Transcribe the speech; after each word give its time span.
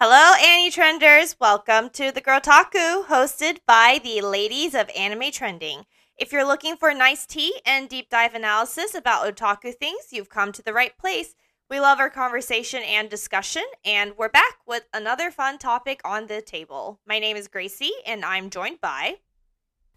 Hello, 0.00 0.34
Annie 0.40 0.70
Trenders. 0.70 1.34
Welcome 1.40 1.90
to 1.90 2.12
the 2.12 2.20
Girltaku, 2.20 3.06
hosted 3.06 3.58
by 3.66 3.98
the 4.00 4.20
ladies 4.20 4.72
of 4.72 4.88
anime 4.96 5.32
trending. 5.32 5.86
If 6.16 6.30
you're 6.30 6.46
looking 6.46 6.76
for 6.76 6.94
nice 6.94 7.26
tea 7.26 7.60
and 7.66 7.88
deep 7.88 8.08
dive 8.08 8.32
analysis 8.32 8.94
about 8.94 9.26
otaku 9.26 9.74
things, 9.74 10.12
you've 10.12 10.28
come 10.28 10.52
to 10.52 10.62
the 10.62 10.72
right 10.72 10.96
place. 10.96 11.34
We 11.68 11.80
love 11.80 11.98
our 11.98 12.10
conversation 12.10 12.80
and 12.84 13.10
discussion, 13.10 13.64
and 13.84 14.12
we're 14.16 14.28
back 14.28 14.58
with 14.68 14.84
another 14.94 15.32
fun 15.32 15.58
topic 15.58 16.00
on 16.04 16.28
the 16.28 16.42
table. 16.42 17.00
My 17.04 17.18
name 17.18 17.36
is 17.36 17.48
Gracie, 17.48 17.90
and 18.06 18.24
I'm 18.24 18.50
joined 18.50 18.80
by. 18.80 19.16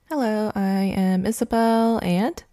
Hello, 0.10 0.52
I 0.56 0.96
am 0.98 1.28
Isabel, 1.28 2.00
and 2.02 2.44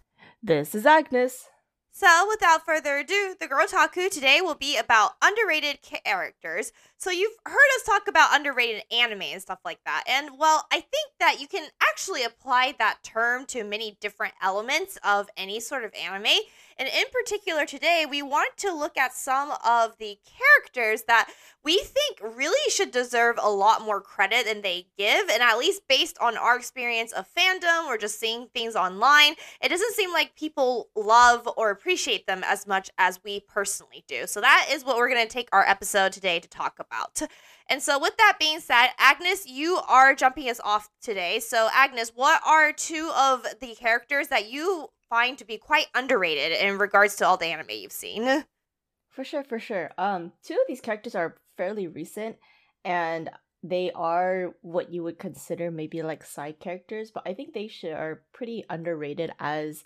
this 0.43 0.75
is 0.75 0.85
Agnes. 0.85 1.47
So, 1.91 2.27
without 2.29 2.65
further 2.65 2.99
ado, 2.99 3.35
the 3.37 3.47
Girltaku 3.47 4.09
today 4.09 4.39
will 4.39 4.55
be 4.55 4.77
about 4.77 5.15
underrated 5.21 5.79
characters. 5.81 6.71
So, 7.01 7.11
you've 7.11 7.37
heard 7.45 7.55
us 7.77 7.83
talk 7.85 8.09
about 8.09 8.35
underrated 8.35 8.83
anime 8.91 9.21
and 9.21 9.41
stuff 9.41 9.59
like 9.63 9.79
that. 9.85 10.03
And, 10.05 10.31
well, 10.37 10.65
I 10.69 10.81
think 10.81 11.11
that 11.21 11.39
you 11.39 11.47
can 11.47 11.69
actually 11.81 12.25
apply 12.25 12.75
that 12.77 12.97
term 13.03 13.45
to 13.47 13.63
many 13.63 13.97
different 14.01 14.33
elements 14.41 14.97
of 15.01 15.29
any 15.37 15.61
sort 15.61 15.85
of 15.85 15.93
anime. 15.93 16.41
And 16.77 16.89
in 16.89 17.05
particular, 17.11 17.65
today, 17.65 18.05
we 18.09 18.21
want 18.21 18.57
to 18.57 18.73
look 18.73 18.97
at 18.97 19.13
some 19.13 19.51
of 19.65 19.97
the 19.97 20.17
characters 20.25 21.03
that 21.03 21.29
we 21.63 21.77
think 21.77 22.19
really 22.37 22.69
should 22.69 22.91
deserve 22.91 23.37
a 23.41 23.49
lot 23.49 23.81
more 23.81 24.01
credit 24.01 24.45
than 24.45 24.61
they 24.61 24.87
give. 24.97 25.29
And 25.29 25.41
at 25.41 25.57
least 25.57 25.83
based 25.87 26.17
on 26.19 26.37
our 26.37 26.57
experience 26.57 27.13
of 27.13 27.27
fandom 27.33 27.87
or 27.87 27.97
just 27.97 28.19
seeing 28.19 28.47
things 28.53 28.75
online, 28.75 29.35
it 29.61 29.69
doesn't 29.69 29.95
seem 29.95 30.11
like 30.11 30.35
people 30.35 30.89
love 30.95 31.47
or 31.57 31.69
appreciate 31.69 32.27
them 32.27 32.43
as 32.45 32.67
much 32.67 32.89
as 32.97 33.19
we 33.23 33.41
personally 33.41 34.03
do. 34.07 34.27
So 34.27 34.41
that 34.41 34.67
is 34.69 34.83
what 34.83 34.97
we're 34.97 35.09
going 35.09 35.25
to 35.25 35.33
take 35.33 35.49
our 35.53 35.67
episode 35.67 36.11
today 36.11 36.39
to 36.39 36.47
talk 36.49 36.75
about. 36.79 36.88
And 37.69 37.81
so, 37.81 37.99
with 37.99 38.17
that 38.17 38.37
being 38.39 38.59
said, 38.59 38.87
Agnes, 38.97 39.45
you 39.47 39.79
are 39.87 40.15
jumping 40.15 40.49
us 40.49 40.59
off 40.63 40.89
today. 41.01 41.39
So, 41.39 41.69
Agnes, 41.73 42.11
what 42.15 42.41
are 42.45 42.73
two 42.73 43.11
of 43.15 43.45
the 43.61 43.75
characters 43.75 44.29
that 44.29 44.49
you 44.49 44.89
find 45.09 45.37
to 45.39 45.45
be 45.45 45.57
quite 45.57 45.87
underrated 45.95 46.51
in 46.61 46.77
regards 46.77 47.15
to 47.17 47.25
all 47.25 47.37
the 47.37 47.47
anime 47.47 47.71
you've 47.71 47.91
seen. 47.91 48.45
For 49.09 49.23
sure, 49.23 49.43
for 49.43 49.59
sure. 49.59 49.91
Um, 49.97 50.31
two 50.43 50.53
of 50.53 50.59
these 50.67 50.81
characters 50.81 51.15
are 51.15 51.37
fairly 51.57 51.87
recent, 51.87 52.37
and 52.85 53.29
they 53.63 53.91
are 53.93 54.53
what 54.61 54.93
you 54.93 55.03
would 55.03 55.19
consider 55.19 55.71
maybe 55.71 56.01
like 56.01 56.23
side 56.23 56.59
characters, 56.59 57.11
but 57.11 57.23
I 57.25 57.33
think 57.33 57.53
they 57.53 57.67
should 57.67 57.91
are 57.91 58.23
pretty 58.33 58.63
underrated 58.69 59.31
as 59.39 59.83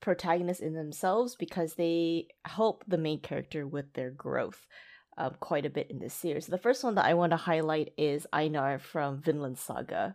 protagonists 0.00 0.62
in 0.62 0.74
themselves 0.74 1.36
because 1.36 1.74
they 1.74 2.28
help 2.44 2.82
the 2.88 2.98
main 2.98 3.20
character 3.20 3.66
with 3.66 3.92
their 3.92 4.10
growth. 4.10 4.66
Um, 5.18 5.34
quite 5.40 5.64
a 5.64 5.70
bit 5.70 5.90
in 5.90 5.98
this 5.98 6.12
series. 6.12 6.46
The 6.46 6.58
first 6.58 6.84
one 6.84 6.96
that 6.96 7.06
I 7.06 7.14
want 7.14 7.30
to 7.30 7.38
highlight 7.38 7.94
is 7.96 8.26
Einar 8.34 8.78
from 8.78 9.22
Vinland 9.22 9.56
Saga. 9.58 10.14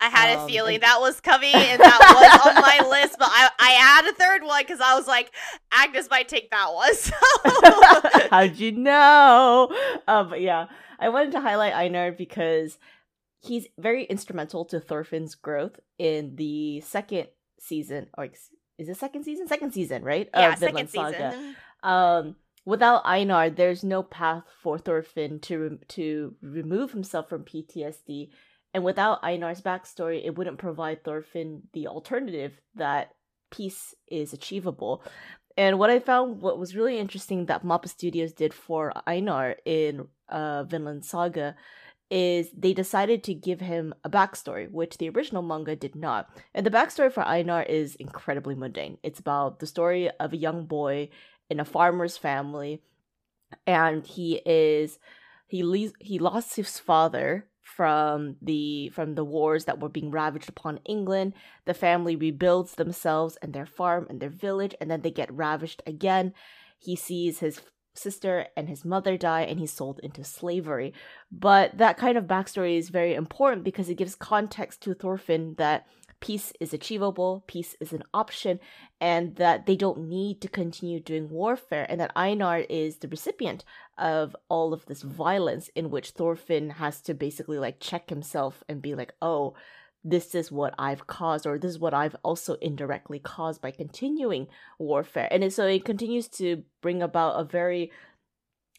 I 0.00 0.08
had 0.08 0.36
um, 0.36 0.44
a 0.44 0.46
feeling 0.48 0.74
and- 0.74 0.82
that 0.82 1.00
was 1.00 1.18
coming 1.20 1.54
and 1.54 1.80
that 1.80 2.42
was 2.44 2.54
on 2.54 2.60
my 2.60 2.88
list, 3.00 3.16
but 3.18 3.28
I, 3.30 3.48
I 3.58 3.70
had 3.70 4.04
a 4.06 4.12
third 4.12 4.42
one 4.42 4.62
because 4.62 4.80
I 4.82 4.94
was 4.96 5.06
like, 5.06 5.30
Agnes 5.72 6.08
might 6.10 6.28
take 6.28 6.50
that 6.50 6.72
one. 6.74 6.92
So. 6.94 7.14
How'd 8.30 8.56
you 8.56 8.72
know? 8.72 9.68
Uh, 10.06 10.24
but 10.24 10.40
yeah, 10.42 10.66
I 10.98 11.08
wanted 11.08 11.32
to 11.32 11.40
highlight 11.40 11.72
Einar 11.74 12.12
because 12.12 12.78
he's 13.40 13.66
very 13.78 14.04
instrumental 14.04 14.64
to 14.66 14.80
Thorfinn's 14.80 15.34
growth 15.34 15.80
in 15.98 16.36
the 16.36 16.80
second 16.82 17.28
season, 17.60 18.08
or 18.18 18.26
is 18.78 18.88
it 18.88 18.96
second 18.96 19.24
season? 19.24 19.48
Second 19.48 19.72
season, 19.72 20.02
right? 20.02 20.28
Yeah, 20.34 20.52
of 20.52 20.58
second 20.58 20.90
Saga. 20.90 21.32
season. 21.32 21.56
Um, 21.82 22.36
without 22.64 23.02
Einar, 23.04 23.50
there's 23.50 23.84
no 23.84 24.02
path 24.02 24.44
for 24.62 24.78
Thorfinn 24.78 25.40
to 25.40 25.58
re- 25.58 25.78
to 25.88 26.34
remove 26.42 26.92
himself 26.92 27.28
from 27.28 27.44
PTSD 27.44 28.30
and 28.74 28.82
without 28.82 29.22
Einar's 29.22 29.62
backstory, 29.62 30.22
it 30.24 30.36
wouldn't 30.36 30.58
provide 30.58 31.04
Thorfinn 31.04 31.62
the 31.72 31.86
alternative 31.86 32.60
that 32.74 33.12
peace 33.52 33.94
is 34.08 34.32
achievable. 34.32 35.04
And 35.56 35.78
what 35.78 35.90
I 35.90 36.00
found, 36.00 36.42
what 36.42 36.58
was 36.58 36.74
really 36.74 36.98
interesting 36.98 37.46
that 37.46 37.64
Mappa 37.64 37.88
Studios 37.88 38.32
did 38.32 38.52
for 38.52 38.92
Einar 39.06 39.54
in 39.64 40.08
uh, 40.28 40.64
Vinland 40.64 41.04
Saga, 41.04 41.54
is 42.10 42.50
they 42.50 42.72
decided 42.72 43.22
to 43.24 43.34
give 43.34 43.60
him 43.60 43.94
a 44.02 44.10
backstory, 44.10 44.68
which 44.70 44.98
the 44.98 45.08
original 45.08 45.42
manga 45.42 45.76
did 45.76 45.94
not. 45.94 46.28
And 46.52 46.66
the 46.66 46.70
backstory 46.70 47.12
for 47.12 47.22
Einar 47.22 47.62
is 47.62 47.94
incredibly 47.94 48.56
mundane. 48.56 48.98
It's 49.04 49.20
about 49.20 49.60
the 49.60 49.66
story 49.66 50.10
of 50.18 50.32
a 50.32 50.36
young 50.36 50.66
boy 50.66 51.10
in 51.50 51.60
a 51.60 51.64
farmer's 51.64 52.16
family, 52.16 52.82
and 53.66 54.06
he 54.06 54.40
is 54.44 54.98
he 55.46 55.62
leaves 55.62 55.92
he 56.00 56.18
lost 56.18 56.56
his 56.56 56.78
father 56.78 57.46
from 57.62 58.36
the 58.42 58.90
from 58.90 59.14
the 59.14 59.24
wars 59.24 59.64
that 59.64 59.80
were 59.80 59.88
being 59.88 60.10
ravaged 60.10 60.48
upon 60.48 60.78
England. 60.84 61.34
The 61.64 61.74
family 61.74 62.16
rebuilds 62.16 62.74
themselves 62.74 63.36
and 63.42 63.52
their 63.52 63.66
farm 63.66 64.06
and 64.08 64.20
their 64.20 64.30
village, 64.30 64.74
and 64.80 64.90
then 64.90 65.02
they 65.02 65.10
get 65.10 65.32
ravished 65.32 65.82
again. 65.86 66.32
He 66.78 66.96
sees 66.96 67.38
his 67.38 67.60
sister 67.94 68.46
and 68.56 68.68
his 68.68 68.84
mother 68.84 69.16
die 69.16 69.42
and 69.42 69.58
he's 69.58 69.72
sold 69.72 70.00
into 70.02 70.24
slavery. 70.24 70.92
But 71.30 71.78
that 71.78 71.96
kind 71.96 72.18
of 72.18 72.24
backstory 72.24 72.76
is 72.76 72.88
very 72.88 73.14
important 73.14 73.64
because 73.64 73.88
it 73.88 73.94
gives 73.94 74.14
context 74.14 74.82
to 74.82 74.94
Thorfinn 74.94 75.54
that 75.58 75.86
peace 76.24 76.54
is 76.58 76.72
achievable, 76.72 77.44
peace 77.46 77.76
is 77.80 77.92
an 77.92 78.02
option, 78.14 78.58
and 78.98 79.36
that 79.36 79.66
they 79.66 79.76
don't 79.76 80.08
need 80.08 80.40
to 80.40 80.48
continue 80.48 80.98
doing 80.98 81.28
warfare, 81.28 81.84
and 81.90 82.00
that 82.00 82.12
Einar 82.16 82.60
is 82.60 82.96
the 82.96 83.08
recipient 83.08 83.62
of 83.98 84.34
all 84.48 84.72
of 84.72 84.86
this 84.86 85.02
violence 85.02 85.68
in 85.76 85.90
which 85.90 86.12
Thorfinn 86.12 86.70
has 86.70 87.02
to 87.02 87.12
basically 87.12 87.58
like 87.58 87.78
check 87.78 88.08
himself 88.08 88.64
and 88.70 88.80
be 88.80 88.94
like, 88.94 89.12
oh, 89.20 89.54
this 90.02 90.34
is 90.34 90.50
what 90.50 90.74
I've 90.78 91.06
caused, 91.06 91.46
or 91.46 91.58
this 91.58 91.72
is 91.72 91.78
what 91.78 91.92
I've 91.92 92.16
also 92.22 92.54
indirectly 92.54 93.18
caused 93.18 93.60
by 93.60 93.70
continuing 93.70 94.46
warfare. 94.78 95.28
And 95.30 95.52
so 95.52 95.66
it 95.66 95.84
continues 95.84 96.28
to 96.40 96.62
bring 96.80 97.02
about 97.02 97.38
a 97.38 97.44
very 97.44 97.92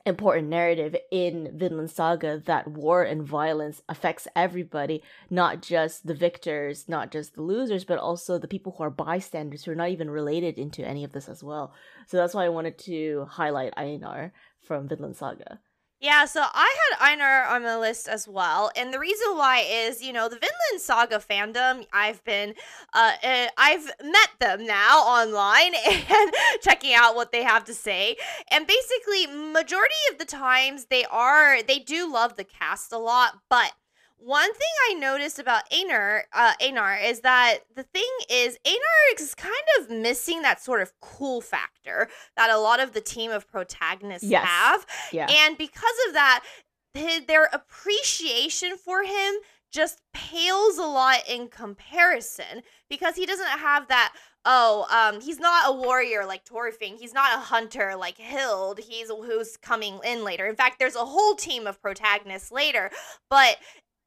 important 0.06 0.48
narrative 0.48 0.96
in 1.12 1.52
Vinland 1.58 1.90
Saga 1.90 2.42
that 2.46 2.68
war 2.68 3.04
and 3.04 3.24
violence 3.24 3.82
affects 3.90 4.28
everybody, 4.36 5.02
not 5.30 5.62
just 5.62 6.06
the 6.06 6.14
victors, 6.14 6.88
not 6.88 7.12
just 7.12 7.36
the 7.36 7.42
losers, 7.42 7.84
but 7.86 7.98
also 7.98 8.38
the 8.38 8.48
people 8.48 8.76
who 8.78 8.84
are 8.84 8.92
bystanders 8.92 9.64
who 9.64 9.72
are 9.72 9.76
not 9.76 9.90
even 9.90 10.10
related 10.10 10.58
into 10.58 10.86
any 10.88 11.04
of 11.04 11.12
this 11.12 11.28
as 11.28 11.44
well. 11.44 11.74
So 12.08 12.18
that's 12.18 12.34
why 12.34 12.46
I 12.46 12.50
wanted 12.50 12.78
to 12.80 13.26
highlight 13.30 13.74
Einar 13.78 14.32
from 14.62 14.88
Vinland 14.88 15.18
Saga. 15.18 15.60
Yeah, 16.02 16.26
so 16.26 16.42
I 16.44 16.76
had 16.90 17.14
Einar 17.14 17.46
on 17.46 17.64
the 17.64 17.80
list 17.80 18.10
as 18.10 18.28
well, 18.28 18.70
and 18.76 18.94
the 18.94 19.00
reason 19.00 19.30
why 19.38 19.60
is 19.60 20.04
you 20.04 20.12
know 20.12 20.28
the 20.28 20.36
Vinland 20.36 20.82
Saga 20.82 21.20
fandom. 21.20 21.88
I've 21.94 22.22
been, 22.26 22.54
uh, 22.94 23.14
uh, 23.24 23.48
I've 23.58 23.86
met 24.04 24.30
them 24.40 24.68
now 24.68 25.00
online 25.00 25.74
and 25.90 26.34
checking 26.62 26.94
out 26.94 27.16
what 27.16 27.32
they 27.32 27.44
have 27.44 27.64
to 27.66 27.74
say, 27.74 28.18
and 28.52 28.68
basically 28.68 29.28
majority 29.28 29.96
of 30.12 30.18
the 30.18 30.26
times 30.26 30.88
they 30.90 31.06
are 31.06 31.64
they 31.64 31.80
do 31.80 32.12
love 32.12 32.36
the 32.36 32.44
cast 32.44 32.92
a 32.92 32.98
lot, 32.98 33.40
but 33.50 33.72
one 34.18 34.52
thing 34.53 34.68
I 34.90 34.94
noticed 34.96 35.40
about 35.40 35.64
Einar, 35.74 36.24
uh, 36.34 36.53
Einar 36.62 36.96
is 36.96 37.22
that 37.22 37.59
the 37.76 37.84
thing 37.84 38.09
is 38.30 38.58
Einar 38.66 39.20
is 39.20 39.36
kind 39.36 39.53
of 39.80 39.90
missing 39.90 40.42
that 40.42 40.62
sort 40.62 40.81
of 40.81 40.94
cool 41.02 41.42
factor 41.42 42.09
that 42.38 42.50
a 42.50 42.58
lot 42.58 42.80
of 42.80 42.94
the 42.94 43.02
team 43.02 43.31
of 43.31 43.48
protagonists 43.48 44.28
yes. 44.28 44.46
have. 44.46 44.86
Yeah. 45.12 45.28
And 45.30 45.58
because 45.58 45.96
of 46.08 46.14
that, 46.14 46.44
his, 46.94 47.26
their 47.26 47.50
appreciation 47.52 48.78
for 48.78 49.03
him 49.03 49.36
just 49.72 50.02
pales 50.14 50.78
a 50.78 50.84
lot 50.84 51.20
in 51.30 51.50
comparison 51.50 52.64
because 52.90 53.16
he 53.16 53.26
doesn't 53.26 53.59
have 53.59 53.90
that 53.90 54.14
oh 54.46 54.86
um 54.90 55.20
he's 55.20 55.40
not 55.40 55.68
a 55.68 55.74
warrior 55.74 56.26
like 56.26 56.46
Thorfinn 56.46 56.96
he's 56.97 57.14
not 57.14 57.36
a 57.36 57.42
hunter 57.42 57.94
like 57.97 58.18
Hild 58.18 58.80
he's 58.80 59.09
who's 59.09 59.58
coming 59.58 60.00
in 60.06 60.24
later 60.24 60.47
in 60.47 60.56
fact 60.56 60.80
there's 60.80 60.96
a 60.96 61.03
whole 61.03 61.36
team 61.36 61.68
of 61.68 61.82
protagonists 61.82 62.52
later 62.52 62.90
but 63.29 63.58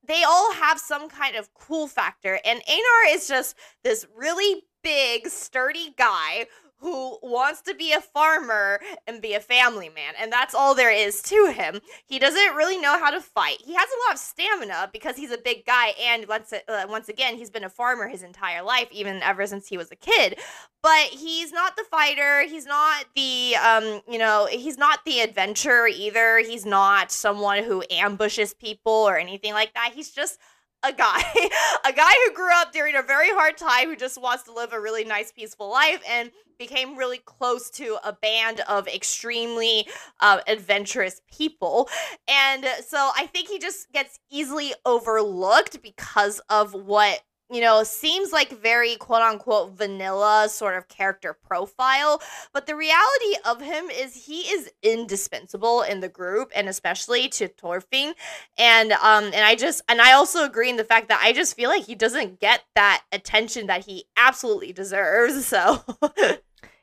they 0.08 0.24
all 0.24 0.52
have 0.54 0.78
some 0.78 1.08
kind 1.08 1.36
of 1.36 1.52
cool 1.54 1.86
factor. 1.86 2.40
And 2.44 2.60
Einar 2.68 3.14
is 3.14 3.28
just 3.28 3.56
this 3.84 4.06
really 4.16 4.62
big, 4.82 5.28
sturdy 5.28 5.94
guy 5.96 6.46
who 6.80 7.18
wants 7.22 7.60
to 7.62 7.74
be 7.74 7.92
a 7.92 8.00
farmer 8.00 8.80
and 9.06 9.20
be 9.20 9.34
a 9.34 9.40
family 9.40 9.88
man. 9.88 10.14
And 10.18 10.32
that's 10.32 10.54
all 10.54 10.74
there 10.74 10.92
is 10.92 11.20
to 11.22 11.52
him. 11.52 11.80
He 12.06 12.18
doesn't 12.18 12.54
really 12.54 12.78
know 12.78 12.98
how 12.98 13.10
to 13.10 13.20
fight. 13.20 13.60
He 13.64 13.74
has 13.74 13.88
a 13.88 14.08
lot 14.08 14.14
of 14.14 14.20
stamina 14.20 14.90
because 14.92 15.16
he's 15.16 15.32
a 15.32 15.38
big 15.38 15.66
guy. 15.66 15.88
And 16.00 16.26
once, 16.28 16.52
uh, 16.52 16.86
once 16.88 17.08
again, 17.08 17.36
he's 17.36 17.50
been 17.50 17.64
a 17.64 17.68
farmer 17.68 18.08
his 18.08 18.22
entire 18.22 18.62
life, 18.62 18.88
even 18.92 19.22
ever 19.22 19.46
since 19.46 19.66
he 19.66 19.76
was 19.76 19.90
a 19.90 19.96
kid. 19.96 20.38
But 20.82 21.06
he's 21.06 21.52
not 21.52 21.76
the 21.76 21.84
fighter. 21.90 22.42
He's 22.42 22.66
not 22.66 23.06
the, 23.16 23.56
um, 23.56 24.00
you 24.08 24.18
know, 24.18 24.46
he's 24.50 24.78
not 24.78 25.04
the 25.04 25.20
adventurer 25.20 25.88
either. 25.88 26.38
He's 26.38 26.64
not 26.64 27.10
someone 27.10 27.64
who 27.64 27.82
ambushes 27.90 28.54
people 28.54 28.92
or 28.92 29.18
anything 29.18 29.52
like 29.52 29.74
that. 29.74 29.92
He's 29.94 30.10
just 30.10 30.38
a 30.82 30.92
guy, 30.92 31.22
a 31.86 31.92
guy 31.92 32.12
who 32.24 32.32
grew 32.32 32.50
up 32.54 32.72
during 32.72 32.96
a 32.96 33.02
very 33.02 33.30
hard 33.30 33.56
time, 33.56 33.88
who 33.88 33.96
just 33.96 34.20
wants 34.20 34.44
to 34.44 34.52
live 34.52 34.72
a 34.72 34.80
really 34.80 35.04
nice, 35.04 35.32
peaceful 35.32 35.70
life, 35.70 36.02
and 36.08 36.30
became 36.58 36.96
really 36.96 37.18
close 37.18 37.70
to 37.70 37.98
a 38.04 38.12
band 38.12 38.60
of 38.68 38.88
extremely 38.88 39.86
uh, 40.20 40.40
adventurous 40.48 41.20
people. 41.32 41.88
And 42.26 42.66
so 42.86 43.10
I 43.16 43.26
think 43.26 43.48
he 43.48 43.58
just 43.58 43.92
gets 43.92 44.18
easily 44.30 44.74
overlooked 44.84 45.82
because 45.82 46.40
of 46.48 46.74
what 46.74 47.20
you 47.50 47.60
know, 47.60 47.82
seems 47.82 48.32
like 48.32 48.50
very 48.50 48.96
quote 48.96 49.22
unquote 49.22 49.76
vanilla 49.76 50.48
sort 50.50 50.76
of 50.76 50.88
character 50.88 51.32
profile, 51.32 52.20
but 52.52 52.66
the 52.66 52.76
reality 52.76 53.36
of 53.44 53.60
him 53.60 53.88
is 53.90 54.26
he 54.26 54.42
is 54.42 54.70
indispensable 54.82 55.82
in 55.82 56.00
the 56.00 56.08
group 56.08 56.50
and 56.54 56.68
especially 56.68 57.28
to 57.30 57.48
Thorfinn. 57.48 58.14
And 58.58 58.92
um 58.92 59.24
and 59.24 59.36
I 59.36 59.54
just 59.54 59.82
and 59.88 60.00
I 60.00 60.12
also 60.12 60.44
agree 60.44 60.70
in 60.70 60.76
the 60.76 60.84
fact 60.84 61.08
that 61.08 61.20
I 61.22 61.32
just 61.32 61.56
feel 61.56 61.70
like 61.70 61.84
he 61.84 61.94
doesn't 61.94 62.40
get 62.40 62.62
that 62.74 63.02
attention 63.12 63.66
that 63.68 63.86
he 63.86 64.04
absolutely 64.16 64.72
deserves. 64.72 65.46
So 65.46 65.82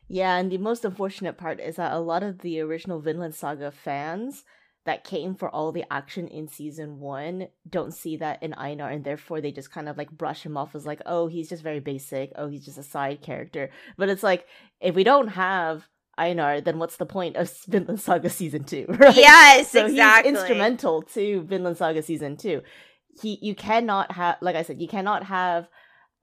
Yeah, 0.07 0.37
and 0.37 0.51
the 0.51 0.57
most 0.57 0.85
unfortunate 0.85 1.37
part 1.37 1.59
is 1.59 1.77
that 1.77 1.91
a 1.91 1.99
lot 1.99 2.21
of 2.21 2.39
the 2.39 2.59
original 2.59 2.99
Vinland 2.99 3.33
Saga 3.33 3.71
fans 3.71 4.43
that 4.85 5.03
came 5.03 5.35
for 5.35 5.49
all 5.49 5.71
the 5.71 5.83
action 5.91 6.27
in 6.27 6.47
season 6.47 6.99
one 6.99 7.47
don't 7.67 7.93
see 7.93 8.17
that 8.17 8.41
in 8.41 8.53
Einar, 8.53 8.89
and 8.89 9.03
therefore 9.03 9.41
they 9.41 9.51
just 9.51 9.71
kind 9.71 9.89
of 9.89 9.97
like 9.97 10.11
brush 10.11 10.45
him 10.45 10.57
off 10.57 10.75
as 10.75 10.85
like, 10.85 11.01
oh, 11.05 11.27
he's 11.27 11.49
just 11.49 11.63
very 11.63 11.79
basic. 11.79 12.31
Oh, 12.35 12.47
he's 12.47 12.65
just 12.65 12.77
a 12.77 12.83
side 12.83 13.21
character. 13.21 13.71
But 13.97 14.09
it's 14.09 14.23
like, 14.23 14.45
if 14.79 14.95
we 14.95 15.03
don't 15.03 15.29
have 15.29 15.87
Einar, 16.17 16.61
then 16.61 16.77
what's 16.77 16.97
the 16.97 17.05
point 17.05 17.35
of 17.35 17.51
Vinland 17.67 17.99
Saga 17.99 18.29
season 18.29 18.63
two? 18.63 18.85
Right? 18.89 19.15
Yes, 19.15 19.71
so 19.71 19.85
exactly. 19.85 20.31
He's 20.31 20.39
instrumental 20.39 21.01
to 21.01 21.41
Vinland 21.41 21.77
Saga 21.77 22.03
season 22.03 22.37
two. 22.37 22.61
He, 23.21 23.39
you 23.41 23.55
cannot 23.55 24.11
have, 24.11 24.37
like 24.41 24.55
I 24.55 24.61
said, 24.61 24.81
you 24.81 24.87
cannot 24.87 25.23
have 25.23 25.67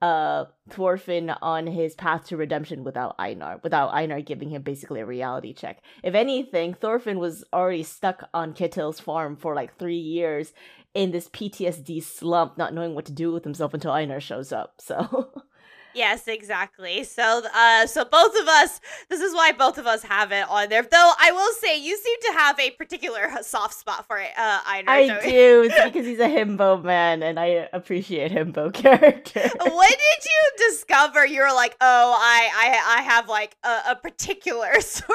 uh 0.03 0.47
Thorfinn 0.69 1.31
on 1.31 1.67
his 1.67 1.95
path 1.95 2.27
to 2.27 2.37
redemption 2.37 2.85
without 2.85 3.15
Einar, 3.19 3.61
without 3.63 3.95
Einar 3.95 4.21
giving 4.21 4.51
him 4.51 4.63
basically 4.63 5.01
a 5.01 5.07
reality 5.07 5.55
check. 5.55 5.81
If 6.03 6.15
anything, 6.15 6.75
Thorfinn 6.75 7.19
was 7.19 7.45
already 7.53 7.85
stuck 7.85 8.29
on 8.35 8.53
Ketil's 8.53 9.01
farm 9.01 9.37
for 9.37 9.55
like 9.55 9.79
three 9.79 9.97
years 9.97 10.53
in 10.95 11.11
this 11.11 11.29
PTSD 11.29 12.03
slump, 12.03 12.59
not 12.59 12.75
knowing 12.75 12.95
what 12.95 13.07
to 13.07 13.13
do 13.13 13.33
with 13.33 13.45
himself 13.45 13.73
until 13.73 13.93
Einar 13.93 14.21
shows 14.21 14.53
up. 14.53 14.75
So 14.81 15.33
Yes, 15.95 16.29
exactly. 16.29 17.05
So, 17.05 17.43
uh, 17.55 17.87
so 17.87 18.05
both 18.05 18.35
of 18.41 18.49
us. 18.49 18.81
This 19.09 19.21
is 19.21 19.35
why 19.35 19.53
both 19.53 19.79
of 19.79 19.87
us 19.87 20.03
have 20.03 20.33
it 20.33 20.49
on 20.49 20.69
there. 20.69 20.83
Though 20.83 21.13
I 21.21 21.33
will 21.33 21.53
say, 21.55 21.79
you 21.79 21.97
seem 21.97 22.17
to 22.33 22.39
have 22.39 22.59
a 22.59 22.71
particular 22.71 23.31
soft 23.43 23.75
spot 23.75 24.07
for 24.07 24.19
it. 24.19 24.31
Uh, 24.37 24.61
Einar, 24.67 24.91
I 24.91 25.07
don't 25.07 25.23
do. 25.23 25.63
It's 25.65 25.85
because 25.85 26.07
he's 26.07 26.19
a 26.19 26.29
himbo 26.29 26.83
man, 26.83 27.23
and 27.23 27.39
I 27.39 27.69
appreciate 27.73 28.33
himbo 28.33 28.73
character. 28.73 29.41
when 29.61 29.89
did 29.91 30.25
you 30.25 30.69
discover 30.71 31.27
you 31.27 31.43
were 31.43 31.55
like, 31.55 31.77
oh, 31.81 32.17
I, 32.19 32.51
I, 32.55 32.99
I 32.99 33.03
have 33.03 33.29
like 33.29 33.57
a, 33.65 33.81
a 33.91 33.97
particular 33.97 34.73
sort 34.81 35.11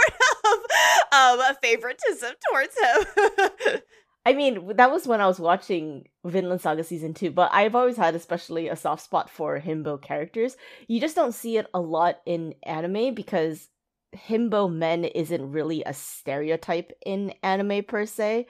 of 0.45 1.39
um 1.39 1.55
favoritism 1.61 2.33
towards 2.49 2.77
him? 2.77 3.81
I 4.27 4.33
mean, 4.33 4.75
that 4.75 4.91
was 4.91 5.07
when 5.07 5.21
I 5.21 5.25
was 5.25 5.39
watching 5.39 6.09
Vinland 6.25 6.59
Saga 6.59 6.83
season 6.83 7.13
two, 7.13 7.31
but 7.31 7.49
I've 7.53 7.75
always 7.75 7.95
had 7.95 8.13
especially 8.13 8.67
a 8.67 8.75
soft 8.75 9.01
spot 9.01 9.29
for 9.29 9.57
himbo 9.57 10.01
characters. 10.01 10.57
You 10.89 10.99
just 10.99 11.15
don't 11.15 11.31
see 11.31 11.55
it 11.55 11.67
a 11.73 11.79
lot 11.79 12.19
in 12.25 12.53
anime 12.63 13.15
because 13.15 13.69
himbo 14.13 14.69
men 14.69 15.05
isn't 15.05 15.51
really 15.53 15.81
a 15.85 15.93
stereotype 15.93 16.91
in 17.05 17.35
anime 17.41 17.85
per 17.85 18.05
se. 18.05 18.47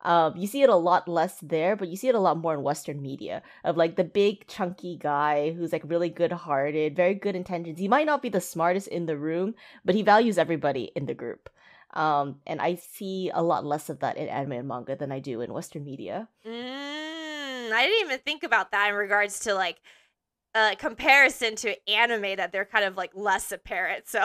Um, 0.00 0.34
you 0.34 0.46
see 0.46 0.62
it 0.62 0.70
a 0.70 0.76
lot 0.76 1.06
less 1.06 1.38
there, 1.42 1.76
but 1.76 1.88
you 1.88 1.96
see 1.98 2.08
it 2.08 2.14
a 2.14 2.20
lot 2.20 2.38
more 2.38 2.54
in 2.54 2.62
Western 2.62 3.02
media 3.02 3.42
of 3.64 3.76
like 3.76 3.96
the 3.96 4.04
big 4.04 4.46
chunky 4.46 4.96
guy 4.96 5.52
who's 5.52 5.74
like 5.74 5.82
really 5.84 6.08
good 6.08 6.32
hearted, 6.32 6.96
very 6.96 7.12
good 7.12 7.36
intentions. 7.36 7.78
He 7.78 7.86
might 7.86 8.06
not 8.06 8.22
be 8.22 8.30
the 8.30 8.40
smartest 8.40 8.88
in 8.88 9.04
the 9.04 9.18
room, 9.18 9.56
but 9.84 9.94
he 9.94 10.00
values 10.00 10.38
everybody 10.38 10.90
in 10.96 11.04
the 11.04 11.12
group. 11.12 11.50
Um, 11.94 12.36
and 12.46 12.60
I 12.60 12.74
see 12.74 13.30
a 13.32 13.42
lot 13.42 13.64
less 13.64 13.88
of 13.88 14.00
that 14.00 14.16
in 14.18 14.28
anime 14.28 14.52
and 14.52 14.68
manga 14.68 14.94
than 14.94 15.10
I 15.10 15.20
do 15.20 15.40
in 15.40 15.52
Western 15.52 15.84
media. 15.84 16.28
Mm, 16.46 17.72
I 17.72 17.82
didn't 17.86 18.06
even 18.06 18.18
think 18.20 18.42
about 18.42 18.72
that 18.72 18.90
in 18.90 18.94
regards 18.94 19.40
to 19.40 19.54
like 19.54 19.78
uh 20.54 20.74
comparison 20.78 21.54
to 21.56 21.76
anime 21.90 22.36
that 22.36 22.52
they're 22.52 22.64
kind 22.64 22.84
of 22.84 22.96
like 22.96 23.10
less 23.14 23.52
apparent. 23.52 24.04
So 24.08 24.20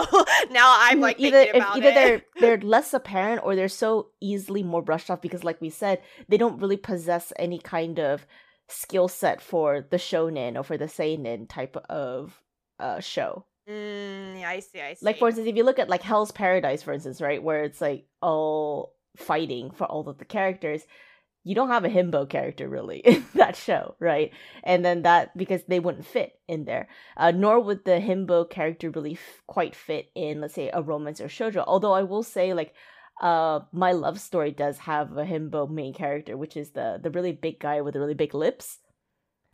now 0.51 0.77
I'm 0.79 0.99
like 1.01 1.19
either 1.19 1.37
thinking 1.39 1.55
if 1.61 1.63
about 1.63 1.77
either 1.77 1.89
it. 1.89 1.93
they're 1.95 2.21
they're 2.57 2.67
less 2.69 2.93
apparent 2.93 3.41
or 3.43 3.55
they're 3.55 3.67
so 3.69 4.09
easily 4.21 4.63
more 4.63 4.81
brushed 4.81 5.09
off 5.09 5.21
because, 5.21 5.43
like 5.43 5.59
we 5.61 5.69
said, 5.69 6.01
they 6.29 6.37
don't 6.37 6.59
really 6.59 6.77
possess 6.77 7.31
any 7.37 7.59
kind 7.59 7.99
of 7.99 8.25
skill 8.69 9.07
set 9.07 9.41
for 9.41 9.81
the 9.89 9.97
shonen 9.97 10.55
or 10.57 10.63
for 10.63 10.77
the 10.77 10.87
seinen 10.87 11.47
type 11.47 11.75
of 11.89 12.41
uh 12.79 12.99
show. 12.99 13.45
Mm, 13.67 14.43
I 14.43 14.59
see. 14.59 14.81
I 14.81 14.93
see. 14.93 15.05
Like 15.05 15.17
for 15.17 15.29
instance, 15.29 15.47
if 15.47 15.55
you 15.55 15.63
look 15.63 15.79
at 15.79 15.89
like 15.89 16.01
Hell's 16.01 16.31
Paradise, 16.31 16.83
for 16.83 16.93
instance, 16.93 17.21
right, 17.21 17.41
where 17.41 17.63
it's 17.63 17.81
like 17.81 18.05
all 18.21 18.95
fighting 19.15 19.71
for 19.71 19.85
all 19.85 20.07
of 20.09 20.17
the 20.17 20.25
characters, 20.25 20.83
you 21.43 21.55
don't 21.55 21.69
have 21.69 21.85
a 21.85 21.89
himbo 21.89 22.27
character 22.29 22.67
really 22.69 22.99
in 23.05 23.25
that 23.35 23.55
show, 23.55 23.95
right? 23.99 24.31
And 24.63 24.83
then 24.83 25.03
that 25.03 25.35
because 25.37 25.63
they 25.65 25.79
wouldn't 25.79 26.05
fit 26.05 26.39
in 26.47 26.65
there, 26.65 26.89
uh, 27.17 27.31
nor 27.31 27.59
would 27.61 27.85
the 27.85 27.99
himbo 28.01 28.49
character 28.49 28.89
really 28.89 29.13
f- 29.13 29.43
quite 29.47 29.75
fit 29.75 30.11
in, 30.15 30.41
let's 30.41 30.55
say, 30.55 30.69
a 30.73 30.81
romance 30.81 31.21
or 31.21 31.27
shoujo. 31.27 31.63
Although 31.67 31.93
I 31.93 32.03
will 32.03 32.23
say, 32.23 32.53
like, 32.53 32.73
uh, 33.21 33.61
my 33.71 33.93
love 33.93 34.19
story 34.19 34.51
does 34.51 34.79
have 34.79 35.17
a 35.17 35.25
himbo 35.25 35.69
main 35.69 35.93
character, 35.93 36.35
which 36.37 36.57
is 36.57 36.71
the 36.71 36.99
the 37.01 37.11
really 37.11 37.31
big 37.33 37.59
guy 37.59 37.81
with 37.81 37.93
the 37.93 37.99
really 38.01 38.13
big 38.15 38.33
lips. 38.33 38.79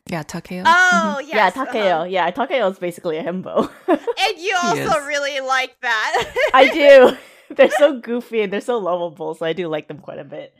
Yeah, 0.08 0.22
Takeo. 0.22 0.64
Oh, 0.66 1.20
yes. 1.20 1.34
yeah, 1.34 1.46
uh-huh. 1.48 1.64
Takeo. 1.66 2.02
Yeah, 2.04 2.30
Takeo 2.30 2.70
is 2.70 2.78
basically 2.78 3.18
a 3.18 3.24
himbo. 3.24 3.70
And 3.88 4.38
you 4.38 4.56
also 4.62 5.06
really 5.06 5.40
like 5.40 5.76
that. 5.82 6.32
I 6.54 6.68
do. 6.68 7.16
They're 7.54 7.70
so 7.70 7.98
goofy 7.98 8.42
and 8.42 8.52
they're 8.52 8.60
so 8.60 8.78
lovable, 8.78 9.34
so 9.34 9.44
I 9.44 9.52
do 9.52 9.66
like 9.66 9.88
them 9.88 9.98
quite 9.98 10.20
a 10.20 10.24
bit. 10.24 10.54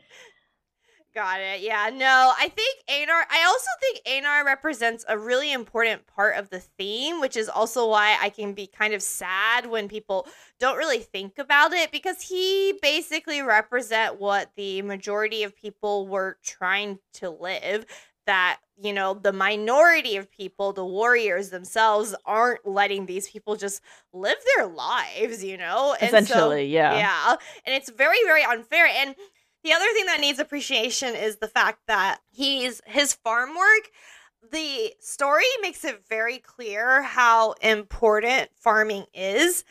Got 1.15 1.41
it. 1.41 1.61
Yeah. 1.61 1.91
No, 1.93 2.33
I 2.39 2.49
think 2.49 2.79
Einar. 2.89 3.27
I 3.31 3.45
also 3.45 3.67
think 3.81 4.01
Einar 4.09 4.45
represents 4.45 5.05
a 5.09 5.19
really 5.19 5.53
important 5.53 6.07
part 6.07 6.37
of 6.37 6.51
the 6.51 6.61
theme, 6.61 7.21
which 7.21 7.37
is 7.37 7.49
also 7.49 7.89
why 7.89 8.17
I 8.21 8.29
can 8.29 8.53
be 8.55 8.69
kind 8.69 8.95
of 8.95 9.03
sad 9.03 9.67
when 9.67 9.89
people 9.89 10.29
don't 10.61 10.77
really 10.77 11.01
think 11.01 11.39
about 11.39 11.73
it 11.73 11.91
because 11.91 12.23
he 12.23 12.79
basically 12.81 13.43
represent 13.43 14.21
what 14.21 14.51
the 14.57 14.83
majority 14.83 15.43
of 15.43 15.57
people 15.57 16.07
were 16.07 16.39
trying 16.45 17.01
to 17.15 17.31
live. 17.31 17.87
That 18.27 18.61
you 18.81 18.93
know 18.93 19.15
the 19.15 19.33
minority 19.33 20.17
of 20.17 20.31
people, 20.31 20.73
the 20.73 20.85
warriors 20.85 21.51
themselves, 21.51 22.15
aren't 22.25 22.67
letting 22.67 23.07
these 23.07 23.29
people 23.29 23.57
just 23.57 23.81
live 24.13 24.37
their 24.57 24.67
lives. 24.67 25.43
You 25.43 25.57
know, 25.57 25.97
And 26.01 26.11
so- 26.11 26.17
Essentially, 26.19 26.67
yeah. 26.67 26.97
yeah, 26.97 27.37
and 27.65 27.75
it's 27.75 27.91
very 27.91 28.19
very 28.25 28.45
unfair 28.45 28.87
and. 28.87 29.15
The 29.63 29.75
other 29.75 29.93
thing 29.93 30.07
that 30.07 30.21
needs 30.21 30.39
appreciation 30.39 31.15
is 31.15 31.37
the 31.37 31.47
fact 31.47 31.81
that 31.87 32.21
he's 32.31 32.81
his 32.87 33.13
farm 33.13 33.51
work. 33.55 33.91
The 34.53 34.95
story 35.01 35.45
makes 35.61 35.85
it 35.85 36.03
very 36.09 36.39
clear 36.39 37.03
how 37.03 37.53
important 37.61 38.49
farming 38.55 39.05
is, 39.13 39.65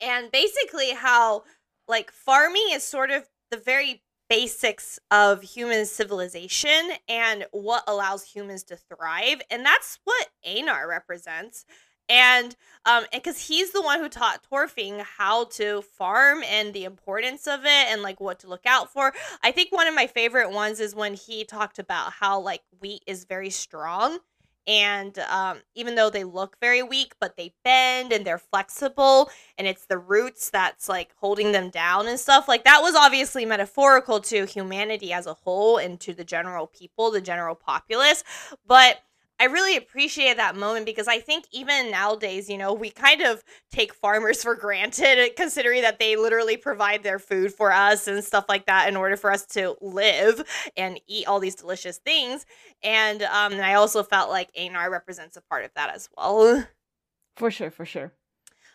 and 0.00 0.30
basically 0.30 0.92
how 0.94 1.42
like 1.86 2.10
farming 2.10 2.68
is 2.70 2.82
sort 2.82 3.10
of 3.10 3.28
the 3.50 3.58
very 3.58 4.00
basics 4.28 4.98
of 5.10 5.42
human 5.42 5.86
civilization 5.86 6.90
and 7.08 7.46
what 7.52 7.84
allows 7.86 8.24
humans 8.24 8.64
to 8.64 8.76
thrive, 8.76 9.40
and 9.50 9.64
that's 9.64 9.98
what 10.04 10.28
Einar 10.46 10.88
represents. 10.88 11.64
And 12.08 12.54
um 12.84 13.04
because 13.12 13.48
he's 13.48 13.72
the 13.72 13.82
one 13.82 13.98
who 13.98 14.08
taught 14.08 14.44
Thorfinn 14.44 15.02
how 15.18 15.46
to 15.46 15.82
farm 15.82 16.44
and 16.48 16.72
the 16.72 16.84
importance 16.84 17.48
of 17.48 17.64
it 17.64 17.88
and 17.90 18.00
like 18.00 18.20
what 18.20 18.38
to 18.40 18.48
look 18.48 18.64
out 18.64 18.92
for. 18.92 19.12
I 19.42 19.50
think 19.50 19.72
one 19.72 19.88
of 19.88 19.94
my 19.94 20.06
favorite 20.06 20.52
ones 20.52 20.78
is 20.78 20.94
when 20.94 21.14
he 21.14 21.44
talked 21.44 21.80
about 21.80 22.12
how 22.12 22.38
like 22.38 22.62
wheat 22.80 23.02
is 23.08 23.24
very 23.24 23.50
strong 23.50 24.18
and 24.66 25.18
um 25.30 25.58
even 25.74 25.94
though 25.94 26.10
they 26.10 26.24
look 26.24 26.56
very 26.60 26.82
weak 26.82 27.14
but 27.20 27.36
they 27.36 27.52
bend 27.64 28.12
and 28.12 28.24
they're 28.26 28.38
flexible 28.38 29.30
and 29.58 29.66
it's 29.66 29.86
the 29.86 29.98
roots 29.98 30.50
that's 30.50 30.88
like 30.88 31.10
holding 31.16 31.52
them 31.52 31.70
down 31.70 32.06
and 32.06 32.18
stuff 32.18 32.48
like 32.48 32.64
that 32.64 32.82
was 32.82 32.94
obviously 32.94 33.44
metaphorical 33.44 34.20
to 34.20 34.44
humanity 34.46 35.12
as 35.12 35.26
a 35.26 35.34
whole 35.34 35.76
and 35.76 36.00
to 36.00 36.12
the 36.12 36.24
general 36.24 36.66
people 36.66 37.10
the 37.10 37.20
general 37.20 37.54
populace 37.54 38.24
but 38.66 38.98
I 39.38 39.44
really 39.44 39.76
appreciate 39.76 40.38
that 40.38 40.56
moment 40.56 40.86
because 40.86 41.08
I 41.08 41.18
think 41.18 41.44
even 41.52 41.90
nowadays, 41.90 42.48
you 42.48 42.56
know, 42.56 42.72
we 42.72 42.90
kind 42.90 43.20
of 43.20 43.44
take 43.70 43.92
farmers 43.92 44.42
for 44.42 44.54
granted, 44.54 45.36
considering 45.36 45.82
that 45.82 45.98
they 45.98 46.16
literally 46.16 46.56
provide 46.56 47.02
their 47.02 47.18
food 47.18 47.52
for 47.52 47.70
us 47.72 48.08
and 48.08 48.24
stuff 48.24 48.46
like 48.48 48.66
that 48.66 48.88
in 48.88 48.96
order 48.96 49.16
for 49.16 49.30
us 49.30 49.44
to 49.46 49.76
live 49.80 50.42
and 50.76 51.00
eat 51.06 51.26
all 51.26 51.40
these 51.40 51.54
delicious 51.54 51.98
things. 51.98 52.46
And 52.82 53.22
um, 53.22 53.54
I 53.54 53.74
also 53.74 54.02
felt 54.02 54.30
like 54.30 54.50
Einar 54.58 54.90
represents 54.90 55.36
a 55.36 55.42
part 55.42 55.64
of 55.64 55.70
that 55.74 55.94
as 55.94 56.08
well. 56.16 56.66
For 57.36 57.50
sure, 57.50 57.70
for 57.70 57.84
sure. 57.84 58.14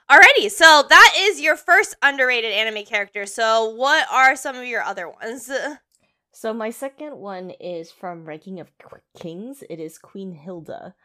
Alrighty, 0.07 0.51
so 0.51 0.83
that 0.87 1.15
is 1.17 1.41
your 1.41 1.55
first 1.55 1.95
underrated 2.03 2.51
anime 2.51 2.85
character. 2.85 3.25
So, 3.25 3.69
what 3.69 4.05
are 4.11 4.35
some 4.35 4.55
of 4.55 4.65
your 4.65 4.83
other 4.83 5.09
ones? 5.09 5.49
So 6.31 6.53
my 6.53 6.69
second 6.69 7.17
one 7.17 7.51
is 7.51 7.91
from 7.91 8.25
Ranking 8.25 8.59
of 8.59 8.71
Kings. 9.17 9.63
It 9.69 9.79
is 9.79 9.97
Queen 9.97 10.31
Hilda. 10.31 10.95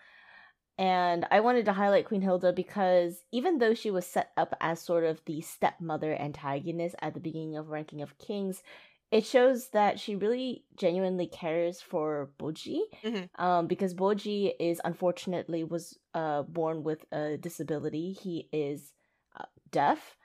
And 0.78 1.26
I 1.30 1.40
wanted 1.40 1.64
to 1.66 1.72
highlight 1.72 2.06
Queen 2.06 2.20
Hilda 2.20 2.52
because 2.52 3.24
even 3.32 3.58
though 3.58 3.74
she 3.74 3.90
was 3.90 4.06
set 4.06 4.32
up 4.36 4.54
as 4.60 4.80
sort 4.80 5.04
of 5.04 5.24
the 5.24 5.40
stepmother 5.40 6.14
antagonist 6.14 6.96
at 7.00 7.14
the 7.14 7.20
beginning 7.20 7.56
of 7.56 7.70
Ranking 7.70 8.02
of 8.02 8.18
Kings, 8.18 8.62
it 9.10 9.24
shows 9.24 9.70
that 9.70 9.98
she 9.98 10.16
really 10.16 10.64
genuinely 10.76 11.26
cares 11.28 11.80
for 11.80 12.30
Boji. 12.38 12.80
Mhm. 13.02 13.30
Um, 13.38 13.66
because 13.68 13.94
Boji 13.94 14.54
is 14.60 14.80
unfortunately 14.84 15.64
was 15.64 15.98
uh 16.14 16.42
born 16.42 16.82
with 16.82 17.06
a 17.12 17.36
disability. 17.38 18.12
He 18.12 18.48
is 18.52 18.92
uh, 19.38 19.46
deaf, 19.70 20.16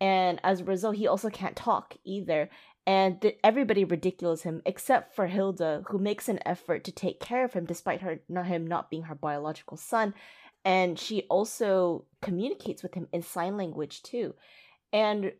and 0.00 0.40
as 0.44 0.60
a 0.60 0.64
result, 0.64 0.96
he 0.96 1.06
also 1.06 1.28
can't 1.30 1.56
talk 1.56 1.96
either. 2.04 2.48
And 2.90 3.20
th- 3.20 3.38
everybody 3.44 3.84
ridicules 3.84 4.42
him 4.42 4.62
except 4.66 5.14
for 5.14 5.28
Hilda, 5.28 5.84
who 5.86 5.98
makes 6.00 6.28
an 6.28 6.40
effort 6.44 6.82
to 6.82 6.90
take 6.90 7.20
care 7.20 7.44
of 7.44 7.52
him 7.52 7.64
despite 7.64 8.00
her 8.00 8.18
not 8.28 8.46
him 8.46 8.66
not 8.66 8.90
being 8.90 9.04
her 9.04 9.14
biological 9.14 9.76
son. 9.76 10.12
And 10.64 10.98
she 10.98 11.22
also 11.30 12.06
communicates 12.20 12.82
with 12.82 12.94
him 12.94 13.06
in 13.12 13.22
sign 13.22 13.56
language 13.56 14.02
too. 14.02 14.34
And 14.92 15.34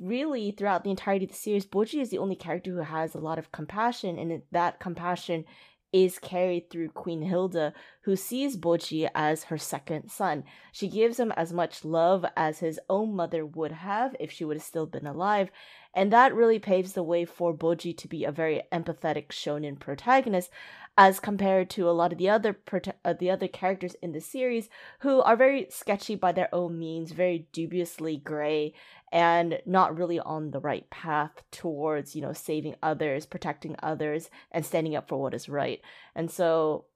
really, 0.00 0.50
throughout 0.50 0.82
the 0.82 0.88
entirety 0.88 1.26
of 1.26 1.32
the 1.32 1.36
series, 1.36 1.66
Boji 1.66 2.00
is 2.00 2.08
the 2.08 2.16
only 2.16 2.36
character 2.36 2.70
who 2.70 2.78
has 2.78 3.14
a 3.14 3.20
lot 3.20 3.38
of 3.38 3.52
compassion, 3.52 4.18
and 4.18 4.40
that 4.52 4.80
compassion 4.80 5.44
is 5.92 6.18
carried 6.18 6.70
through 6.70 6.90
Queen 6.90 7.20
Hilda, 7.20 7.74
who 8.02 8.16
sees 8.16 8.56
Boji 8.56 9.08
as 9.14 9.44
her 9.44 9.58
second 9.58 10.10
son. 10.10 10.44
She 10.72 10.88
gives 10.88 11.20
him 11.20 11.32
as 11.32 11.52
much 11.52 11.84
love 11.84 12.24
as 12.34 12.60
his 12.60 12.80
own 12.88 13.14
mother 13.14 13.44
would 13.44 13.72
have 13.72 14.16
if 14.18 14.30
she 14.30 14.46
would 14.46 14.56
have 14.56 14.64
still 14.64 14.86
been 14.86 15.06
alive, 15.06 15.50
and 15.94 16.12
that 16.12 16.34
really 16.34 16.58
paves 16.58 16.92
the 16.92 17.02
way 17.02 17.24
for 17.24 17.54
Boji 17.54 17.96
to 17.96 18.08
be 18.08 18.24
a 18.24 18.32
very 18.32 18.62
empathetic 18.72 19.28
shonen 19.28 19.78
protagonist, 19.78 20.50
as 20.96 21.20
compared 21.20 21.70
to 21.70 21.88
a 21.88 21.92
lot 21.92 22.12
of 22.12 22.18
the 22.18 22.28
other 22.28 22.52
prota- 22.52 22.94
uh, 23.04 23.12
the 23.12 23.30
other 23.30 23.48
characters 23.48 23.94
in 24.02 24.12
the 24.12 24.20
series 24.20 24.68
who 25.00 25.20
are 25.22 25.36
very 25.36 25.66
sketchy 25.70 26.14
by 26.14 26.32
their 26.32 26.52
own 26.52 26.78
means, 26.78 27.12
very 27.12 27.46
dubiously 27.52 28.16
gray, 28.16 28.74
and 29.12 29.60
not 29.64 29.96
really 29.96 30.18
on 30.20 30.50
the 30.50 30.60
right 30.60 30.90
path 30.90 31.42
towards 31.50 32.14
you 32.16 32.22
know 32.22 32.32
saving 32.32 32.74
others, 32.82 33.26
protecting 33.26 33.76
others, 33.82 34.28
and 34.50 34.66
standing 34.66 34.96
up 34.96 35.08
for 35.08 35.20
what 35.20 35.34
is 35.34 35.48
right. 35.48 35.80
And 36.14 36.30
so 36.30 36.86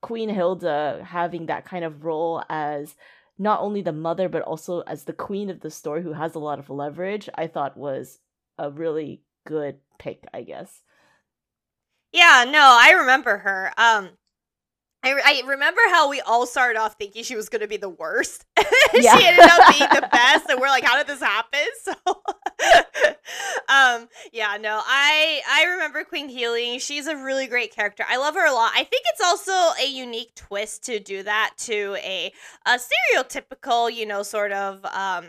Queen 0.00 0.28
Hilda 0.28 1.04
having 1.04 1.46
that 1.46 1.64
kind 1.64 1.84
of 1.84 2.04
role 2.04 2.42
as 2.48 2.94
not 3.38 3.60
only 3.60 3.82
the 3.82 3.92
mother 3.92 4.28
but 4.28 4.42
also 4.42 4.80
as 4.82 5.04
the 5.04 5.12
queen 5.12 5.50
of 5.50 5.60
the 5.60 5.70
story 5.70 6.02
who 6.02 6.12
has 6.12 6.34
a 6.34 6.40
lot 6.40 6.58
of 6.58 6.70
leverage, 6.70 7.28
I 7.34 7.46
thought 7.46 7.76
was 7.76 8.20
a 8.58 8.70
really 8.70 9.22
good 9.46 9.78
pick, 9.98 10.24
I 10.32 10.42
guess. 10.42 10.82
Yeah, 12.12 12.44
no, 12.48 12.76
I 12.80 12.92
remember 12.92 13.38
her. 13.38 13.72
Um, 13.76 14.10
I, 15.02 15.42
I 15.44 15.46
remember 15.46 15.80
how 15.90 16.08
we 16.10 16.20
all 16.20 16.46
started 16.46 16.78
off 16.78 16.96
thinking 16.98 17.22
she 17.22 17.36
was 17.36 17.48
going 17.48 17.60
to 17.60 17.68
be 17.68 17.76
the 17.76 17.88
worst. 17.88 18.44
Yeah. 18.94 19.18
she 19.18 19.26
ended 19.26 19.44
up 19.44 19.76
being 19.76 19.90
the 19.90 20.08
best, 20.10 20.48
and 20.48 20.58
we're 20.58 20.68
like, 20.68 20.82
"How 20.82 20.96
did 20.96 21.06
this 21.06 21.20
happen?" 21.20 21.60
So, 21.84 21.92
um, 23.68 24.08
yeah, 24.32 24.56
no, 24.58 24.80
I 24.84 25.42
I 25.48 25.64
remember 25.66 26.04
Queen 26.04 26.28
Healing. 26.30 26.78
She's 26.78 27.06
a 27.06 27.14
really 27.14 27.46
great 27.46 27.74
character. 27.74 28.04
I 28.08 28.16
love 28.16 28.34
her 28.34 28.46
a 28.46 28.52
lot. 28.52 28.72
I 28.74 28.84
think 28.84 29.04
it's 29.12 29.20
also 29.20 29.52
a 29.52 29.86
unique 29.86 30.34
twist 30.34 30.84
to 30.84 30.98
do 31.00 31.22
that 31.22 31.52
to 31.58 31.96
a 32.02 32.32
a 32.66 32.78
stereotypical, 32.78 33.94
you 33.94 34.06
know, 34.06 34.22
sort 34.22 34.52
of 34.52 34.82
um 34.86 35.26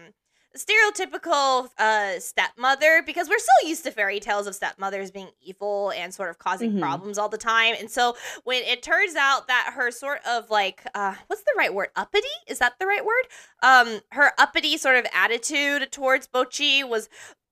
stereotypical 0.57 1.69
uh 1.77 2.19
stepmother 2.19 3.03
because 3.05 3.29
we're 3.29 3.37
so 3.39 3.67
used 3.67 3.83
to 3.83 3.91
fairy 3.91 4.19
tales 4.19 4.47
of 4.47 4.55
stepmothers 4.55 5.11
being 5.11 5.29
evil 5.41 5.91
and 5.95 6.13
sort 6.13 6.29
of 6.29 6.39
causing 6.39 6.73
Mhm. 6.73 6.79
problems 6.81 7.17
all 7.17 7.29
the 7.29 7.37
time. 7.37 7.75
And 7.79 7.89
so 7.89 8.17
when 8.45 8.63
it 8.63 8.81
turns 8.81 9.15
out 9.15 9.47
that 9.47 9.71
her 9.75 9.91
sort 9.91 10.21
of 10.25 10.49
like 10.49 10.81
uh 10.95 11.15
what's 11.27 11.43
the 11.43 11.53
right 11.57 11.73
word? 11.73 11.89
Uppity? 11.95 12.27
Is 12.47 12.59
that 12.59 12.73
the 12.79 12.87
right 12.87 13.05
word? 13.05 13.27
Um 13.61 13.99
her 14.11 14.31
uppity 14.39 14.77
sort 14.77 14.95
of 14.95 15.05
attitude 15.13 15.91
towards 15.91 16.27
Boji 16.27 16.87
was 16.87 17.09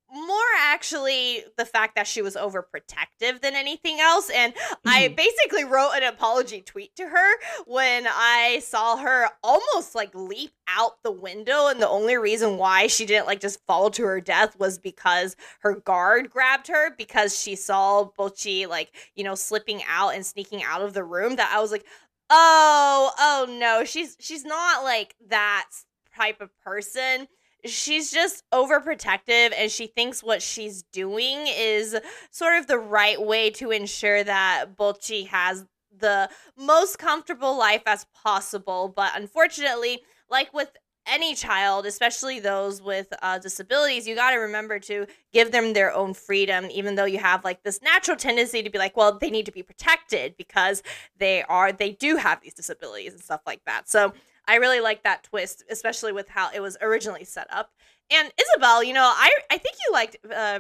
more 0.10 0.40
actually 0.60 1.44
the 1.58 1.66
fact 1.66 1.96
that 1.96 2.08
she 2.08 2.22
was 2.22 2.36
overprotective 2.36 3.42
than 3.42 3.56
anything 3.56 4.00
else 4.00 4.30
and 4.30 4.54
i 4.86 5.10
Mhm. 5.10 5.16
basically 5.18 5.64
wrote 5.66 5.92
an 5.96 6.04
apology 6.04 6.62
tweet 6.62 6.96
to 6.96 7.08
her 7.08 7.34
when 7.66 8.08
i 8.10 8.60
saw 8.64 8.98
her 8.98 9.30
almost 9.44 9.96
like 9.96 10.12
leap 10.16 10.54
out 10.70 11.04
the 11.04 11.12
window 11.12 11.68
and 11.68 11.82
the 11.82 11.90
only 11.90 12.16
reason 12.16 12.58
why 12.58 12.88
she 12.88 13.06
didn't 13.06 13.28
like 13.28 13.42
just 13.42 13.60
fall 13.68 13.90
to 13.92 14.04
her 14.04 14.22
death 14.22 14.58
was 14.58 14.78
because 14.78 15.36
her 15.60 15.76
guard 15.76 16.30
grabbed 16.30 16.68
her 16.68 16.90
because 16.98 17.38
she 17.38 17.56
saw 17.56 18.10
Boji 18.18 18.68
like 18.68 18.92
you 19.16 19.24
know 19.26 19.36
slipping 19.36 19.82
out 19.90 20.16
and 20.16 20.26
sneaking 20.26 20.64
out 20.64 20.82
of 20.82 20.94
the 20.94 21.04
room 21.04 21.36
that 21.36 21.52
i 21.54 21.60
was 21.60 21.72
like 21.72 21.86
oh 22.30 23.12
oh 23.20 23.46
no 23.60 23.84
she's 23.84 24.16
she's 24.20 24.46
not 24.46 24.84
like 24.84 25.16
that 25.28 25.68
type 26.16 26.42
of 26.42 26.50
person 26.64 27.28
she's 27.66 28.12
just 28.12 28.44
overprotective 28.54 29.54
and 29.58 29.72
she 29.72 29.88
thinks 29.88 30.24
what 30.24 30.42
she's 30.42 30.84
doing 30.84 31.46
is 31.48 31.98
sort 32.32 32.58
of 32.58 32.68
the 32.68 32.78
right 32.78 33.22
way 33.22 33.50
to 33.52 33.72
ensure 33.72 34.24
that 34.24 34.76
Boji 34.78 35.28
has 35.28 35.66
the 36.00 36.30
most 36.58 37.00
comfortable 37.00 37.58
life 37.58 37.84
as 37.86 38.06
possible. 38.24 38.94
But 38.96 39.14
unfortunately, 39.16 40.02
like 40.30 40.54
with 40.54 40.72
any 41.08 41.34
child, 41.34 41.86
especially 41.86 42.40
those 42.40 42.82
with 42.82 43.08
uh, 43.22 43.40
disabilities, 43.40 44.08
you 44.08 44.14
got 44.14 44.32
to 44.32 44.38
remember 44.38 44.78
to 44.78 45.08
give 45.32 45.52
them 45.52 45.74
their 45.74 45.94
own 45.94 46.14
freedom, 46.14 46.68
even 46.70 46.96
though 46.96 47.06
you 47.06 47.18
have 47.18 47.44
like 47.44 47.64
this 47.64 47.82
natural 47.82 48.18
tendency 48.18 48.62
to 48.62 48.70
be 48.70 48.78
like, 48.78 48.96
well, 48.98 49.18
they 49.18 49.30
need 49.30 49.46
to 49.46 49.52
be 49.52 49.64
protected 49.64 50.36
because 50.38 50.84
they 51.18 51.44
are, 51.44 51.72
they 51.72 51.92
do 51.92 52.18
have 52.18 52.42
these 52.42 52.54
disabilities 52.54 53.14
and 53.14 53.22
stuff 53.22 53.42
like 53.46 53.62
that. 53.66 53.90
So 53.90 54.14
I 54.48 54.56
really 54.56 54.80
like 54.80 55.04
that 55.04 55.24
twist, 55.24 55.64
especially 55.70 56.12
with 56.12 56.30
how 56.30 56.50
it 56.54 56.62
was 56.62 56.78
originally 56.82 57.26
set 57.26 57.48
up. 57.52 57.72
And 58.10 58.32
Isabel, 58.40 58.84
you 58.84 58.94
know, 58.94 59.04
I 59.04 59.30
I 59.52 59.58
think 59.58 59.76
you 59.86 59.94
liked 59.94 60.18
uh, 60.34 60.60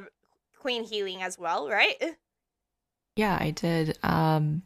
Queen 0.60 0.84
Healing 0.84 1.22
as 1.22 1.40
well, 1.40 1.70
right? 1.70 1.96
Yeah, 3.16 3.38
I 3.40 3.52
did. 3.52 3.98
Um, 4.04 4.64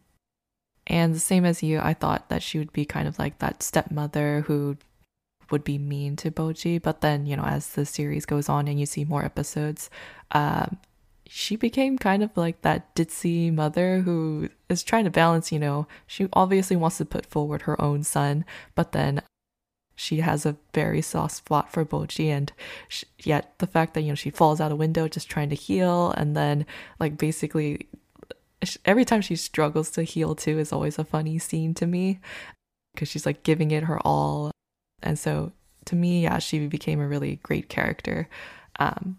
and 0.87 1.15
the 1.15 1.19
same 1.19 1.45
as 1.45 1.63
you, 1.63 1.79
I 1.79 1.93
thought 1.93 2.29
that 2.29 2.43
she 2.43 2.57
would 2.57 2.73
be 2.73 2.85
kind 2.85 3.07
of 3.07 3.19
like 3.19 3.39
that 3.39 3.63
stepmother 3.63 4.41
who 4.41 4.77
would 5.51 5.63
be 5.63 5.77
mean 5.77 6.15
to 6.17 6.31
Boji. 6.31 6.81
But 6.81 7.01
then, 7.01 7.25
you 7.25 7.37
know, 7.37 7.43
as 7.43 7.71
the 7.71 7.85
series 7.85 8.25
goes 8.25 8.49
on 8.49 8.67
and 8.67 8.79
you 8.79 8.85
see 8.85 9.05
more 9.05 9.23
episodes, 9.23 9.89
um, 10.31 10.77
she 11.33 11.55
became 11.55 11.97
kind 11.97 12.23
of 12.23 12.35
like 12.35 12.61
that 12.61 12.93
ditzy 12.93 13.53
mother 13.53 14.01
who 14.01 14.49
is 14.67 14.83
trying 14.83 15.05
to 15.05 15.09
balance, 15.09 15.49
you 15.49 15.59
know, 15.59 15.87
she 16.05 16.27
obviously 16.33 16.75
wants 16.75 16.97
to 16.97 17.05
put 17.05 17.25
forward 17.25 17.61
her 17.61 17.81
own 17.81 18.03
son, 18.03 18.43
but 18.75 18.91
then 18.91 19.21
she 19.95 20.17
has 20.17 20.45
a 20.45 20.57
very 20.73 21.01
soft 21.01 21.35
spot 21.35 21.71
for 21.71 21.85
Boji, 21.85 22.25
and 22.27 22.51
sh 22.89 23.05
yet 23.17 23.53
the 23.59 23.67
fact 23.67 23.93
that 23.93 24.01
you 24.01 24.09
know 24.09 24.15
she 24.15 24.29
falls 24.29 24.59
out 24.59 24.73
a 24.73 24.75
window 24.75 25.07
just 25.07 25.29
trying 25.29 25.49
to 25.49 25.55
heal, 25.55 26.11
and 26.17 26.35
then 26.35 26.65
like 26.99 27.17
basically 27.17 27.87
every 28.83 29.05
time 29.05 29.21
she 29.21 29.37
struggles 29.37 29.89
to 29.91 30.03
heal 30.03 30.35
too 30.35 30.59
is 30.59 30.73
always 30.73 30.99
a 30.99 31.05
funny 31.05 31.39
scene 31.39 31.73
to 31.75 31.87
me 31.87 32.19
because 32.93 33.07
she's 33.07 33.25
like 33.25 33.43
giving 33.43 33.71
it 33.71 33.83
her 33.83 34.05
all, 34.05 34.51
and 35.01 35.17
so 35.17 35.53
to 35.85 35.95
me, 35.95 36.23
yeah, 36.23 36.39
she 36.39 36.67
became 36.67 36.99
a 36.99 37.07
really 37.07 37.37
great 37.37 37.69
character. 37.69 38.27
Um, 38.79 39.17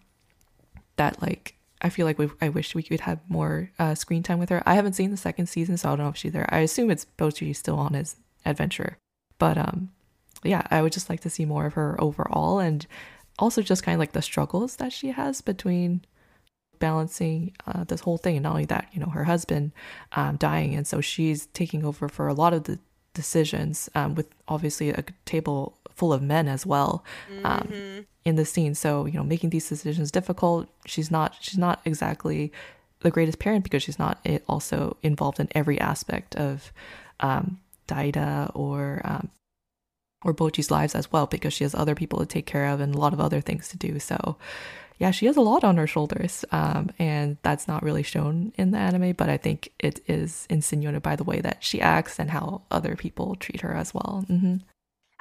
that 0.96 1.22
like 1.22 1.54
I 1.82 1.88
feel 1.88 2.06
like 2.06 2.18
we 2.18 2.30
I 2.40 2.48
wish 2.48 2.74
we 2.74 2.82
could 2.82 3.00
have 3.00 3.18
more 3.28 3.70
uh, 3.78 3.94
screen 3.94 4.22
time 4.22 4.38
with 4.38 4.48
her. 4.50 4.62
I 4.64 4.74
haven't 4.74 4.94
seen 4.94 5.10
the 5.10 5.16
second 5.16 5.46
season, 5.48 5.76
so 5.76 5.88
I 5.88 5.90
don't 5.92 5.98
know 5.98 6.08
if 6.08 6.16
she's 6.16 6.32
there. 6.32 6.48
I 6.48 6.60
assume 6.60 6.90
it's 6.90 7.06
Boji 7.18 7.54
still 7.54 7.78
on 7.78 7.94
his 7.94 8.16
adventure, 8.46 8.96
but 9.38 9.58
um, 9.58 9.90
yeah, 10.44 10.62
I 10.70 10.80
would 10.80 10.92
just 10.92 11.10
like 11.10 11.20
to 11.20 11.30
see 11.30 11.44
more 11.44 11.66
of 11.66 11.74
her 11.74 12.00
overall, 12.00 12.60
and 12.60 12.86
also 13.38 13.62
just 13.62 13.82
kind 13.82 13.94
of 13.94 14.00
like 14.00 14.12
the 14.12 14.22
struggles 14.22 14.76
that 14.76 14.92
she 14.92 15.08
has 15.08 15.40
between 15.40 16.04
balancing 16.78 17.52
uh, 17.66 17.84
this 17.84 18.00
whole 18.00 18.18
thing, 18.18 18.36
and 18.36 18.44
not 18.44 18.50
only 18.52 18.64
that, 18.66 18.88
you 18.92 19.00
know, 19.00 19.10
her 19.10 19.24
husband 19.24 19.72
um, 20.12 20.36
dying, 20.36 20.74
and 20.74 20.86
so 20.86 21.00
she's 21.00 21.46
taking 21.46 21.84
over 21.84 22.08
for 22.08 22.28
a 22.28 22.34
lot 22.34 22.54
of 22.54 22.64
the 22.64 22.78
decisions 23.14 23.90
um, 23.94 24.14
with 24.14 24.28
obviously 24.48 24.90
a 24.90 25.04
table 25.24 25.78
full 26.02 26.12
of 26.18 26.22
men 26.34 26.46
as 26.56 26.62
well 26.72 26.92
um, 27.50 27.66
Mhm. 27.70 28.04
in 28.28 28.34
the 28.40 28.44
scene 28.52 28.74
so 28.84 28.90
you 29.10 29.16
know 29.18 29.26
making 29.34 29.50
these 29.54 29.68
decisions 29.74 30.10
difficult 30.18 30.62
she's 30.92 31.10
not 31.16 31.28
she's 31.44 31.58
not 31.66 31.76
exactly 31.90 32.40
the 33.04 33.10
greatest 33.16 33.38
parent 33.44 33.62
because 33.66 33.82
she's 33.84 33.98
not 34.04 34.14
eh, 34.30 34.38
also 34.52 34.78
involved 35.10 35.38
in 35.42 35.48
every 35.60 35.78
aspect 35.92 36.30
of 36.48 36.72
um, 37.28 37.44
Daida 37.90 38.50
or 38.64 39.00
um, 39.12 39.24
or 40.24 40.32
Boji's 40.32 40.70
lives 40.70 40.94
as 40.94 41.06
well 41.12 41.26
because 41.34 41.52
she 41.56 41.64
has 41.64 41.74
other 41.74 41.96
people 42.00 42.18
to 42.20 42.26
take 42.26 42.46
care 42.54 42.66
of 42.72 42.80
and 42.80 42.94
a 42.94 42.98
lot 43.04 43.12
of 43.12 43.20
other 43.20 43.40
things 43.40 43.64
to 43.68 43.76
do. 43.76 43.98
So, 43.98 44.36
yeah, 45.02 45.10
she 45.10 45.26
has 45.26 45.36
a 45.36 45.40
lot 45.50 45.64
on 45.64 45.76
her 45.78 45.86
shoulders, 45.94 46.44
um, 46.52 46.90
and 46.98 47.36
that's 47.42 47.66
not 47.66 47.82
really 47.82 48.04
shown 48.04 48.52
in 48.56 48.70
the 48.70 48.78
anime, 48.78 49.12
but 49.20 49.28
I 49.28 49.36
think 49.36 49.58
it 49.80 50.00
is 50.06 50.46
insinuated 50.48 51.02
by 51.02 51.16
the 51.16 51.24
way 51.30 51.40
that 51.40 51.58
she 51.68 51.80
acts 51.80 52.20
and 52.20 52.30
how 52.30 52.62
other 52.70 52.94
people 52.94 53.34
treat 53.34 53.62
her 53.62 53.74
as 53.74 53.92
well. 53.94 54.24
hmm 54.28 54.56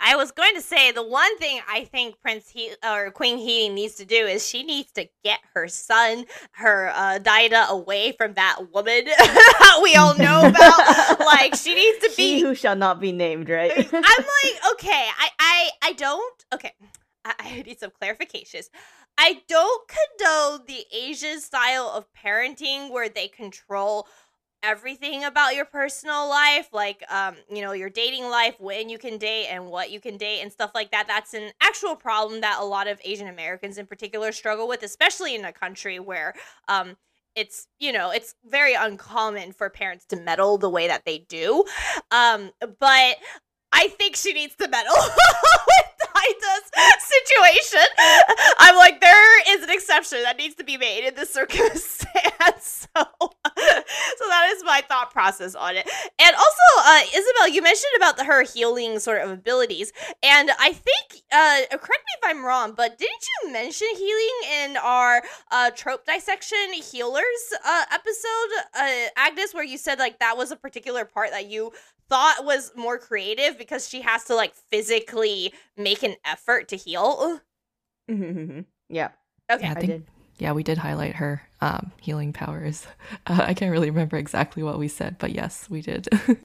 I 0.02 0.16
was 0.16 0.32
going 0.32 0.56
to 0.56 0.62
say 0.62 0.92
the 0.92 1.06
one 1.06 1.38
thing 1.38 1.62
I 1.70 1.86
think 1.86 2.20
Prince 2.20 2.50
he 2.50 2.72
or 2.84 3.12
Queen 3.12 3.38
He 3.38 3.70
needs 3.70 3.96
to 3.96 4.06
do 4.06 4.16
is 4.16 4.46
she 4.46 4.64
needs 4.64 4.92
to 4.94 5.08
get 5.24 5.40
her 5.54 5.68
son, 5.68 6.26
her 6.54 6.92
uh, 6.94 7.20
Daida, 7.20 7.68
away 7.70 8.12
from 8.14 8.34
that 8.34 8.74
woman 8.74 9.06
we 9.84 9.96
all 9.96 10.18
know 10.18 10.48
about. 10.48 11.20
like 11.20 11.56
she 11.56 11.76
needs 11.76 12.00
to 12.00 12.12
be 12.18 12.40
who 12.42 12.56
shall 12.56 12.76
not 12.76 13.00
be 13.00 13.12
named, 13.12 13.50
right? 13.50 13.72
I'm 13.72 14.02
like, 14.02 14.72
okay, 14.74 15.08
I 15.20 15.30
I 15.40 15.70
I 15.84 15.94
don't. 15.94 16.46
Okay, 16.54 16.74
I, 17.24 17.34
I 17.40 17.62
need 17.62 17.80
some 17.80 17.92
clarifications. 18.02 18.70
I 19.18 19.42
don't 19.48 19.88
condone 19.88 20.66
the 20.68 20.86
Asian 20.96 21.40
style 21.40 21.92
of 21.94 22.06
parenting 22.14 22.90
where 22.92 23.10
they 23.10 23.28
control 23.28 24.08
everything 24.64 25.24
about 25.24 25.56
your 25.56 25.66
personal 25.66 26.30
life 26.30 26.70
like 26.72 27.04
um 27.10 27.36
you 27.50 27.62
know 27.62 27.72
your 27.72 27.90
dating 27.90 28.26
life 28.30 28.56
when 28.60 28.90
you 28.90 28.98
can 28.98 29.18
date 29.18 29.48
and 29.48 29.66
what 29.66 29.90
you 29.90 30.00
can 30.00 30.18
date 30.18 30.42
and 30.42 30.52
stuff 30.52 30.72
like 30.76 30.92
that 30.92 31.08
that's 31.08 31.34
an 31.34 31.52
actual 31.62 31.96
problem 31.96 32.42
that 32.42 32.58
a 32.60 32.64
lot 32.64 32.88
of 32.88 33.02
asian 33.04 33.28
americans 33.28 33.78
in 33.80 33.88
particular 33.88 34.32
struggle 34.32 34.68
with 34.68 34.84
especially 34.84 35.34
in 35.34 35.44
a 35.46 35.52
country 35.52 36.00
where 36.00 36.34
um 36.68 36.96
it's 37.36 37.68
you 37.80 37.92
know 37.92 38.12
it's 38.12 38.36
very 38.46 38.74
uncommon 38.74 39.52
for 39.52 39.70
parents 39.70 40.06
to 40.06 40.16
meddle 40.16 40.58
the 40.58 40.70
way 40.70 40.88
that 40.88 41.06
they 41.06 41.20
do. 41.30 41.64
Um 42.12 42.52
but 42.80 43.16
i 43.72 43.88
think 43.88 44.16
she 44.16 44.34
needs 44.34 44.56
to 44.56 44.68
meddle 44.68 44.94
Daida's 46.22 46.72
situation. 47.00 47.88
I'm 48.60 48.76
like 48.76 49.02
there 49.02 49.56
is 49.56 49.64
an 49.64 49.70
exception 49.70 50.24
that 50.24 50.38
needs 50.38 50.56
to 50.56 50.64
be 50.64 50.78
made 50.78 51.08
in 51.08 51.16
this 51.16 51.34
circumstance. 51.34 52.88
So 52.98 53.06
so 53.54 54.28
that 54.28 54.52
is 54.56 54.64
my 54.64 54.84
thought 54.88 55.12
process 55.12 55.56
on 55.56 55.76
it. 55.76 55.90
And 56.20 56.36
also 56.36 56.90
uh 56.90 57.02
isabel 57.16 57.48
you 57.50 57.62
mentioned 57.62 57.92
about 57.98 58.18
the, 58.18 58.24
her 58.26 58.44
healing 58.44 59.00
sort 59.00 59.22
of 59.22 59.30
abilities. 59.32 59.94
And 60.24 60.52
i 60.60 60.74
think 60.74 61.24
uh 61.32 61.62
correct 61.70 62.04
me 62.06 62.14
if 62.18 62.24
i'm 62.24 62.46
wrong 62.46 62.74
but 62.76 62.98
didn't 62.98 63.26
you 63.44 63.52
mention 63.52 63.88
healing 63.96 64.64
in 64.64 64.78
our 64.78 65.22
uh 65.52 65.72
trope 65.72 66.06
dissection 66.06 66.58
healers 66.74 67.54
uh 67.66 67.84
episode 67.92 68.52
uh 68.76 69.08
agnes 69.16 69.54
where 69.54 69.64
you 69.64 69.78
said 69.78 70.00
like 70.00 70.20
that 70.20 70.38
was 70.38 70.52
a 70.52 70.56
particular 70.56 71.06
part 71.06 71.32
that 71.32 71.50
you 71.50 71.72
thought 72.12 72.46
was 72.46 72.72
more 72.76 73.00
creative 73.00 73.58
because 73.58 73.90
she 73.90 74.02
has 74.02 74.26
to 74.26 74.36
like 74.36 74.54
physically 74.56 75.54
make 75.78 76.04
an 76.04 76.16
effort 76.26 76.68
to 76.70 76.78
heal 76.78 77.42
yeah. 78.90 79.10
okay 79.52 79.68
Yeah, 79.68 79.72
I 79.72 79.76
I 79.76 79.82
think 79.82 79.88
did. 79.88 80.08
yeah, 80.40 80.52
we 80.54 80.64
did 80.64 80.78
highlight 80.78 81.16
her 81.16 81.42
um, 81.62 81.92
healing 82.02 82.34
powers. 82.34 82.88
Uh, 83.28 83.40
I 83.48 83.54
can't 83.54 83.72
really 83.72 83.90
remember 83.92 84.18
exactly 84.18 84.64
what 84.64 84.80
we 84.80 84.88
said, 84.88 85.18
but 85.20 85.32
yes, 85.32 85.70
we 85.70 85.82
did. 85.82 86.08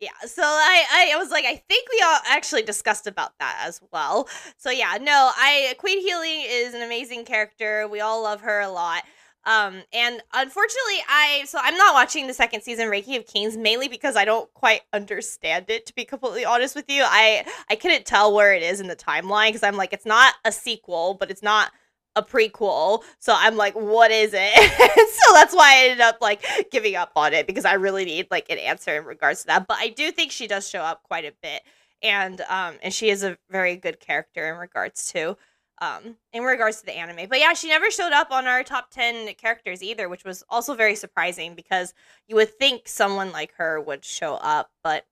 Yeah, 0.00 0.10
so 0.26 0.42
I, 0.44 0.84
I 0.92 1.12
I 1.14 1.16
was 1.18 1.30
like, 1.32 1.44
I 1.44 1.56
think 1.56 1.88
we 1.90 2.00
all 2.06 2.18
actually 2.28 2.62
discussed 2.62 3.08
about 3.08 3.32
that 3.40 3.60
as 3.66 3.80
well. 3.92 4.28
So 4.56 4.70
yeah, 4.70 4.96
no, 5.00 5.32
I 5.36 5.74
Queen 5.78 6.00
Healing 6.00 6.44
is 6.46 6.72
an 6.74 6.82
amazing 6.82 7.24
character. 7.24 7.88
We 7.88 8.00
all 8.00 8.22
love 8.22 8.42
her 8.42 8.60
a 8.60 8.68
lot. 8.68 9.02
Um, 9.44 9.82
and 9.92 10.20
unfortunately, 10.34 10.98
I 11.08 11.44
so 11.46 11.58
I'm 11.62 11.76
not 11.76 11.94
watching 11.94 12.26
the 12.26 12.34
second 12.34 12.62
season 12.62 12.88
Ranking 12.88 13.16
of 13.16 13.26
Kings 13.26 13.56
mainly 13.56 13.88
because 13.88 14.16
I 14.16 14.24
don't 14.24 14.52
quite 14.52 14.82
understand 14.92 15.66
it. 15.70 15.86
To 15.86 15.94
be 15.94 16.04
completely 16.04 16.44
honest 16.44 16.74
with 16.74 16.90
you, 16.90 17.02
I 17.04 17.46
I 17.70 17.76
couldn't 17.76 18.04
tell 18.04 18.34
where 18.34 18.52
it 18.52 18.62
is 18.62 18.80
in 18.80 18.88
the 18.88 18.96
timeline 18.96 19.48
because 19.48 19.62
I'm 19.62 19.76
like, 19.76 19.92
it's 19.92 20.06
not 20.06 20.34
a 20.44 20.52
sequel, 20.52 21.14
but 21.14 21.30
it's 21.30 21.42
not 21.42 21.72
a 22.16 22.22
prequel. 22.22 23.02
So 23.20 23.32
I'm 23.36 23.56
like, 23.56 23.74
what 23.74 24.10
is 24.10 24.32
it? 24.34 24.54
so 25.12 25.34
that's 25.34 25.54
why 25.54 25.74
I 25.74 25.88
ended 25.88 26.00
up 26.00 26.18
like 26.20 26.44
giving 26.70 26.96
up 26.96 27.12
on 27.16 27.32
it 27.32 27.46
because 27.46 27.64
I 27.64 27.74
really 27.74 28.04
need 28.04 28.26
like 28.30 28.50
an 28.50 28.58
answer 28.58 28.96
in 28.98 29.04
regards 29.04 29.42
to 29.42 29.46
that. 29.46 29.66
But 29.66 29.78
I 29.78 29.88
do 29.88 30.10
think 30.10 30.32
she 30.32 30.46
does 30.46 30.68
show 30.68 30.80
up 30.80 31.02
quite 31.04 31.24
a 31.24 31.32
bit. 31.42 31.62
And 32.02 32.40
um 32.42 32.74
and 32.82 32.92
she 32.92 33.08
is 33.08 33.22
a 33.24 33.38
very 33.50 33.76
good 33.76 33.98
character 34.00 34.52
in 34.52 34.58
regards 34.58 35.10
to 35.12 35.36
um 35.80 36.16
in 36.32 36.42
regards 36.42 36.80
to 36.80 36.86
the 36.86 36.96
anime. 36.96 37.28
But 37.28 37.40
yeah, 37.40 37.54
she 37.54 37.68
never 37.68 37.90
showed 37.90 38.12
up 38.12 38.30
on 38.30 38.46
our 38.46 38.62
top 38.62 38.90
10 38.90 39.34
characters 39.34 39.82
either, 39.82 40.08
which 40.08 40.24
was 40.24 40.44
also 40.48 40.74
very 40.74 40.94
surprising 40.94 41.54
because 41.54 41.94
you 42.26 42.36
would 42.36 42.50
think 42.58 42.88
someone 42.88 43.32
like 43.32 43.52
her 43.54 43.80
would 43.80 44.04
show 44.04 44.34
up, 44.34 44.70
but 44.82 45.06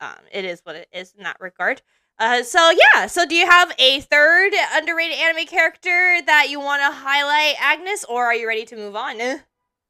um 0.00 0.18
it 0.32 0.44
is 0.44 0.60
what 0.64 0.76
it 0.76 0.88
is 0.92 1.14
in 1.16 1.24
that 1.24 1.40
regard. 1.40 1.82
Uh, 2.18 2.42
so 2.42 2.70
yeah, 2.70 3.06
so 3.06 3.26
do 3.26 3.34
you 3.34 3.46
have 3.46 3.74
a 3.78 4.00
third 4.02 4.52
underrated 4.74 5.16
anime 5.18 5.46
character 5.46 6.20
that 6.26 6.48
you 6.50 6.60
want 6.60 6.80
to 6.82 6.90
highlight, 6.90 7.56
Agnes, 7.58 8.04
or 8.04 8.26
are 8.26 8.34
you 8.34 8.46
ready 8.46 8.64
to 8.64 8.76
move 8.76 8.94
on? 8.94 9.18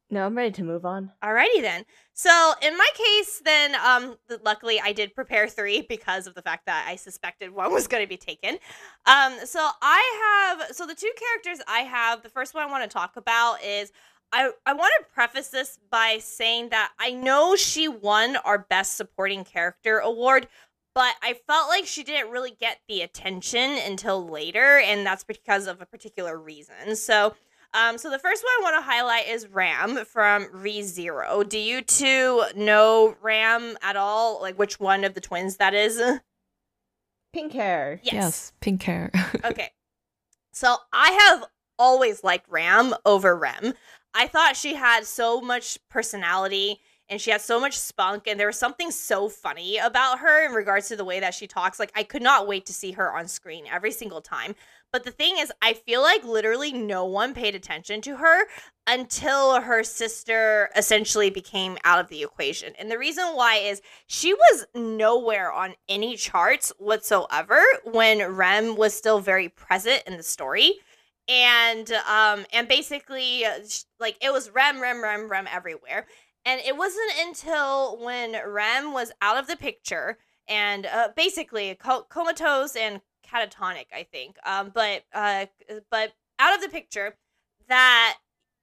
No, 0.09 0.25
I'm 0.25 0.35
ready 0.37 0.51
to 0.51 0.63
move 0.63 0.85
on. 0.85 1.11
Alrighty 1.23 1.61
then. 1.61 1.85
So 2.13 2.53
in 2.61 2.77
my 2.77 2.87
case, 2.93 3.41
then 3.43 3.75
um, 3.75 4.17
luckily 4.43 4.79
I 4.79 4.93
did 4.93 5.15
prepare 5.15 5.47
three 5.47 5.81
because 5.89 6.27
of 6.27 6.35
the 6.35 6.41
fact 6.41 6.65
that 6.67 6.85
I 6.87 6.95
suspected 6.95 7.51
one 7.51 7.73
was 7.73 7.87
going 7.87 8.03
to 8.03 8.09
be 8.09 8.17
taken. 8.17 8.57
Um, 9.05 9.33
so 9.45 9.67
I 9.81 10.57
have 10.59 10.75
so 10.75 10.85
the 10.85 10.95
two 10.95 11.11
characters 11.17 11.63
I 11.67 11.79
have. 11.79 12.21
The 12.23 12.29
first 12.29 12.53
one 12.53 12.63
I 12.63 12.71
want 12.71 12.89
to 12.89 12.93
talk 12.93 13.17
about 13.17 13.63
is 13.63 13.91
I 14.31 14.51
I 14.65 14.73
want 14.73 14.93
to 14.99 15.13
preface 15.13 15.49
this 15.49 15.79
by 15.89 16.19
saying 16.19 16.69
that 16.69 16.91
I 16.99 17.11
know 17.11 17.55
she 17.55 17.87
won 17.87 18.35
our 18.37 18.59
best 18.59 18.95
supporting 18.95 19.43
character 19.43 19.97
award, 19.99 20.47
but 20.93 21.15
I 21.23 21.33
felt 21.47 21.69
like 21.69 21.85
she 21.87 22.03
didn't 22.03 22.31
really 22.31 22.55
get 22.59 22.79
the 22.87 23.01
attention 23.01 23.77
until 23.85 24.27
later, 24.27 24.79
and 24.79 25.05
that's 25.05 25.23
because 25.23 25.67
of 25.67 25.81
a 25.81 25.85
particular 25.85 26.37
reason. 26.37 26.95
So. 26.95 27.35
Um, 27.73 27.97
so 27.97 28.09
the 28.11 28.19
first 28.19 28.43
one 28.43 28.51
I 28.59 28.71
want 28.71 28.83
to 28.83 28.89
highlight 28.91 29.27
is 29.27 29.47
Ram 29.47 30.05
from 30.05 30.45
ReZero. 30.45 31.47
Do 31.47 31.57
you 31.57 31.81
two 31.81 32.43
know 32.55 33.15
Ram 33.21 33.77
at 33.81 33.95
all? 33.95 34.39
Like 34.41 34.59
which 34.59 34.79
one 34.79 35.03
of 35.03 35.15
the 35.15 35.21
twins 35.21 35.57
that 35.57 35.73
is? 35.73 36.01
Pink 37.33 37.51
hair. 37.53 37.99
yes, 38.03 38.53
pink 38.61 38.83
hair. 38.83 39.11
Okay. 39.45 39.71
So 40.51 40.75
I 40.93 41.11
have 41.29 41.45
always 41.79 42.23
liked 42.23 42.47
Ram 42.47 42.93
over 43.05 43.35
Rem. 43.35 43.73
I 44.13 44.27
thought 44.27 44.55
she 44.55 44.75
had 44.75 45.05
so 45.07 45.41
much 45.41 45.79
personality 45.89 46.79
and 47.09 47.19
she 47.19 47.31
had 47.31 47.41
so 47.41 47.59
much 47.59 47.77
spunk 47.77 48.27
and 48.27 48.39
there 48.39 48.47
was 48.47 48.57
something 48.59 48.91
so 48.91 49.29
funny 49.29 49.77
about 49.77 50.19
her 50.19 50.45
in 50.45 50.51
regards 50.53 50.87
to 50.89 50.95
the 50.95 51.03
way 51.03 51.19
that 51.19 51.33
she 51.33 51.47
talks. 51.47 51.79
Like 51.79 51.91
I 51.95 52.03
could 52.03 52.21
not 52.21 52.47
wait 52.47 52.67
to 52.67 52.73
see 52.73 52.91
her 52.91 53.11
on 53.11 53.27
screen 53.27 53.65
every 53.65 53.91
single 53.91 54.21
time. 54.21 54.53
But 54.93 55.05
the 55.05 55.11
thing 55.11 55.37
is, 55.39 55.51
I 55.59 55.73
feel 55.73 56.03
like 56.03 56.23
literally 56.23 56.71
no 56.71 57.03
one 57.03 57.33
paid 57.33 57.55
attention 57.55 57.99
to 58.01 58.17
her 58.17 58.45
until 58.85 59.59
her 59.61 59.83
sister 59.83 60.69
essentially 60.75 61.31
became 61.31 61.79
out 61.83 61.99
of 61.99 62.09
the 62.09 62.21
equation. 62.21 62.73
And 62.77 62.91
the 62.91 62.99
reason 62.99 63.25
why 63.29 63.55
is 63.55 63.81
she 64.05 64.35
was 64.35 64.67
nowhere 64.75 65.51
on 65.51 65.73
any 65.89 66.15
charts 66.15 66.71
whatsoever 66.77 67.59
when 67.85 68.35
Rem 68.35 68.75
was 68.75 68.93
still 68.93 69.19
very 69.19 69.49
present 69.49 70.03
in 70.05 70.15
the 70.15 70.23
story. 70.23 70.73
And 71.27 71.91
um 72.07 72.45
and 72.53 72.67
basically 72.67 73.45
uh, 73.45 73.59
like 73.99 74.17
it 74.21 74.31
was 74.31 74.51
Rem 74.51 74.79
Rem 74.79 75.01
Rem 75.01 75.27
Rem 75.27 75.47
everywhere. 75.51 76.05
And 76.45 76.61
it 76.61 76.77
wasn't 76.77 77.13
until 77.25 77.97
when 77.97 78.35
Rem 78.45 78.93
was 78.93 79.11
out 79.23 79.37
of 79.37 79.47
the 79.47 79.55
picture 79.55 80.19
and 80.47 80.85
uh, 80.85 81.07
basically 81.15 81.75
comatose 82.09 82.75
and 82.75 83.01
catatonic, 83.23 83.87
I 83.93 84.03
think. 84.03 84.37
Um, 84.45 84.71
but 84.73 85.03
uh, 85.13 85.47
but 85.89 86.13
out 86.39 86.55
of 86.55 86.61
the 86.61 86.69
picture, 86.69 87.15
that 87.67 88.17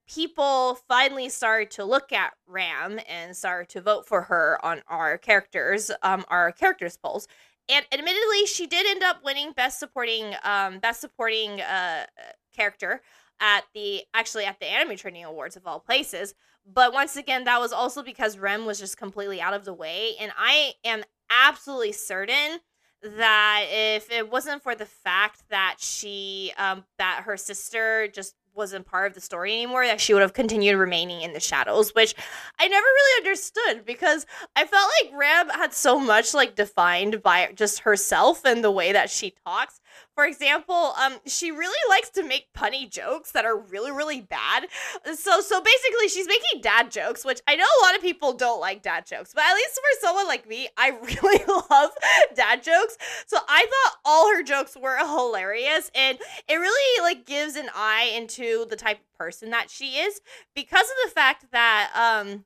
people 0.08 0.78
finally 0.88 1.28
started 1.28 1.70
to 1.70 1.84
look 1.84 2.12
at 2.12 2.32
Ram 2.46 2.98
and 3.08 3.36
started 3.36 3.68
to 3.70 3.80
vote 3.80 4.06
for 4.06 4.22
her 4.22 4.58
on 4.64 4.82
our 4.88 5.18
characters, 5.18 5.90
um, 6.02 6.24
our 6.28 6.52
characters 6.52 6.96
polls. 6.96 7.28
And 7.68 7.86
admittedly, 7.92 8.46
she 8.46 8.66
did 8.66 8.86
end 8.86 9.04
up 9.04 9.24
winning 9.24 9.52
best 9.52 9.78
supporting, 9.78 10.34
um, 10.42 10.80
best 10.80 11.00
supporting 11.00 11.60
uh 11.60 12.06
character 12.54 13.00
at 13.40 13.64
the 13.74 14.02
actually 14.12 14.44
at 14.44 14.60
the 14.60 14.66
Anime 14.66 14.96
Trending 14.96 15.24
Awards 15.24 15.56
of 15.56 15.66
all 15.66 15.80
places. 15.80 16.34
But 16.66 16.92
once 16.92 17.16
again, 17.16 17.44
that 17.44 17.60
was 17.60 17.72
also 17.72 18.02
because 18.02 18.38
Rem 18.38 18.66
was 18.66 18.78
just 18.78 18.98
completely 18.98 19.40
out 19.40 19.54
of 19.54 19.64
the 19.64 19.72
way, 19.72 20.14
and 20.20 20.30
I 20.36 20.74
am 20.84 21.02
absolutely 21.30 21.92
certain 21.92 22.58
that 23.02 23.66
if 23.70 24.10
it 24.10 24.30
wasn't 24.30 24.62
for 24.62 24.74
the 24.74 24.86
fact 24.86 25.42
that 25.48 25.76
she 25.78 26.52
um 26.58 26.84
that 26.98 27.22
her 27.24 27.36
sister 27.36 28.08
just 28.08 28.34
wasn't 28.54 28.84
part 28.84 29.06
of 29.06 29.14
the 29.14 29.20
story 29.20 29.54
anymore 29.54 29.86
that 29.86 30.00
she 30.00 30.12
would 30.12 30.20
have 30.20 30.34
continued 30.34 30.76
remaining 30.76 31.22
in 31.22 31.32
the 31.32 31.40
shadows 31.40 31.94
which 31.94 32.14
i 32.58 32.68
never 32.68 32.84
really 32.84 33.24
understood 33.24 33.86
because 33.86 34.26
i 34.54 34.64
felt 34.66 34.90
like 35.02 35.18
ram 35.18 35.48
had 35.48 35.72
so 35.72 35.98
much 35.98 36.34
like 36.34 36.56
defined 36.56 37.22
by 37.22 37.50
just 37.54 37.80
herself 37.80 38.44
and 38.44 38.62
the 38.62 38.70
way 38.70 38.92
that 38.92 39.08
she 39.08 39.32
talks 39.46 39.79
for 40.20 40.26
example 40.26 40.92
um 41.02 41.14
she 41.24 41.50
really 41.50 41.80
likes 41.88 42.10
to 42.10 42.22
make 42.22 42.52
punny 42.52 42.88
jokes 42.90 43.32
that 43.32 43.46
are 43.46 43.58
really 43.58 43.90
really 43.90 44.20
bad 44.20 44.66
so 45.14 45.40
so 45.40 45.62
basically 45.62 46.08
she's 46.08 46.26
making 46.26 46.60
dad 46.60 46.90
jokes 46.90 47.24
which 47.24 47.40
i 47.48 47.56
know 47.56 47.64
a 47.64 47.82
lot 47.86 47.96
of 47.96 48.02
people 48.02 48.34
don't 48.34 48.60
like 48.60 48.82
dad 48.82 49.06
jokes 49.06 49.32
but 49.32 49.44
at 49.48 49.54
least 49.54 49.74
for 49.76 50.06
someone 50.06 50.26
like 50.26 50.46
me 50.46 50.68
i 50.76 50.90
really 51.22 51.42
love 51.70 51.90
dad 52.34 52.62
jokes 52.62 52.98
so 53.26 53.38
i 53.48 53.64
thought 53.64 53.96
all 54.04 54.28
her 54.28 54.42
jokes 54.42 54.76
were 54.76 54.98
hilarious 54.98 55.90
and 55.94 56.18
it 56.46 56.56
really 56.56 57.02
like 57.02 57.24
gives 57.24 57.56
an 57.56 57.70
eye 57.74 58.12
into 58.14 58.66
the 58.68 58.76
type 58.76 58.98
of 58.98 59.18
person 59.18 59.48
that 59.48 59.70
she 59.70 59.92
is 59.92 60.20
because 60.54 60.84
of 60.84 61.08
the 61.08 61.14
fact 61.14 61.46
that 61.50 61.90
um 61.96 62.44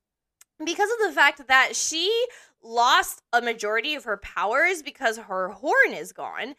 because 0.64 0.90
of 0.92 1.08
the 1.08 1.12
fact 1.12 1.48
that 1.48 1.74
she 1.74 2.08
lost 2.64 3.22
a 3.32 3.42
majority 3.42 3.94
of 3.94 4.04
her 4.04 4.16
powers 4.16 4.82
because 4.82 5.18
her 5.18 5.48
horn 5.50 5.92
is 5.92 6.12
gone. 6.12 6.54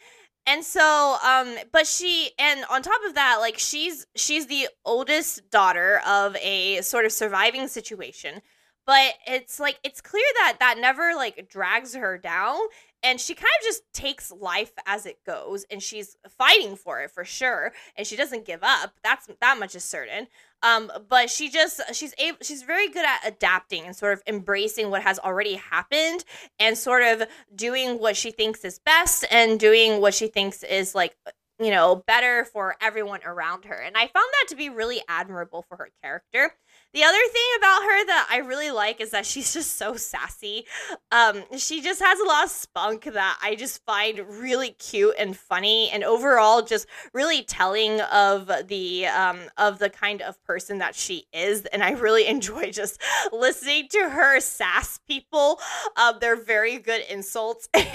And 0.47 0.63
so 0.63 1.17
um 1.23 1.55
but 1.71 1.87
she 1.87 2.31
and 2.37 2.65
on 2.69 2.81
top 2.81 3.01
of 3.07 3.15
that 3.15 3.37
like 3.39 3.57
she's 3.57 4.05
she's 4.15 4.47
the 4.47 4.67
oldest 4.85 5.49
daughter 5.49 6.01
of 6.05 6.35
a 6.37 6.81
sort 6.81 7.05
of 7.05 7.11
surviving 7.11 7.67
situation. 7.67 8.41
But 8.85 9.15
it's 9.25 9.59
like 9.59 9.79
it's 9.83 10.01
clear 10.01 10.25
that 10.35 10.57
that 10.59 10.77
never 10.77 11.15
like 11.15 11.49
drags 11.49 11.95
her 11.95 12.19
down 12.19 12.59
and 13.01 13.19
she 13.19 13.35
kind 13.35 13.51
of 13.59 13.65
just 13.65 13.83
takes 13.93 14.31
life 14.31 14.71
as 14.87 15.05
it 15.05 15.23
goes 15.25 15.65
and 15.69 15.81
she's 15.81 16.17
fighting 16.37 16.75
for 16.75 17.01
it 17.01 17.11
for 17.11 17.23
sure 17.23 17.71
and 17.95 18.05
she 18.05 18.15
doesn't 18.15 18.45
give 18.45 18.61
up 18.63 18.93
that's 19.03 19.27
that 19.41 19.59
much 19.59 19.75
is 19.75 19.83
certain 19.83 20.27
um 20.65 20.91
but 21.07 21.29
she 21.29 21.49
just 21.49 21.79
she's 21.93 22.13
able 22.17 22.37
she's 22.41 22.63
very 22.63 22.89
good 22.89 23.05
at 23.05 23.19
adapting 23.25 23.83
and 23.85 23.95
sort 23.95 24.13
of 24.13 24.21
embracing 24.27 24.89
what 24.89 25.01
has 25.01 25.19
already 25.19 25.55
happened 25.55 26.25
and 26.59 26.77
sort 26.77 27.03
of 27.03 27.27
doing 27.55 27.99
what 27.99 28.17
she 28.17 28.31
thinks 28.31 28.65
is 28.65 28.79
best 28.79 29.23
and 29.31 29.59
doing 29.59 30.01
what 30.01 30.13
she 30.13 30.27
thinks 30.27 30.63
is 30.63 30.95
like 30.95 31.15
you 31.59 31.71
know 31.71 32.03
better 32.07 32.45
for 32.45 32.75
everyone 32.81 33.21
around 33.25 33.65
her. 33.65 33.75
And 33.75 33.95
i 33.95 34.01
found 34.01 34.13
that 34.13 34.47
to 34.49 34.55
be 34.55 34.69
really 34.69 35.01
admirable 35.07 35.63
for 35.69 35.77
her 35.77 35.89
character 36.03 36.53
the 36.95 37.03
other 37.03 37.17
thing 37.29 37.43
about 37.57 37.83
her 37.83 38.05
that 38.05 38.27
I 38.31 38.37
really 38.37 38.71
like 38.71 39.01
is 39.01 39.11
that 39.11 39.25
she's 39.25 39.53
just 39.53 39.75
so 39.75 39.97
sassy. 39.97 40.65
Um, 41.11 41.43
she 41.57 41.81
just 41.81 42.01
has 42.01 42.19
a 42.21 42.23
lot 42.23 42.45
of 42.45 42.49
spunk 42.49 43.03
that 43.03 43.37
I 43.43 43.55
just 43.55 43.83
find 43.85 44.17
really 44.39 44.69
cute 44.69 45.13
and 45.19 45.35
funny, 45.35 45.89
and 45.91 46.05
overall 46.05 46.61
just 46.61 46.87
really 47.13 47.43
telling 47.43 47.99
of 47.99 48.49
the 48.69 49.07
um, 49.07 49.39
of 49.57 49.77
the 49.79 49.89
kind 49.89 50.21
of 50.21 50.41
person 50.45 50.77
that 50.77 50.95
she 50.95 51.25
is. 51.33 51.65
And 51.65 51.83
I 51.83 51.91
really 51.91 52.27
enjoy 52.35 52.71
just 52.71 53.01
listening 53.33 53.89
to 53.89 54.09
her 54.11 54.39
sass 54.39 54.97
people. 55.05 55.59
Um, 55.97 56.15
they're 56.21 56.41
very 56.41 56.77
good 56.77 57.01
insults, 57.09 57.67
and, 57.73 57.85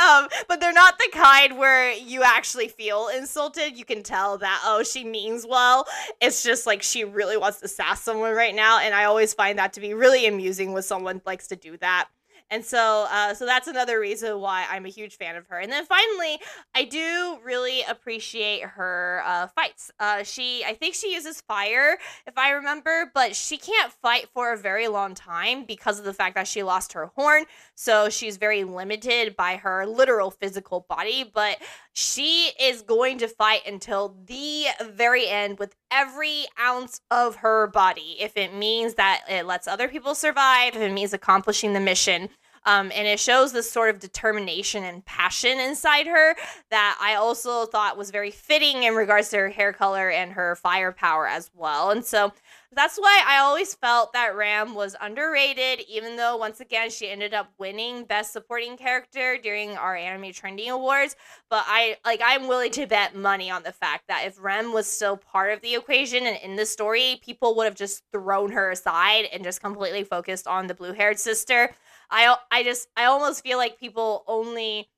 um, 0.00 0.28
but 0.48 0.58
they're 0.58 0.72
not 0.72 0.96
the 0.96 1.10
kind 1.12 1.58
where 1.58 1.92
you 1.92 2.22
actually 2.22 2.68
feel 2.68 3.08
insulted. 3.14 3.76
You 3.76 3.84
can 3.84 4.02
tell 4.02 4.38
that 4.38 4.62
oh 4.64 4.82
she 4.82 5.04
means 5.04 5.46
well. 5.46 5.86
It's 6.22 6.42
just 6.42 6.66
like 6.66 6.82
she 6.82 7.04
really 7.04 7.36
wants 7.36 7.60
to 7.60 7.73
sass 7.76 8.02
someone 8.02 8.34
right 8.34 8.54
now, 8.54 8.80
and 8.80 8.94
I 8.94 9.04
always 9.04 9.34
find 9.34 9.58
that 9.58 9.72
to 9.74 9.80
be 9.80 9.94
really 9.94 10.26
amusing 10.26 10.72
when 10.72 10.82
someone 10.82 11.20
likes 11.24 11.48
to 11.48 11.56
do 11.56 11.76
that. 11.78 12.08
And 12.50 12.64
so, 12.64 13.06
uh, 13.10 13.32
so 13.34 13.46
that's 13.46 13.68
another 13.68 13.98
reason 13.98 14.38
why 14.38 14.66
I'm 14.70 14.84
a 14.84 14.90
huge 14.90 15.16
fan 15.16 15.34
of 15.34 15.46
her. 15.46 15.58
And 15.58 15.72
then 15.72 15.86
finally, 15.86 16.38
I 16.74 16.84
do 16.84 17.38
really 17.42 17.82
appreciate 17.88 18.62
her 18.62 19.22
uh, 19.24 19.46
fights. 19.48 19.90
Uh, 19.98 20.22
she, 20.22 20.62
I 20.64 20.74
think 20.74 20.94
she 20.94 21.14
uses 21.14 21.40
fire, 21.40 21.96
if 22.26 22.36
I 22.36 22.50
remember, 22.50 23.10
but 23.14 23.34
she 23.34 23.56
can't 23.56 23.90
fight 23.92 24.28
for 24.34 24.52
a 24.52 24.58
very 24.58 24.88
long 24.88 25.14
time 25.14 25.64
because 25.64 25.98
of 25.98 26.04
the 26.04 26.12
fact 26.12 26.34
that 26.34 26.46
she 26.46 26.62
lost 26.62 26.92
her 26.92 27.06
horn. 27.16 27.44
So 27.74 28.10
she's 28.10 28.36
very 28.36 28.62
limited 28.62 29.36
by 29.36 29.56
her 29.56 29.86
literal 29.86 30.30
physical 30.30 30.84
body. 30.86 31.24
But 31.24 31.56
she 31.94 32.50
is 32.60 32.82
going 32.82 33.18
to 33.18 33.28
fight 33.28 33.62
until 33.66 34.16
the 34.26 34.66
very 34.82 35.28
end 35.28 35.60
with 35.60 35.76
every 35.92 36.44
ounce 36.60 37.00
of 37.10 37.36
her 37.36 37.68
body. 37.68 38.16
If 38.20 38.36
it 38.36 38.52
means 38.52 38.94
that 38.94 39.22
it 39.28 39.46
lets 39.46 39.68
other 39.68 39.88
people 39.88 40.16
survive, 40.16 40.74
if 40.74 40.82
it 40.82 40.92
means 40.92 41.14
accomplishing 41.14 41.72
the 41.72 41.80
mission. 41.80 42.28
Um, 42.66 42.90
and 42.94 43.06
it 43.06 43.20
shows 43.20 43.52
this 43.52 43.70
sort 43.70 43.90
of 43.90 44.00
determination 44.00 44.84
and 44.84 45.04
passion 45.04 45.60
inside 45.60 46.06
her 46.06 46.34
that 46.70 46.98
I 47.00 47.14
also 47.14 47.66
thought 47.66 47.98
was 47.98 48.10
very 48.10 48.30
fitting 48.30 48.84
in 48.84 48.94
regards 48.94 49.28
to 49.30 49.36
her 49.36 49.48
hair 49.50 49.72
color 49.72 50.10
and 50.10 50.32
her 50.32 50.56
firepower 50.56 51.26
as 51.26 51.50
well. 51.54 51.90
And 51.90 52.04
so 52.04 52.32
that's 52.72 52.96
why 52.96 53.22
I 53.24 53.38
always 53.38 53.74
felt 53.74 54.12
that 54.14 54.34
Ram 54.34 54.74
was 54.74 54.96
underrated, 55.00 55.84
even 55.88 56.16
though 56.16 56.36
once 56.36 56.60
again 56.60 56.90
she 56.90 57.08
ended 57.08 57.32
up 57.32 57.52
winning 57.58 58.04
Best 58.04 58.32
Supporting 58.32 58.76
Character 58.76 59.38
during 59.40 59.76
our 59.76 59.94
Anime 59.94 60.32
Trending 60.32 60.70
Awards. 60.70 61.14
But 61.48 61.64
I 61.68 61.98
like 62.04 62.20
I'm 62.24 62.48
willing 62.48 62.72
to 62.72 62.86
bet 62.86 63.14
money 63.14 63.50
on 63.50 63.62
the 63.62 63.72
fact 63.72 64.08
that 64.08 64.26
if 64.26 64.42
Rem 64.42 64.72
was 64.72 64.88
still 64.88 65.16
part 65.16 65.52
of 65.52 65.60
the 65.60 65.74
equation 65.74 66.26
and 66.26 66.36
in 66.42 66.56
the 66.56 66.66
story, 66.66 67.20
people 67.22 67.54
would 67.54 67.66
have 67.66 67.76
just 67.76 68.02
thrown 68.12 68.50
her 68.50 68.70
aside 68.70 69.26
and 69.32 69.44
just 69.44 69.60
completely 69.60 70.02
focused 70.02 70.48
on 70.48 70.66
the 70.66 70.74
blue-haired 70.74 71.18
sister. 71.18 71.70
I 72.10 72.36
I 72.50 72.62
just 72.62 72.88
I 72.96 73.04
almost 73.04 73.42
feel 73.42 73.58
like 73.58 73.78
people 73.78 74.24
only 74.26 74.88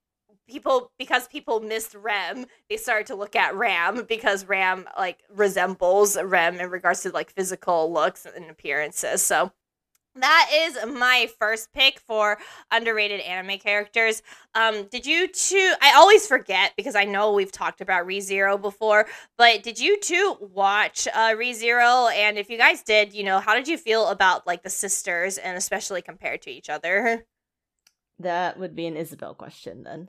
people 0.48 0.92
because 0.98 1.28
people 1.28 1.60
missed 1.60 1.94
Rem, 1.94 2.46
they 2.70 2.76
started 2.76 3.06
to 3.08 3.14
look 3.14 3.36
at 3.36 3.54
Ram 3.54 4.04
because 4.08 4.46
Ram 4.46 4.86
like 4.96 5.18
resembles 5.34 6.20
Rem 6.20 6.60
in 6.60 6.70
regards 6.70 7.02
to 7.02 7.10
like 7.10 7.30
physical 7.30 7.92
looks 7.92 8.26
and 8.26 8.50
appearances. 8.50 9.22
So 9.22 9.52
that 10.16 10.50
is 10.52 10.78
my 10.86 11.28
first 11.38 11.72
pick 11.72 12.00
for 12.00 12.38
underrated 12.70 13.20
anime 13.20 13.58
characters. 13.58 14.22
Um, 14.54 14.86
did 14.90 15.06
you 15.06 15.28
two? 15.28 15.74
I 15.80 15.94
always 15.96 16.26
forget 16.26 16.72
because 16.76 16.94
I 16.94 17.04
know 17.04 17.32
we've 17.32 17.52
talked 17.52 17.80
about 17.80 18.06
ReZero 18.06 18.60
before, 18.60 19.06
but 19.36 19.62
did 19.62 19.78
you 19.78 20.00
two 20.00 20.36
watch 20.40 21.06
uh, 21.14 21.34
ReZero? 21.34 22.12
And 22.12 22.38
if 22.38 22.50
you 22.50 22.58
guys 22.58 22.82
did, 22.82 23.14
you 23.14 23.24
know, 23.24 23.38
how 23.38 23.54
did 23.54 23.68
you 23.68 23.78
feel 23.78 24.08
about 24.08 24.46
like 24.46 24.62
the 24.62 24.70
sisters 24.70 25.38
and 25.38 25.56
especially 25.56 26.02
compared 26.02 26.42
to 26.42 26.50
each 26.50 26.68
other? 26.68 27.24
That 28.18 28.58
would 28.58 28.74
be 28.74 28.86
an 28.86 28.96
Isabel 28.96 29.34
question 29.34 29.82
then. 29.82 30.08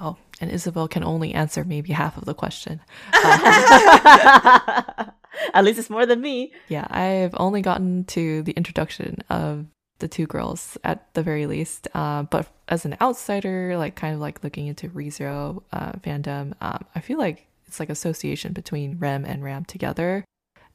Oh, 0.00 0.16
and 0.40 0.50
Isabel 0.50 0.88
can 0.88 1.04
only 1.04 1.34
answer 1.34 1.64
maybe 1.64 1.92
half 1.92 2.16
of 2.16 2.24
the 2.24 2.34
question. 2.34 2.80
Uh, 3.12 5.04
At 5.54 5.64
least 5.64 5.78
it's 5.78 5.90
more 5.90 6.06
than 6.06 6.20
me. 6.20 6.52
Yeah, 6.68 6.86
I've 6.90 7.34
only 7.36 7.62
gotten 7.62 8.04
to 8.04 8.42
the 8.42 8.52
introduction 8.52 9.22
of 9.30 9.66
the 9.98 10.08
two 10.08 10.26
girls 10.26 10.76
at 10.82 11.14
the 11.14 11.22
very 11.22 11.46
least. 11.46 11.86
Uh, 11.94 12.24
but 12.24 12.48
as 12.68 12.84
an 12.84 12.96
outsider, 13.00 13.76
like 13.76 13.94
kind 13.94 14.14
of 14.14 14.20
like 14.20 14.42
looking 14.42 14.66
into 14.66 14.88
ReZero 14.88 15.62
uh, 15.72 15.92
fandom, 15.92 16.54
um, 16.60 16.84
I 16.94 17.00
feel 17.00 17.18
like 17.18 17.46
it's 17.66 17.78
like 17.78 17.88
association 17.88 18.52
between 18.52 18.98
Rem 18.98 19.24
and 19.24 19.42
Ram 19.42 19.64
together. 19.64 20.24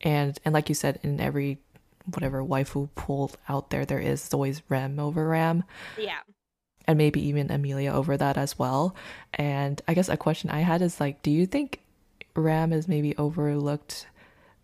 And 0.02 0.38
and 0.46 0.54
like 0.54 0.70
you 0.70 0.76
said, 0.76 1.00
in 1.04 1.20
every 1.20 1.60
whatever 2.13 2.41
waifu 2.41 2.89
pool 2.96 3.32
out 3.50 3.70
there, 3.70 3.86
there 3.86 4.00
is 4.00 4.34
always 4.34 4.62
Rem 4.70 4.98
over 4.98 5.28
Ram. 5.28 5.63
Yeah 5.98 6.20
and 6.88 6.98
maybe 6.98 7.22
even 7.28 7.52
Emilia 7.52 7.91
over 7.91 8.15
that 8.15 8.38
as 8.38 8.58
well. 8.58 8.96
And 9.34 9.82
I 9.88 9.93
guess 9.93 10.08
a 10.08 10.17
question 10.17 10.50
I 10.50 10.62
had 10.62 10.82
is 10.82 11.00
like, 11.00 11.22
do 11.22 11.30
you 11.30 11.46
think 11.46 11.82
Ram 12.34 12.72
is 12.72 12.88
maybe 12.88 13.15
overlooked 13.17 14.08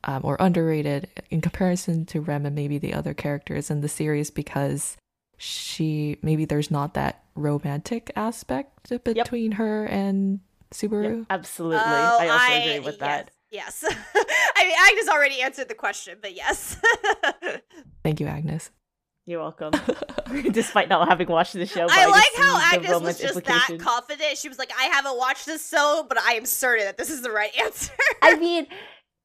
um, 0.03 0.21
or 0.23 0.37
underrated 0.39 1.09
in 1.29 1.41
comparison 1.41 2.05
to 2.07 2.21
Rem 2.21 2.45
and 2.45 2.55
maybe 2.55 2.77
the 2.77 2.93
other 2.93 3.13
characters 3.13 3.69
in 3.69 3.81
the 3.81 3.89
series 3.89 4.29
because 4.29 4.97
she 5.37 6.17
maybe 6.21 6.45
there's 6.45 6.71
not 6.71 6.93
that 6.93 7.23
romantic 7.35 8.11
aspect 8.15 8.89
between 9.03 9.51
yep. 9.51 9.57
her 9.57 9.85
and 9.85 10.39
Subaru? 10.71 11.19
Yep, 11.19 11.25
absolutely. 11.29 11.77
Oh, 11.77 12.17
I 12.19 12.27
also 12.29 12.45
I, 12.45 12.55
agree 12.55 12.79
with 12.79 12.95
yes, 12.95 12.99
that. 12.99 13.31
Yes. 13.51 13.83
I 14.55 14.63
mean, 14.63 14.75
Agnes 14.79 15.09
already 15.09 15.41
answered 15.41 15.69
the 15.69 15.75
question, 15.75 16.17
but 16.21 16.35
yes. 16.35 16.77
Thank 18.03 18.19
you, 18.19 18.27
Agnes. 18.27 18.71
You're 19.25 19.39
welcome. 19.39 19.73
Despite 20.51 20.89
not 20.89 21.07
having 21.07 21.29
watched 21.29 21.53
the 21.53 21.65
show, 21.65 21.87
I, 21.89 22.03
I 22.03 22.05
like 22.07 22.31
how 22.35 22.59
Agnes 22.73 22.99
was 22.99 23.19
just 23.19 23.43
that 23.45 23.77
confident. 23.79 24.37
She 24.37 24.49
was 24.49 24.59
like, 24.59 24.71
"I 24.77 24.85
haven't 24.85 25.17
watched 25.17 25.45
this 25.45 25.69
show, 25.69 26.05
but 26.09 26.17
I 26.17 26.33
am 26.33 26.45
certain 26.45 26.85
that 26.85 26.97
this 26.97 27.09
is 27.09 27.21
the 27.21 27.31
right 27.31 27.51
answer." 27.61 27.93
I 28.21 28.35
mean, 28.35 28.67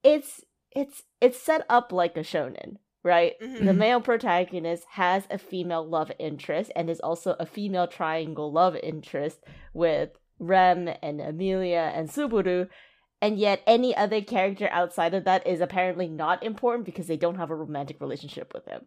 it's 0.05 0.45
it's 0.73 1.03
it's 1.21 1.41
set 1.41 1.65
up 1.69 1.93
like 1.93 2.17
a 2.17 2.21
shonen, 2.21 2.77
right? 3.03 3.35
Mm-hmm. 3.41 3.67
The 3.67 3.75
male 3.75 4.01
protagonist 4.01 4.85
has 4.93 5.25
a 5.31 5.39
female 5.39 5.87
love 5.87 6.13
interest 6.19 6.71
and 6.77 6.91
is 6.91 7.01
also 7.01 7.37
a 7.39 7.47
female 7.47 7.87
triangle 7.87 8.53
love 8.53 8.77
interest 8.77 9.39
with 9.73 10.11
Rem 10.39 10.89
and 11.03 11.21
Emilia 11.21 11.93
and 11.95 12.09
Subaru. 12.09 12.69
And 13.21 13.37
yet, 13.39 13.63
any 13.67 13.97
other 13.97 14.21
character 14.21 14.69
outside 14.71 15.13
of 15.13 15.25
that 15.25 15.45
is 15.45 15.61
apparently 15.61 16.07
not 16.07 16.43
important 16.45 16.87
because 16.87 17.09
they 17.09 17.17
don't 17.17 17.39
have 17.39 17.51
a 17.51 17.57
romantic 17.57 18.01
relationship 18.01 18.53
with 18.55 18.67
him. 18.67 18.87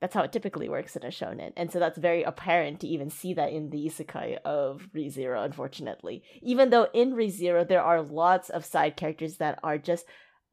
That's 0.00 0.14
how 0.14 0.22
it 0.22 0.32
typically 0.32 0.68
works 0.68 0.94
in 0.94 1.02
a 1.04 1.08
shonen. 1.08 1.52
And 1.56 1.72
so 1.72 1.78
that's 1.78 1.98
very 1.98 2.22
apparent 2.22 2.80
to 2.80 2.86
even 2.86 3.08
see 3.08 3.32
that 3.34 3.52
in 3.52 3.70
the 3.70 3.86
isekai 3.86 4.38
of 4.44 4.88
ReZero, 4.94 5.42
unfortunately. 5.44 6.22
Even 6.42 6.70
though 6.70 6.88
in 6.92 7.14
ReZero 7.14 7.66
there 7.66 7.82
are 7.82 8.02
lots 8.02 8.50
of 8.50 8.64
side 8.64 8.96
characters 8.96 9.38
that 9.38 9.58
are 9.62 9.78
just 9.78 10.06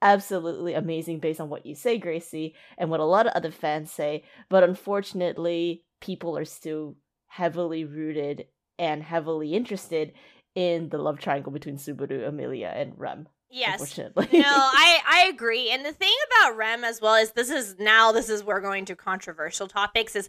absolutely 0.04 0.74
amazing 0.76 1.20
based 1.20 1.42
on 1.42 1.50
what 1.50 1.66
you 1.66 1.74
say, 1.74 1.98
Gracie, 1.98 2.54
and 2.78 2.90
what 2.90 3.00
a 3.00 3.06
lot 3.06 3.26
of 3.26 3.34
other 3.34 3.52
fans 3.52 3.90
say. 3.92 4.24
But 4.50 4.64
unfortunately, 4.64 5.84
people 6.02 6.38
are 6.38 6.46
still 6.46 6.98
heavily 7.28 7.86
rooted 7.86 8.46
and 8.78 9.02
heavily 9.02 9.56
interested 9.56 10.14
in 10.54 10.90
the 10.90 10.98
love 11.00 11.20
triangle 11.20 11.52
between 11.52 11.78
Subaru, 11.78 12.28
Emilia, 12.28 12.72
and 12.76 12.94
Rem. 12.98 13.28
Yes. 13.50 13.98
no, 13.98 14.12
I 14.26 15.00
I 15.08 15.30
agree. 15.32 15.70
And 15.70 15.86
the 15.86 15.92
thing 15.92 16.14
about 16.28 16.58
Rem 16.58 16.84
as 16.84 17.00
well 17.00 17.16
is 17.16 17.32
this 17.34 17.52
is 17.52 17.76
now 17.80 18.12
this 18.12 18.28
is 18.28 18.44
we're 18.44 18.62
going 18.62 18.86
to 18.86 18.96
controversial 18.96 19.68
topics 19.68 20.16
is 20.16 20.28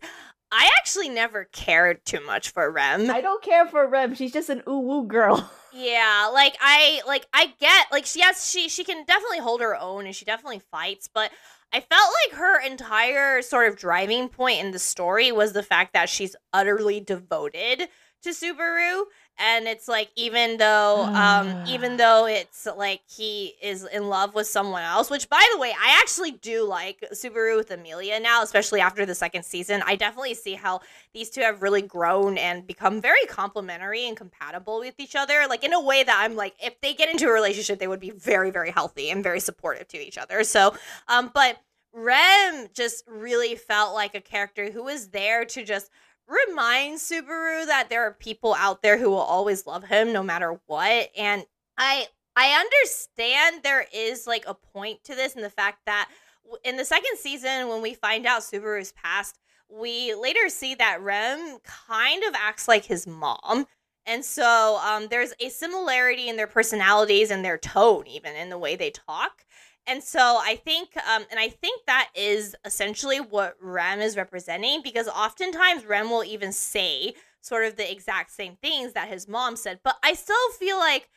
I 0.57 0.71
actually 0.79 1.09
never 1.09 1.45
cared 1.45 2.05
too 2.05 2.25
much 2.25 2.51
for 2.51 2.71
Rem. 2.71 3.11
I 3.11 3.21
don't 3.21 3.43
care 3.43 3.67
for 3.67 3.89
Rem. 3.89 4.15
She's 4.15 4.33
just 4.33 4.49
an 4.51 4.63
ooh 4.69 4.79
woo 4.79 5.07
girl. 5.07 5.51
Yeah, 5.77 6.31
like 6.33 6.57
I 6.61 7.01
like 7.05 7.27
I 7.33 7.53
get 7.59 7.89
like 7.91 8.07
she 8.07 8.21
has 8.21 8.49
she 8.49 8.69
she 8.69 8.85
can 8.85 9.05
definitely 9.07 9.41
hold 9.41 9.61
her 9.61 9.75
own 9.77 10.07
and 10.07 10.15
she 10.15 10.25
definitely 10.25 10.61
fights, 10.61 11.11
but 11.13 11.33
I 11.73 11.81
felt 11.81 12.11
like 12.29 12.39
her 12.39 12.61
entire 12.61 13.43
sort 13.43 13.69
of 13.69 13.77
driving 13.77 14.29
point 14.29 14.61
in 14.61 14.71
the 14.71 14.79
story 14.79 15.33
was 15.33 15.53
the 15.53 15.65
fact 15.65 15.93
that 15.95 16.09
she's 16.09 16.37
utterly 16.53 17.01
devoted 17.01 17.89
to 18.25 18.31
Subaru 18.31 19.05
and 19.39 19.67
it's 19.67 19.89
like 19.89 20.11
even 20.17 20.59
though 20.59 21.03
um 21.13 21.65
even 21.67 21.97
though 21.97 22.27
it's 22.27 22.67
like 22.77 23.01
he 23.09 23.55
is 23.61 23.85
in 23.85 24.09
love 24.09 24.35
with 24.35 24.47
someone 24.47 24.83
else 24.83 25.11
which 25.11 25.29
by 25.29 25.45
the 25.53 25.59
way 25.59 25.73
i 25.81 25.99
actually 26.01 26.31
do 26.31 26.65
like 26.65 27.05
subaru 27.13 27.57
with 27.57 27.71
Emilia 27.71 28.21
now 28.21 28.43
especially 28.43 28.81
after 28.81 29.05
the 29.05 29.15
second 29.15 29.45
season. 29.45 29.83
I 29.87 29.97
definitely 29.97 30.35
see 30.35 30.55
how 30.55 30.81
these 31.13 31.31
two 31.31 31.41
have 31.41 31.63
really 31.63 31.83
grown 31.83 32.39
and 32.39 32.67
become 32.67 33.01
very 33.01 33.25
complementary 33.27 34.07
and 34.07 34.17
compatible 34.17 34.79
with 34.79 34.95
each 34.99 35.17
other 35.17 35.47
like 35.49 35.65
in 35.65 35.73
a 35.73 35.81
way 35.81 36.03
that 36.05 36.17
i'm 36.19 36.37
like 36.37 36.55
if 36.63 36.81
they 36.81 36.95
get 36.95 37.09
into 37.09 37.27
a 37.27 37.33
relationship 37.33 37.79
they 37.79 37.89
would 37.89 38.01
be 38.01 38.11
very 38.11 38.51
very 38.51 38.71
healthy 38.71 39.11
and 39.11 39.23
very 39.23 39.41
supportive 39.41 39.89
to 39.89 39.99
each 39.99 40.19
other. 40.19 40.45
So 40.45 40.75
um 41.09 41.31
but 41.35 41.59
rem 41.93 42.69
just 42.73 43.05
really 43.07 43.55
felt 43.55 43.95
like 43.95 44.15
a 44.15 44.21
character 44.21 44.71
who 44.71 44.85
was 44.85 45.09
there 45.09 45.45
to 45.45 45.65
just 45.65 45.91
remind 46.29 46.99
Subaru 46.99 47.67
that 47.67 47.89
there 47.91 48.03
are 48.03 48.13
people 48.13 48.55
out 48.55 48.83
there 48.83 48.99
who 48.99 49.11
will 49.11 49.17
always 49.19 49.67
love 49.67 49.85
him 49.85 50.13
no 50.13 50.23
matter 50.23 50.61
what. 50.67 51.11
And 51.17 51.45
I 51.77 52.07
I 52.37 52.51
understand 52.51 53.63
there 53.63 53.87
is 53.95 54.27
like 54.27 54.45
a 54.47 54.55
point 54.55 55.05
to 55.05 55.15
this 55.15 55.35
in 55.35 55.43
the 55.43 55.51
fact 55.51 55.81
that 55.87 56.09
in 56.65 56.77
the 56.77 56.85
second 56.85 57.19
season 57.19 57.69
when 57.69 57.81
we 57.81 57.95
find 57.95 58.27
out 58.27 58.43
Subaru's 58.43 58.93
past, 58.93 59.39
we 59.69 60.15
later 60.15 60.49
see 60.49 60.75
that 60.75 61.01
Rem 61.01 61.59
kind 61.63 62.23
of 62.25 62.35
acts 62.35 62.69
like 62.69 62.85
his 62.85 63.07
mom. 63.07 63.67
And 64.07 64.25
so 64.25 64.79
um, 64.85 65.09
there's 65.09 65.33
a 65.41 65.49
similarity 65.49 66.29
in 66.29 66.37
their 66.37 66.47
personalities 66.47 67.31
and 67.31 67.45
their 67.45 67.57
tone, 67.57 68.07
even 68.07 68.37
in 68.37 68.51
the 68.51 68.59
way 68.59 68.77
they 68.77 68.91
talk. 68.91 69.45
And 69.87 70.03
so 70.03 70.41
I 70.43 70.57
think, 70.57 70.97
um, 70.97 71.25
and 71.31 71.39
I 71.39 71.49
think 71.49 71.83
that 71.87 72.11
is 72.15 72.57
essentially 72.65 73.19
what 73.19 73.57
Rem 73.61 74.01
is 74.01 74.17
representing 74.17 74.81
because 74.83 75.09
oftentimes 75.09 75.85
Rem 75.85 76.11
will 76.11 76.25
even 76.25 76.53
say 76.53 77.15
sort 77.41 77.65
of 77.65 77.77
the 77.77 77.91
exact 77.91 78.31
same 78.31 78.57
things 78.57 78.95
that 78.95 79.09
his 79.09 79.29
mom 79.29 79.57
said. 79.57 79.81
But 79.85 79.97
I 80.03 80.15
still 80.15 80.51
feel 80.59 80.79
like, 80.79 81.11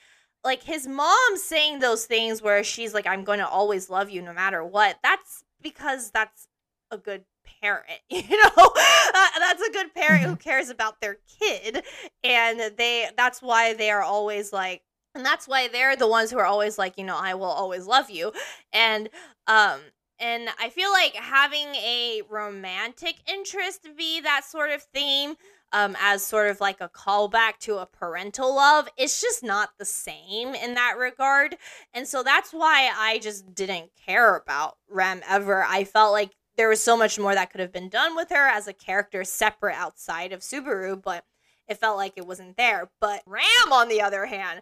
like 0.44 0.64
his 0.64 0.86
mom 0.86 1.38
saying 1.38 1.80
those 1.80 2.06
things 2.06 2.42
where 2.42 2.64
she's 2.64 2.94
like, 2.94 3.08
I'm 3.08 3.24
going 3.24 3.40
to 3.40 3.48
always 3.48 3.90
love 3.90 4.10
you 4.10 4.22
no 4.22 4.34
matter 4.34 4.64
what, 4.64 4.98
that's 5.02 5.44
because 5.62 6.12
that's 6.12 6.48
a 6.92 6.98
good 6.98 7.24
parent 7.62 7.86
you 8.10 8.22
know 8.22 8.52
uh, 8.58 9.28
that's 9.40 9.62
a 9.62 9.72
good 9.72 9.94
parent 9.94 10.22
who 10.22 10.32
mm-hmm. 10.32 10.50
cares 10.50 10.70
about 10.70 11.00
their 11.02 11.18
kid 11.40 11.84
and 12.24 12.60
they 12.78 13.08
that's 13.16 13.42
why 13.42 13.74
they 13.74 13.90
are 13.90 14.04
always 14.04 14.52
like 14.52 14.82
and 15.18 15.26
that's 15.26 15.48
why 15.48 15.68
they're 15.68 15.96
the 15.96 16.08
ones 16.08 16.32
who 16.32 16.38
are 16.38 16.46
always 16.46 16.78
like 16.78 16.98
you 16.98 17.04
know 17.04 17.18
i 17.20 17.34
will 17.34 17.44
always 17.44 17.86
love 17.86 18.10
you 18.10 18.32
and 18.72 19.10
um 19.48 19.80
and 20.20 20.50
i 20.60 20.70
feel 20.70 20.92
like 20.92 21.14
having 21.16 21.68
a 21.76 22.22
romantic 22.30 23.16
interest 23.28 23.88
be 23.98 24.22
that 24.22 24.46
sort 24.46 24.70
of 24.72 24.82
theme 24.94 25.36
um, 25.74 25.98
as 26.00 26.24
sort 26.24 26.50
of 26.50 26.62
like 26.62 26.80
a 26.80 26.88
callback 26.88 27.58
to 27.60 27.76
a 27.78 27.86
parental 27.86 28.56
love 28.56 28.88
it's 28.96 29.20
just 29.20 29.44
not 29.44 29.72
the 29.78 29.86
same 29.86 30.56
in 30.56 30.76
that 30.76 30.96
regard 30.98 31.58
and 31.94 32.08
so 32.08 32.24
that's 32.24 32.52
why 32.52 32.90
i 32.96 33.20
just 33.20 33.54
didn't 33.54 33.90
care 34.06 34.38
about 34.38 34.78
rem 34.90 35.22
ever. 35.28 35.66
I 35.68 35.84
felt 35.84 36.14
like 36.14 36.32
there 36.56 36.70
was 36.70 36.82
so 36.82 36.96
much 36.96 37.20
more 37.20 37.36
that 37.36 37.52
could 37.52 37.60
have 37.60 37.74
been 37.74 37.90
done 37.90 38.16
with 38.16 38.30
her 38.30 38.48
as 38.48 38.68
a 38.68 38.74
character 38.74 39.26
separate 39.26 39.76
outside 39.76 40.32
of 40.32 40.40
subaru 40.40 41.02
but 41.02 41.26
it 41.68 41.78
felt 41.78 41.98
like 41.98 42.14
it 42.16 42.26
wasn't 42.26 42.58
there. 42.58 42.90
But 43.00 43.24
ram 43.26 43.72
on 43.72 43.90
the 43.90 44.02
other 44.02 44.26
hand 44.26 44.62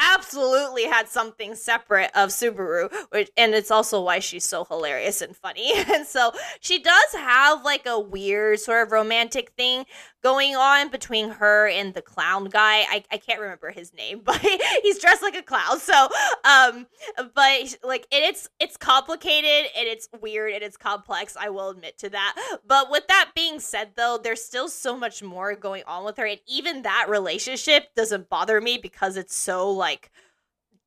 absolutely 0.00 0.84
had 0.84 1.08
something 1.08 1.54
separate 1.54 2.10
of 2.14 2.30
Subaru, 2.30 2.92
which 3.10 3.30
and 3.36 3.54
it's 3.54 3.70
also 3.70 4.02
why 4.02 4.18
she's 4.18 4.44
so 4.44 4.64
hilarious 4.64 5.22
and 5.22 5.36
funny. 5.36 5.72
And 5.90 6.06
so 6.06 6.32
she 6.60 6.78
does 6.78 7.12
have 7.14 7.64
like 7.64 7.84
a 7.86 7.98
weird 7.98 8.60
sort 8.60 8.86
of 8.86 8.92
romantic 8.92 9.52
thing 9.56 9.84
going 10.22 10.54
on 10.54 10.90
between 10.90 11.30
her 11.30 11.68
and 11.68 11.94
the 11.94 12.02
clown 12.02 12.44
guy. 12.46 12.84
I, 12.88 13.04
I 13.10 13.16
can't 13.16 13.40
remember 13.40 13.70
his 13.70 13.94
name, 13.94 14.20
but 14.24 14.40
he's 14.82 14.98
dressed 14.98 15.22
like 15.22 15.36
a 15.36 15.42
clown. 15.42 15.78
So 15.80 16.08
um 16.44 16.86
but 17.34 17.76
like 17.82 18.06
and 18.12 18.24
it's 18.24 18.48
it's 18.58 18.76
complicated 18.76 19.70
and 19.76 19.88
it's 19.88 20.08
weird 20.20 20.52
and 20.52 20.62
it's 20.62 20.76
complex, 20.76 21.36
I 21.38 21.48
will 21.48 21.70
admit 21.70 21.98
to 21.98 22.10
that. 22.10 22.58
But 22.66 22.90
with 22.90 23.06
that 23.08 23.30
being 23.34 23.60
said 23.60 23.92
though, 23.96 24.18
there's 24.22 24.42
still 24.42 24.68
so 24.68 24.96
much 24.96 25.22
more 25.22 25.54
going 25.54 25.82
on 25.86 26.04
with 26.04 26.16
her 26.16 26.26
and 26.26 26.40
even 26.46 26.82
that 26.82 27.06
relationship 27.08 27.94
doesn't 27.94 28.28
bother 28.28 28.60
me 28.60 28.78
because 28.78 29.16
it's 29.16 29.36
so 29.36 29.70
like 29.70 30.10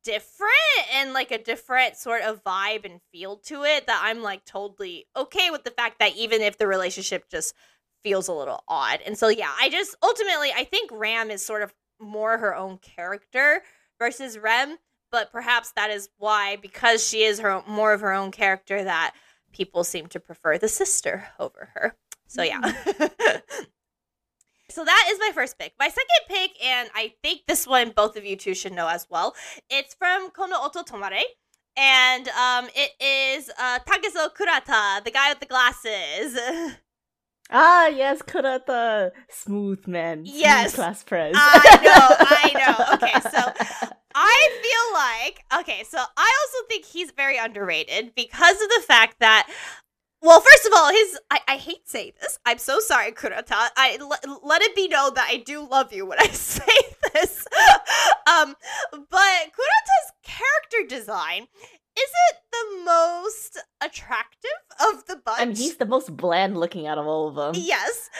different 0.04 0.52
and 0.94 1.14
like 1.14 1.30
a 1.30 1.42
different 1.42 1.96
sort 1.96 2.22
of 2.22 2.44
vibe 2.44 2.84
and 2.84 3.00
feel 3.10 3.38
to 3.38 3.64
it 3.64 3.86
that 3.86 4.00
I'm 4.04 4.22
like 4.22 4.44
totally 4.44 5.06
okay 5.16 5.50
with 5.50 5.64
the 5.64 5.70
fact 5.70 5.98
that 5.98 6.14
even 6.14 6.42
if 6.42 6.58
the 6.58 6.66
relationship 6.66 7.30
just 7.30 7.54
feels 8.04 8.28
a 8.28 8.32
little 8.32 8.62
odd. 8.68 9.00
And 9.04 9.18
so 9.18 9.28
yeah, 9.28 9.50
I 9.58 9.68
just 9.70 9.96
ultimately 10.02 10.52
I 10.54 10.62
think 10.62 10.90
Ram 10.92 11.30
is 11.30 11.44
sort 11.44 11.62
of 11.62 11.74
more 12.00 12.38
her 12.38 12.54
own 12.54 12.78
character 12.78 13.62
versus 13.98 14.38
Rem, 14.38 14.76
but 15.10 15.32
perhaps 15.32 15.72
that 15.72 15.90
is 15.90 16.10
why 16.18 16.56
because 16.56 17.06
she 17.06 17.24
is 17.24 17.40
her 17.40 17.62
more 17.66 17.92
of 17.92 18.02
her 18.02 18.12
own 18.12 18.30
character 18.30 18.84
that 18.84 19.14
people 19.52 19.82
seem 19.82 20.06
to 20.08 20.20
prefer 20.20 20.58
the 20.58 20.68
sister 20.68 21.26
over 21.40 21.70
her. 21.74 21.96
So 22.26 22.42
yeah. 22.42 22.60
Mm. 22.60 23.42
so 24.70 24.84
that 24.84 25.08
is 25.10 25.18
my 25.18 25.30
first 25.32 25.58
pick. 25.58 25.72
My 25.78 25.88
second 25.88 26.28
pick, 26.28 26.50
and 26.64 26.90
I 26.94 27.14
think 27.22 27.42
this 27.48 27.66
one 27.66 27.92
both 27.96 28.16
of 28.16 28.24
you 28.24 28.36
two 28.36 28.54
should 28.54 28.72
know 28.72 28.88
as 28.88 29.06
well. 29.08 29.34
It's 29.70 29.94
from 29.94 30.30
Kono 30.30 30.62
Oto 30.62 30.82
Tomare. 30.82 31.22
And 31.76 32.28
um, 32.28 32.68
it 32.76 32.92
is 33.00 33.50
uh, 33.58 33.80
Takezo 33.80 34.32
Kurata, 34.32 35.02
the 35.04 35.10
guy 35.10 35.30
with 35.30 35.40
the 35.40 35.46
glasses. 35.46 36.38
Ah, 37.50 37.86
yes, 37.88 38.22
Kurata. 38.22 39.10
Smooth 39.28 39.86
man. 39.86 40.24
Smooth 40.26 40.36
yes. 40.40 40.74
Class 40.74 41.02
press. 41.04 41.34
I 41.36 41.80
know, 41.82 42.16
I 42.18 42.52
know. 42.66 42.94
Okay, 42.94 43.20
so 43.20 43.52
I 44.14 44.50
feel 44.62 45.60
like, 45.60 45.60
okay, 45.60 45.84
so 45.84 45.98
I 45.98 46.38
also 46.42 46.66
think 46.68 46.84
he's 46.84 47.10
very 47.10 47.36
underrated 47.36 48.14
because 48.14 48.60
of 48.60 48.68
the 48.68 48.82
fact 48.86 49.16
that 49.20 49.48
well, 50.22 50.40
first 50.40 50.64
of 50.64 50.72
all, 50.74 50.90
his 50.90 51.20
I, 51.30 51.40
I 51.46 51.56
hate 51.58 51.86
saying 51.86 52.12
this. 52.18 52.38
I'm 52.46 52.56
so 52.56 52.80
sorry, 52.80 53.12
Kurata. 53.12 53.68
I 53.76 53.98
l- 54.00 54.40
let 54.42 54.62
it 54.62 54.74
be 54.74 54.88
known 54.88 55.12
that 55.14 55.28
I 55.30 55.36
do 55.36 55.68
love 55.68 55.92
you 55.92 56.06
when 56.06 56.18
I 56.18 56.28
say 56.32 56.64
this. 57.12 57.46
um, 58.26 58.56
but 58.92 59.10
Kurata's 59.52 60.12
character 60.22 60.88
design 60.88 61.46
isn't 61.96 62.40
the 62.50 62.84
most 62.84 63.62
attractive 63.80 64.50
of 64.80 65.06
the 65.06 65.16
bunch. 65.16 65.40
I 65.40 65.44
mean, 65.44 65.56
he's 65.56 65.76
the 65.76 65.86
most 65.86 66.16
bland 66.16 66.58
looking 66.58 66.86
out 66.86 66.98
of 66.98 67.06
all 67.06 67.28
of 67.28 67.34
them. 67.34 67.62
Yes. 67.62 68.10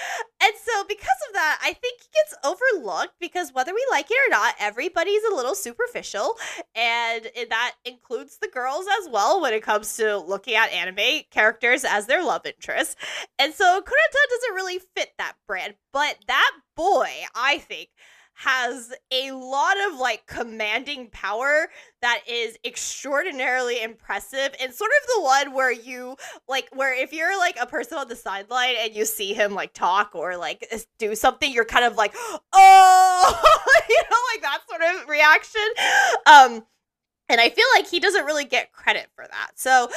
And 0.43 0.53
so, 0.63 0.85
because 0.89 1.19
of 1.29 1.35
that, 1.35 1.59
I 1.63 1.73
think 1.73 2.01
he 2.01 2.09
gets 2.15 2.35
overlooked 2.45 3.15
because 3.21 3.53
whether 3.53 3.73
we 3.73 3.85
like 3.91 4.11
it 4.11 4.17
or 4.27 4.31
not, 4.31 4.55
everybody's 4.61 5.23
a 5.31 5.35
little 5.35 5.55
superficial. 5.55 6.37
And 6.75 7.29
that 7.49 7.75
includes 7.85 8.39
the 8.39 8.49
girls 8.49 8.87
as 9.01 9.09
well 9.11 9.41
when 9.41 9.55
it 9.55 9.63
comes 9.63 9.97
to 9.97 10.19
looking 10.19 10.55
at 10.55 10.73
anime 10.73 11.23
characters 11.31 11.85
as 11.85 12.07
their 12.07 12.25
love 12.25 12.47
interest. 12.47 12.97
And 13.39 13.55
so, 13.55 13.81
Kurata 13.81 14.31
doesn't 14.31 14.55
really 14.55 14.81
fit 14.97 15.11
that 15.19 15.35
brand. 15.47 15.75
But 15.93 16.17
that 16.27 16.53
boy, 16.77 17.11
I 17.35 17.59
think, 17.59 17.89
has 18.35 18.93
a 19.13 19.31
lot 19.31 19.77
of 19.89 19.99
like 19.99 20.27
commanding 20.27 21.09
power 21.11 21.69
that 22.03 22.21
is 22.29 22.59
extraordinarily 22.65 23.83
impressive 23.83 24.55
and 24.61 24.75
sort 24.75 24.91
of 25.03 25.07
the 25.15 25.23
one 25.23 25.53
where 25.55 25.73
you 25.73 26.17
like 26.49 26.69
where 26.73 26.93
if 27.01 27.13
you're 27.13 27.39
like 27.39 27.57
a 27.61 27.67
person 27.67 27.97
on 27.97 28.09
the 28.09 28.17
sideline 28.17 28.75
and 28.79 28.95
you 28.95 29.05
see 29.05 29.33
him 29.33 29.55
like 29.55 29.73
talk 29.73 30.11
or 30.15 30.37
like 30.37 30.67
do 30.99 31.15
something 31.15 31.53
you're 31.53 31.65
kind 31.65 31.85
of 31.85 31.97
like 31.97 32.15
oh! 32.53 33.43
You 33.89 34.03
know 34.11 34.17
like 34.33 34.43
that 34.43 34.61
sort 34.69 34.83
of 34.83 35.09
reaction. 35.09 35.63
Um 36.27 36.65
and 37.29 37.41
I 37.41 37.49
feel 37.49 37.67
like 37.75 37.89
he 37.89 38.01
doesn't 38.01 38.25
really 38.25 38.45
get 38.45 38.73
credit 38.73 39.07
for 39.15 39.25
that. 39.27 39.53
So 39.55 39.89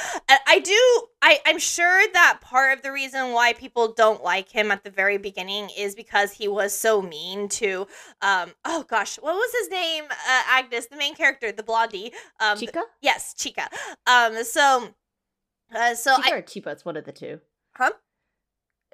I 0.46 0.60
do. 0.60 1.02
I 1.20 1.40
I'm 1.46 1.58
sure 1.58 2.02
that 2.12 2.40
part 2.40 2.76
of 2.76 2.82
the 2.82 2.92
reason 2.92 3.32
why 3.32 3.52
people 3.52 3.92
don't 3.92 4.22
like 4.22 4.50
him 4.50 4.70
at 4.70 4.84
the 4.84 4.90
very 4.90 5.18
beginning 5.18 5.68
is 5.76 5.94
because 5.94 6.32
he 6.32 6.48
was 6.48 6.76
so 6.76 7.02
mean 7.02 7.48
to. 7.50 7.86
Um. 8.22 8.52
Oh 8.64 8.84
gosh, 8.88 9.16
what 9.16 9.34
was 9.34 9.52
his 9.60 9.70
name? 9.70 10.04
Uh, 10.10 10.42
Agnes, 10.48 10.86
the 10.86 10.96
main 10.96 11.14
character, 11.14 11.52
the 11.52 11.62
blondie. 11.62 12.12
Um. 12.40 12.56
Chika. 12.56 12.72
Th- 12.72 12.84
yes, 13.02 13.34
Chika. 13.36 13.66
Um. 14.06 14.42
So. 14.44 14.88
Uh, 15.74 15.94
so 15.94 16.16
Chika 16.16 16.32
I, 16.32 16.36
or 16.36 16.42
Chiba, 16.42 16.68
it's 16.68 16.84
one 16.84 16.96
of 16.96 17.04
the 17.04 17.12
two. 17.12 17.40
Huh? 17.76 17.90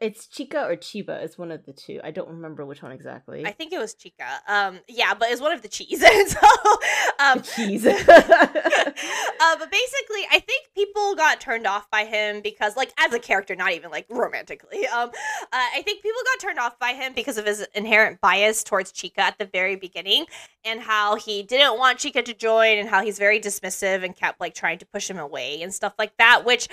It's 0.00 0.26
Chika 0.26 0.68
or 0.68 0.76
Chiba. 0.76 1.22
It's 1.22 1.38
one 1.38 1.52
of 1.52 1.64
the 1.66 1.72
two. 1.72 2.00
I 2.02 2.10
don't 2.10 2.28
remember 2.28 2.66
which 2.66 2.82
one 2.82 2.90
exactly. 2.90 3.46
I 3.46 3.52
think 3.52 3.72
it 3.72 3.78
was 3.78 3.94
Chika. 3.94 4.40
Um, 4.48 4.80
yeah, 4.88 5.14
but 5.14 5.30
it's 5.30 5.40
one 5.40 5.52
of 5.52 5.62
the 5.62 5.68
cheese. 5.68 6.00
so, 6.26 6.40
um, 7.20 7.42
cheese. 7.42 7.86
uh, 7.86 7.96
but 8.08 9.70
basically, 9.70 10.26
I 10.32 10.42
think 10.44 10.68
people 10.74 11.14
got 11.14 11.40
turned 11.40 11.68
off 11.68 11.88
by 11.90 12.06
him 12.06 12.40
because, 12.40 12.76
like, 12.76 12.92
as 12.98 13.14
a 13.14 13.20
character, 13.20 13.54
not 13.54 13.72
even 13.72 13.92
like 13.92 14.06
romantically. 14.10 14.84
Um, 14.88 15.10
uh, 15.10 15.12
I 15.52 15.80
think 15.84 16.02
people 16.02 16.20
got 16.32 16.40
turned 16.40 16.58
off 16.58 16.76
by 16.80 16.92
him 16.92 17.12
because 17.14 17.38
of 17.38 17.46
his 17.46 17.64
inherent 17.74 18.20
bias 18.20 18.64
towards 18.64 18.90
Chika 18.90 19.18
at 19.18 19.38
the 19.38 19.46
very 19.46 19.76
beginning, 19.76 20.26
and 20.64 20.80
how 20.80 21.14
he 21.14 21.44
didn't 21.44 21.78
want 21.78 22.00
Chika 22.00 22.24
to 22.24 22.34
join, 22.34 22.78
and 22.78 22.88
how 22.88 23.04
he's 23.04 23.20
very 23.20 23.38
dismissive 23.38 24.04
and 24.04 24.16
kept 24.16 24.40
like 24.40 24.54
trying 24.54 24.78
to 24.78 24.86
push 24.86 25.08
him 25.08 25.18
away 25.18 25.62
and 25.62 25.72
stuff 25.72 25.94
like 26.00 26.16
that. 26.18 26.44
Which 26.44 26.68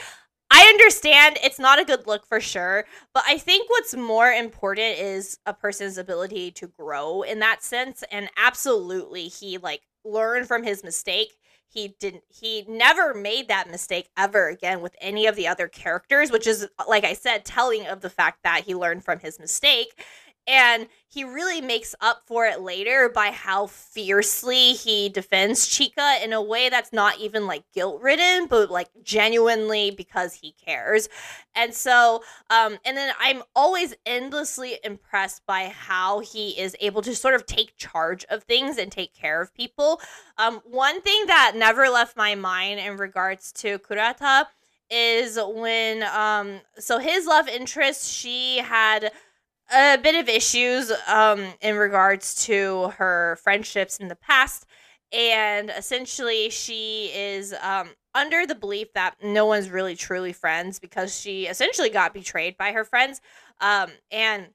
I 0.61 0.65
understand 0.65 1.39
it's 1.43 1.57
not 1.57 1.79
a 1.79 1.85
good 1.85 2.05
look 2.05 2.27
for 2.27 2.39
sure, 2.39 2.85
but 3.15 3.23
I 3.25 3.39
think 3.39 3.67
what's 3.67 3.95
more 3.95 4.31
important 4.31 4.99
is 4.99 5.39
a 5.47 5.55
person's 5.55 5.97
ability 5.97 6.51
to 6.51 6.67
grow 6.67 7.23
in 7.23 7.39
that 7.39 7.63
sense. 7.63 8.03
And 8.11 8.29
absolutely, 8.37 9.23
he 9.23 9.57
like 9.57 9.81
learned 10.05 10.47
from 10.47 10.61
his 10.61 10.83
mistake. 10.83 11.33
He 11.67 11.95
didn't, 11.99 12.25
he 12.27 12.63
never 12.67 13.15
made 13.15 13.47
that 13.47 13.71
mistake 13.71 14.09
ever 14.15 14.49
again 14.49 14.81
with 14.81 14.95
any 15.01 15.25
of 15.25 15.35
the 15.35 15.47
other 15.47 15.67
characters, 15.67 16.31
which 16.31 16.45
is, 16.45 16.67
like 16.87 17.05
I 17.05 17.13
said, 17.13 17.43
telling 17.43 17.87
of 17.87 18.01
the 18.01 18.09
fact 18.11 18.43
that 18.43 18.65
he 18.65 18.75
learned 18.75 19.03
from 19.03 19.17
his 19.17 19.39
mistake. 19.39 19.99
And 20.47 20.87
he 21.07 21.23
really 21.23 21.61
makes 21.61 21.93
up 22.01 22.23
for 22.25 22.45
it 22.45 22.61
later 22.61 23.09
by 23.13 23.31
how 23.31 23.67
fiercely 23.67 24.73
he 24.73 25.07
defends 25.07 25.67
Chika 25.67 26.23
in 26.23 26.33
a 26.33 26.41
way 26.41 26.69
that's 26.69 26.91
not 26.91 27.19
even 27.19 27.45
like 27.45 27.63
guilt 27.73 28.01
ridden, 28.01 28.47
but 28.47 28.71
like 28.71 28.89
genuinely 29.03 29.91
because 29.91 30.33
he 30.33 30.53
cares. 30.53 31.09
And 31.53 31.73
so, 31.73 32.23
um, 32.49 32.77
and 32.85 32.97
then 32.97 33.13
I'm 33.19 33.43
always 33.55 33.93
endlessly 34.05 34.79
impressed 34.83 35.45
by 35.45 35.65
how 35.65 36.19
he 36.19 36.59
is 36.59 36.75
able 36.79 37.01
to 37.03 37.15
sort 37.15 37.35
of 37.35 37.45
take 37.45 37.77
charge 37.77 38.25
of 38.29 38.43
things 38.43 38.77
and 38.77 38.91
take 38.91 39.13
care 39.13 39.41
of 39.41 39.53
people. 39.53 40.01
Um, 40.37 40.61
one 40.65 41.01
thing 41.01 41.25
that 41.27 41.53
never 41.55 41.89
left 41.89 42.17
my 42.17 42.35
mind 42.35 42.79
in 42.79 42.97
regards 42.97 43.51
to 43.53 43.79
Kurata 43.79 44.45
is 44.89 45.39
when, 45.41 46.03
um, 46.03 46.61
so 46.77 46.99
his 46.99 47.25
love 47.25 47.47
interest, 47.47 48.11
she 48.11 48.57
had 48.57 49.11
a 49.73 49.97
bit 49.97 50.15
of 50.15 50.27
issues 50.29 50.91
um, 51.07 51.45
in 51.61 51.75
regards 51.75 52.45
to 52.45 52.89
her 52.97 53.37
friendships 53.41 53.97
in 53.97 54.07
the 54.07 54.15
past. 54.15 54.65
And 55.13 55.69
essentially, 55.69 56.49
she 56.49 57.11
is 57.13 57.53
um, 57.61 57.89
under 58.15 58.45
the 58.45 58.55
belief 58.55 58.93
that 58.93 59.15
no 59.23 59.45
one's 59.45 59.69
really 59.69 59.95
truly 59.95 60.33
friends 60.33 60.79
because 60.79 61.17
she 61.17 61.47
essentially 61.47 61.89
got 61.89 62.13
betrayed 62.13 62.57
by 62.57 62.71
her 62.71 62.85
friends. 62.85 63.19
Um, 63.59 63.91
and 64.09 64.47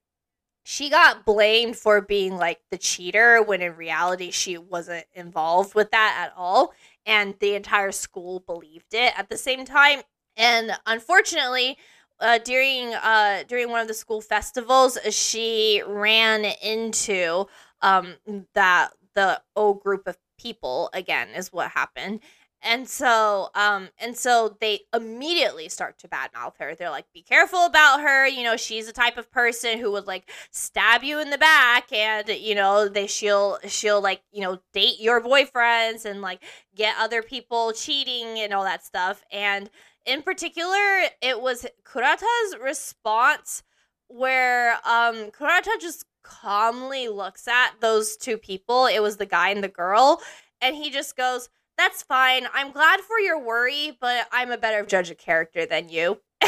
she 0.65 0.91
got 0.91 1.25
blamed 1.25 1.77
for 1.77 2.01
being 2.01 2.37
like 2.37 2.59
the 2.71 2.79
cheater 2.79 3.43
when 3.43 3.63
in 3.63 3.77
reality 3.77 4.31
she 4.31 4.59
wasn't 4.59 5.07
involved 5.15 5.75
with 5.75 5.91
that 5.93 6.27
at 6.27 6.35
all. 6.37 6.75
And 7.05 7.35
the 7.39 7.55
entire 7.55 7.93
school 7.93 8.41
believed 8.41 8.93
it 8.93 9.17
at 9.17 9.29
the 9.29 9.37
same 9.39 9.65
time. 9.65 10.01
And 10.37 10.73
unfortunately, 10.87 11.79
uh, 12.21 12.39
during 12.39 12.95
uh, 12.95 13.45
during 13.49 13.71
one 13.71 13.81
of 13.81 13.89
the 13.89 13.95
school 13.95 14.21
festivals, 14.21 14.99
she 15.11 15.83
ran 15.87 16.45
into 16.63 17.47
um, 17.83 18.15
that 18.55 18.91
the 19.15 19.41
O 19.55 19.75
group 19.75 20.07
of 20.07 20.17
people 20.39 20.91
again 20.93 21.29
is 21.37 21.53
what 21.53 21.71
happened. 21.71 22.21
And 22.63 22.89
so, 22.89 23.51
um, 23.55 23.91
and 24.01 24.17
so 24.17 24.57
they 24.61 24.81
immediately 24.95 25.69
start 25.69 25.99
to 25.99 26.09
badmouth 26.09 26.57
her. 26.59 26.75
They're 26.75 26.91
like, 26.91 27.05
"Be 27.13 27.23
careful 27.23 27.65
about 27.67 28.01
her. 28.01 28.27
You 28.27 28.43
know, 28.45 28.57
she's 28.57 28.87
the 28.87 28.93
type 28.93 29.19
of 29.19 29.31
person 29.31 29.79
who 29.79 29.93
would 29.93 30.07
like 30.07 30.31
stab 30.51 31.05
you 31.05 31.21
in 31.21 31.31
the 31.31 31.39
back, 31.39 31.93
and 31.93 32.29
you 32.29 32.55
know, 32.55 32.89
they 32.89 33.07
she'll 33.07 33.59
she'll 33.69 34.01
like 34.01 34.23
you 34.33 34.41
know 34.41 34.59
date 34.73 34.99
your 35.01 35.21
boyfriends 35.21 36.05
and 36.07 36.23
like 36.23 36.43
get 36.75 36.97
other 36.99 37.23
people 37.23 37.73
cheating 37.73 38.39
and 38.41 38.53
all 38.55 38.65
that 38.65 38.85
stuff." 38.85 39.23
And 39.31 39.71
in 40.07 40.23
particular, 40.23 41.09
it 41.21 41.41
was 41.41 41.67
Kurata's 41.85 42.57
response 42.63 43.63
where 44.09 44.75
um 44.85 45.31
Kurata 45.33 45.81
just 45.81 46.05
calmly 46.23 47.09
looks 47.09 47.47
at 47.49 47.73
those 47.81 48.17
two 48.17 48.39
people. 48.39 48.87
It 48.87 49.01
was 49.01 49.17
the 49.17 49.27
guy 49.27 49.51
and 49.51 49.63
the 49.63 49.69
girl, 49.69 50.21
and 50.61 50.77
he 50.77 50.91
just 50.91 51.17
goes, 51.17 51.49
"That's 51.77 52.03
fine. 52.03 52.47
I'm 52.55 52.73
glad 52.73 53.01
for 53.01 53.19
your 53.19 53.39
worry, 53.39 53.97
but 54.01 54.27
I'm 54.33 54.51
a 54.53 54.59
better 54.59 54.85
judge 54.87 55.11
of 55.11 55.19
character 55.19 55.67
than 55.67 55.89
you." 55.89 56.21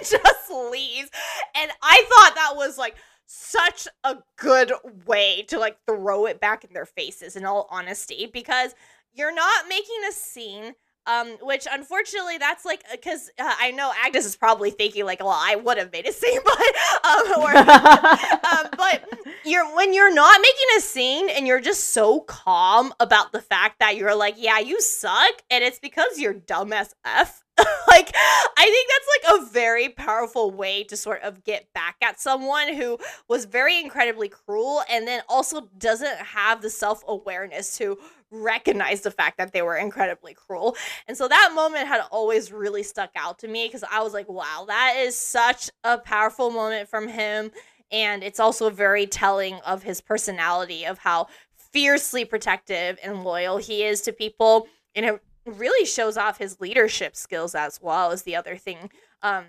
And 0.00 0.06
just 0.06 0.50
leaves. 0.50 1.10
And 1.56 1.70
I 1.82 2.04
thought 2.08 2.34
that 2.34 2.52
was 2.56 2.78
like 2.78 2.96
such 3.26 3.88
a 4.04 4.16
good 4.36 4.72
way 5.06 5.44
to 5.48 5.58
like 5.58 5.78
throw 5.86 6.26
it 6.26 6.40
back 6.40 6.64
in 6.64 6.72
their 6.72 6.86
faces 6.86 7.36
in 7.36 7.44
all 7.44 7.68
honesty 7.70 8.28
because 8.32 8.74
you're 9.12 9.34
not 9.34 9.68
making 9.68 9.96
a 10.08 10.12
scene 10.12 10.74
um, 11.08 11.38
which 11.40 11.66
unfortunately, 11.70 12.36
that's 12.38 12.64
like 12.64 12.84
because 12.92 13.30
uh, 13.38 13.54
I 13.58 13.70
know 13.70 13.90
Agnes 14.04 14.26
is 14.26 14.36
probably 14.36 14.70
thinking 14.70 15.06
like, 15.06 15.20
well, 15.20 15.30
I 15.30 15.56
would 15.56 15.78
have 15.78 15.90
made 15.90 16.06
a 16.06 16.12
scene, 16.12 16.40
but 16.44 16.60
um, 17.04 17.32
or, 17.38 17.56
um, 17.56 18.66
but 18.76 19.08
you're 19.44 19.74
when 19.74 19.94
you're 19.94 20.14
not 20.14 20.40
making 20.40 20.66
a 20.76 20.80
scene 20.80 21.30
and 21.30 21.46
you're 21.46 21.60
just 21.60 21.88
so 21.88 22.20
calm 22.20 22.92
about 23.00 23.32
the 23.32 23.40
fact 23.40 23.78
that 23.80 23.96
you're 23.96 24.14
like, 24.14 24.34
yeah, 24.36 24.58
you 24.58 24.80
suck, 24.80 25.42
and 25.50 25.64
it's 25.64 25.78
because 25.78 26.18
you're 26.18 26.34
dumb 26.34 26.72
as 26.72 26.94
f. 27.04 27.42
like 27.88 28.12
I 28.14 28.64
think 28.64 28.88
that's 28.88 29.32
like 29.32 29.40
a 29.40 29.50
very 29.50 29.88
powerful 29.88 30.52
way 30.52 30.84
to 30.84 30.96
sort 30.96 31.22
of 31.22 31.42
get 31.42 31.72
back 31.72 31.96
at 32.02 32.20
someone 32.20 32.72
who 32.72 32.98
was 33.28 33.46
very 33.46 33.80
incredibly 33.80 34.28
cruel 34.28 34.82
and 34.88 35.08
then 35.08 35.22
also 35.28 35.68
doesn't 35.76 36.18
have 36.18 36.62
the 36.62 36.70
self-awareness 36.70 37.76
to 37.78 37.98
recognize 38.30 39.00
the 39.00 39.10
fact 39.10 39.38
that 39.38 39.52
they 39.52 39.62
were 39.62 39.76
incredibly 39.76 40.34
cruel. 40.34 40.76
And 41.06 41.16
so 41.16 41.28
that 41.28 41.52
moment 41.54 41.88
had 41.88 42.02
always 42.10 42.52
really 42.52 42.82
stuck 42.82 43.10
out 43.16 43.38
to 43.40 43.48
me 43.48 43.66
because 43.66 43.84
I 43.90 44.02
was 44.02 44.12
like, 44.12 44.28
wow, 44.28 44.64
that 44.68 44.96
is 44.98 45.16
such 45.16 45.70
a 45.84 45.98
powerful 45.98 46.50
moment 46.50 46.88
from 46.88 47.08
him. 47.08 47.50
And 47.90 48.22
it's 48.22 48.40
also 48.40 48.68
very 48.70 49.06
telling 49.06 49.54
of 49.66 49.82
his 49.82 50.00
personality, 50.00 50.84
of 50.84 50.98
how 50.98 51.28
fiercely 51.72 52.24
protective 52.24 52.98
and 53.02 53.24
loyal 53.24 53.56
he 53.56 53.84
is 53.84 54.02
to 54.02 54.12
people. 54.12 54.66
And 54.94 55.06
it 55.06 55.22
really 55.46 55.86
shows 55.86 56.16
off 56.16 56.38
his 56.38 56.60
leadership 56.60 57.16
skills 57.16 57.54
as 57.54 57.80
well 57.80 58.10
as 58.10 58.22
the 58.22 58.36
other 58.36 58.56
thing. 58.56 58.90
Um, 59.22 59.44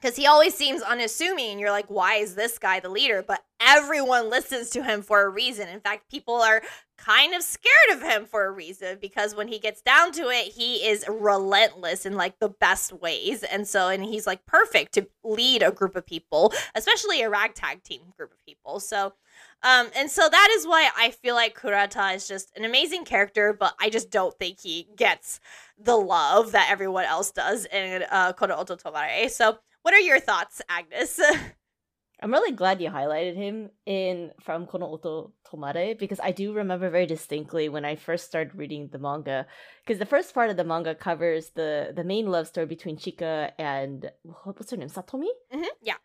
because 0.00 0.16
he 0.16 0.26
always 0.26 0.54
seems 0.54 0.82
unassuming. 0.82 1.58
You're 1.58 1.70
like, 1.70 1.88
why 1.88 2.16
is 2.16 2.34
this 2.34 2.58
guy 2.58 2.80
the 2.80 2.88
leader? 2.88 3.24
But 3.26 3.42
everyone 3.60 4.28
listens 4.28 4.70
to 4.70 4.82
him 4.82 5.02
for 5.02 5.22
a 5.22 5.28
reason. 5.28 5.68
In 5.68 5.80
fact, 5.80 6.10
people 6.10 6.34
are 6.34 6.62
kind 6.98 7.34
of 7.34 7.42
scared 7.42 7.74
of 7.92 8.02
him 8.02 8.26
for 8.26 8.44
a 8.44 8.50
reason 8.50 8.98
because 9.00 9.34
when 9.34 9.48
he 9.48 9.58
gets 9.58 9.80
down 9.80 10.12
to 10.12 10.28
it, 10.28 10.52
he 10.52 10.86
is 10.86 11.04
relentless 11.08 12.06
in 12.06 12.16
like 12.16 12.38
the 12.38 12.48
best 12.48 12.92
ways. 12.92 13.42
And 13.42 13.66
so, 13.66 13.88
and 13.88 14.04
he's 14.04 14.26
like 14.26 14.44
perfect 14.46 14.92
to 14.94 15.08
lead 15.22 15.62
a 15.62 15.72
group 15.72 15.96
of 15.96 16.06
people, 16.06 16.52
especially 16.74 17.22
a 17.22 17.30
ragtag 17.30 17.82
team 17.82 18.02
group 18.16 18.32
of 18.32 18.44
people. 18.44 18.80
So, 18.80 19.14
um, 19.62 19.88
and 19.96 20.10
so 20.10 20.28
that 20.28 20.48
is 20.52 20.66
why 20.66 20.90
I 20.96 21.10
feel 21.10 21.34
like 21.34 21.58
Kurata 21.58 22.14
is 22.14 22.28
just 22.28 22.56
an 22.56 22.64
amazing 22.64 23.04
character, 23.04 23.52
but 23.52 23.74
I 23.80 23.88
just 23.88 24.10
don't 24.10 24.38
think 24.38 24.60
he 24.60 24.88
gets 24.96 25.40
the 25.78 25.96
love 25.96 26.52
that 26.52 26.68
everyone 26.70 27.04
else 27.04 27.30
does 27.30 27.64
in 27.66 28.04
uh, 28.10 28.34
Kono 28.34 28.58
Oto 28.58 28.76
Tomare. 28.76 29.30
So, 29.30 29.58
what 29.84 29.92
are 29.92 30.00
your 30.00 30.18
thoughts, 30.18 30.62
Agnes? 30.68 31.20
I'm 32.22 32.32
really 32.32 32.52
glad 32.56 32.80
you 32.80 32.88
highlighted 32.88 33.36
him 33.36 33.68
in 33.84 34.30
from 34.40 34.66
Kono 34.66 34.84
Oto 34.94 35.32
Tomare 35.46 35.98
because 35.98 36.18
I 36.20 36.30
do 36.30 36.54
remember 36.54 36.88
very 36.88 37.04
distinctly 37.04 37.68
when 37.68 37.84
I 37.84 37.96
first 37.96 38.24
started 38.24 38.54
reading 38.54 38.88
the 38.90 38.98
manga 38.98 39.46
because 39.84 39.98
the 39.98 40.06
first 40.06 40.32
part 40.32 40.48
of 40.48 40.56
the 40.56 40.64
manga 40.64 40.94
covers 40.94 41.50
the 41.50 41.92
the 41.94 42.02
main 42.02 42.26
love 42.30 42.46
story 42.46 42.66
between 42.66 42.96
Chika 42.96 43.50
and 43.58 44.10
what's 44.44 44.70
her 44.70 44.78
name 44.78 44.88
Satomi. 44.88 45.28
Mm-hmm. 45.52 45.74
Yeah. 45.82 45.96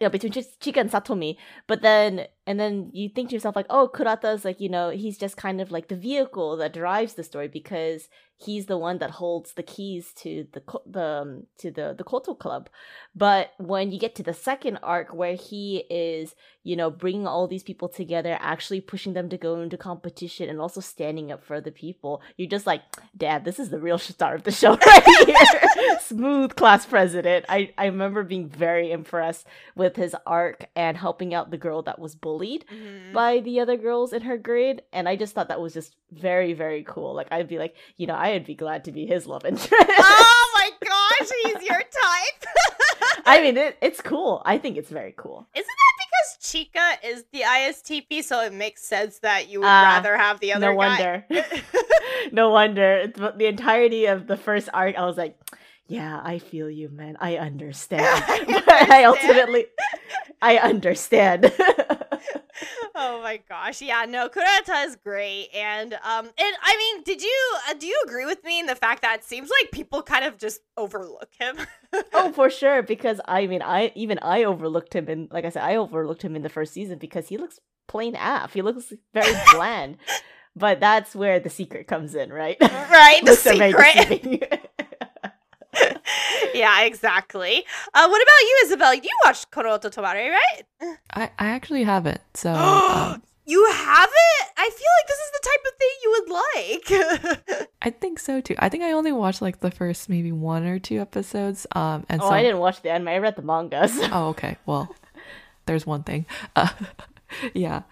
Yeah, 0.00 0.08
between 0.08 0.32
Ch- 0.32 0.58
Chika 0.60 0.78
and 0.80 0.90
Satomi, 0.90 1.36
but 1.68 1.82
then 1.82 2.26
and 2.50 2.58
then 2.58 2.90
you 2.92 3.08
think 3.08 3.28
to 3.28 3.36
yourself 3.36 3.54
like, 3.54 3.70
oh, 3.70 3.88
Kurata's 3.94 4.44
like 4.44 4.60
you 4.60 4.68
know 4.68 4.90
he's 4.90 5.16
just 5.16 5.36
kind 5.36 5.60
of 5.60 5.70
like 5.70 5.86
the 5.86 5.94
vehicle 5.94 6.56
that 6.56 6.72
drives 6.72 7.14
the 7.14 7.22
story 7.22 7.46
because 7.46 8.08
he's 8.42 8.66
the 8.66 8.78
one 8.78 8.98
that 8.98 9.10
holds 9.10 9.52
the 9.52 9.62
keys 9.62 10.12
to 10.14 10.46
the 10.52 10.62
the 10.86 11.04
um, 11.04 11.46
to 11.58 11.70
the 11.70 11.94
the 11.96 12.04
Koto 12.04 12.34
Club. 12.34 12.68
But 13.14 13.52
when 13.58 13.92
you 13.92 13.98
get 13.98 14.14
to 14.16 14.22
the 14.22 14.34
second 14.34 14.78
arc 14.82 15.12
where 15.12 15.34
he 15.34 15.84
is, 15.90 16.34
you 16.64 16.76
know, 16.76 16.90
bringing 16.90 17.26
all 17.26 17.46
these 17.46 17.62
people 17.62 17.88
together, 17.88 18.36
actually 18.40 18.80
pushing 18.80 19.12
them 19.12 19.28
to 19.28 19.36
go 19.36 19.60
into 19.60 19.76
competition 19.76 20.48
and 20.48 20.60
also 20.60 20.80
standing 20.80 21.30
up 21.30 21.44
for 21.44 21.56
other 21.56 21.70
people, 21.70 22.22
you're 22.36 22.48
just 22.48 22.66
like, 22.66 22.82
Dad, 23.16 23.44
this 23.44 23.58
is 23.58 23.70
the 23.70 23.78
real 23.78 23.98
star 23.98 24.34
of 24.34 24.44
the 24.44 24.52
show 24.52 24.76
right 24.86 25.26
here. 25.26 25.98
Smooth 26.00 26.56
class 26.56 26.86
president. 26.86 27.44
I 27.48 27.72
I 27.76 27.86
remember 27.86 28.22
being 28.24 28.48
very 28.48 28.90
impressed 28.90 29.46
with 29.76 29.96
his 29.96 30.16
arc 30.26 30.66
and 30.74 30.96
helping 30.96 31.34
out 31.34 31.50
the 31.50 31.58
girl 31.58 31.82
that 31.82 31.98
was 31.98 32.14
bullied 32.14 32.39
mm-hmm. 32.48 33.12
by 33.12 33.40
the 33.40 33.60
other 33.60 33.76
girls 33.76 34.12
in 34.12 34.22
her 34.22 34.38
grade, 34.38 34.82
and 34.92 35.08
I 35.08 35.16
just 35.16 35.34
thought 35.34 35.48
that 35.48 35.60
was 35.60 35.74
just 35.74 35.96
very 36.10 36.52
very 36.52 36.84
cool. 36.84 37.14
Like 37.14 37.28
I'd 37.30 37.48
be 37.48 37.58
like, 37.58 37.76
you 37.96 38.06
know, 38.06 38.14
I'd 38.14 38.46
be 38.46 38.54
glad 38.54 38.84
to 38.84 38.92
be 38.92 39.06
his 39.06 39.26
love 39.26 39.44
interest. 39.44 39.72
oh 39.72 40.50
my 40.54 40.70
gosh, 40.88 41.28
he's 41.44 41.68
your 41.68 41.78
type. 41.78 42.46
I 43.26 43.40
mean, 43.40 43.56
it, 43.56 43.76
it's 43.80 44.00
cool. 44.00 44.42
I 44.44 44.58
think 44.58 44.76
it's 44.76 44.90
very 44.90 45.14
cool. 45.16 45.46
Isn't 45.54 45.66
that 45.66 46.06
because 46.10 46.36
Chika 46.40 47.08
is 47.08 47.24
the 47.32 47.42
ISTP, 47.42 48.24
so 48.24 48.40
it 48.42 48.52
makes 48.52 48.82
sense 48.82 49.18
that 49.20 49.48
you 49.48 49.60
would 49.60 49.66
uh, 49.66 49.68
rather 49.84 50.16
have 50.16 50.40
the 50.40 50.52
other 50.52 50.72
no 50.74 50.80
guy? 50.80 50.88
Wonder. 50.88 51.24
no 52.32 52.50
wonder. 52.50 53.06
The 53.36 53.46
entirety 53.46 54.06
of 54.06 54.26
the 54.26 54.36
first 54.36 54.68
arc, 54.72 54.96
I 54.96 55.04
was 55.04 55.16
like, 55.16 55.36
yeah, 55.86 56.20
I 56.22 56.38
feel 56.38 56.70
you, 56.70 56.88
man. 56.88 57.16
I 57.20 57.36
understand. 57.36 58.02
I, 58.02 58.38
understand. 58.38 58.92
I 58.92 59.04
ultimately, 59.04 59.66
I 60.40 60.58
understand. 60.58 61.52
Oh 62.94 63.20
my 63.22 63.40
gosh. 63.48 63.80
Yeah, 63.82 64.04
no, 64.08 64.28
Kurata 64.28 64.86
is 64.86 64.96
great. 64.96 65.48
And 65.54 65.94
um 65.94 66.26
and 66.26 66.56
I 66.62 66.76
mean, 66.76 67.02
did 67.04 67.22
you 67.22 67.56
uh, 67.68 67.74
do 67.74 67.86
you 67.86 68.02
agree 68.06 68.26
with 68.26 68.44
me 68.44 68.60
in 68.60 68.66
the 68.66 68.74
fact 68.74 69.02
that 69.02 69.20
it 69.20 69.24
seems 69.24 69.50
like 69.50 69.70
people 69.72 70.02
kind 70.02 70.24
of 70.24 70.38
just 70.38 70.60
overlook 70.76 71.30
him? 71.38 71.56
oh, 72.14 72.32
for 72.32 72.50
sure 72.50 72.82
because 72.82 73.20
I 73.26 73.46
mean, 73.46 73.62
I 73.62 73.92
even 73.94 74.18
I 74.20 74.44
overlooked 74.44 74.94
him 74.94 75.08
and 75.08 75.28
like 75.30 75.44
I 75.44 75.50
said 75.50 75.62
I 75.62 75.76
overlooked 75.76 76.22
him 76.22 76.36
in 76.36 76.42
the 76.42 76.48
first 76.48 76.72
season 76.72 76.98
because 76.98 77.28
he 77.28 77.36
looks 77.36 77.58
plain 77.88 78.14
af. 78.16 78.52
He 78.52 78.62
looks 78.62 78.92
very 79.12 79.34
bland. 79.52 79.98
but 80.56 80.80
that's 80.80 81.14
where 81.14 81.40
the 81.40 81.50
secret 81.50 81.86
comes 81.86 82.14
in, 82.14 82.32
right? 82.32 82.56
Right, 82.60 83.20
the 83.24 83.36
secret. 83.36 84.59
Yeah, 86.54 86.82
exactly. 86.82 87.64
Uh, 87.94 88.08
what 88.08 88.22
about 88.22 88.40
you, 88.40 88.60
Isabel? 88.64 88.94
You 88.94 89.10
watched 89.24 89.50
Kono 89.50 89.74
Oto 89.74 89.88
Tomare, 89.88 90.30
right? 90.30 90.96
I, 91.14 91.30
I 91.38 91.48
actually 91.48 91.84
haven't. 91.84 92.20
So 92.34 92.52
um, 92.54 93.22
you 93.46 93.66
haven't? 93.72 94.46
I 94.56 94.70
feel 94.70 94.92
like 94.98 95.08
this 95.08 95.18
is 95.18 95.30
the 95.32 95.42
type 95.48 95.64
of 95.66 95.74
thing 95.80 95.94
you 96.02 96.10
would 96.16 96.30
like. 97.58 97.68
I 97.82 97.90
think 97.90 98.18
so 98.18 98.40
too. 98.40 98.54
I 98.58 98.68
think 98.68 98.84
I 98.84 98.92
only 98.92 99.12
watched 99.12 99.42
like 99.42 99.60
the 99.60 99.70
first 99.70 100.08
maybe 100.08 100.32
one 100.32 100.64
or 100.64 100.78
two 100.78 101.00
episodes. 101.00 101.66
Um, 101.72 102.04
and 102.08 102.20
oh, 102.22 102.28
so 102.28 102.34
I 102.34 102.42
didn't 102.42 102.58
watch 102.58 102.82
the 102.82 102.90
anime. 102.90 103.08
I 103.08 103.18
read 103.18 103.36
the 103.36 103.42
manga. 103.42 103.88
So. 103.88 104.06
Oh, 104.12 104.28
okay. 104.28 104.56
Well, 104.66 104.94
there's 105.66 105.86
one 105.86 106.02
thing. 106.04 106.26
Uh, 106.54 106.68
yeah, 107.54 107.82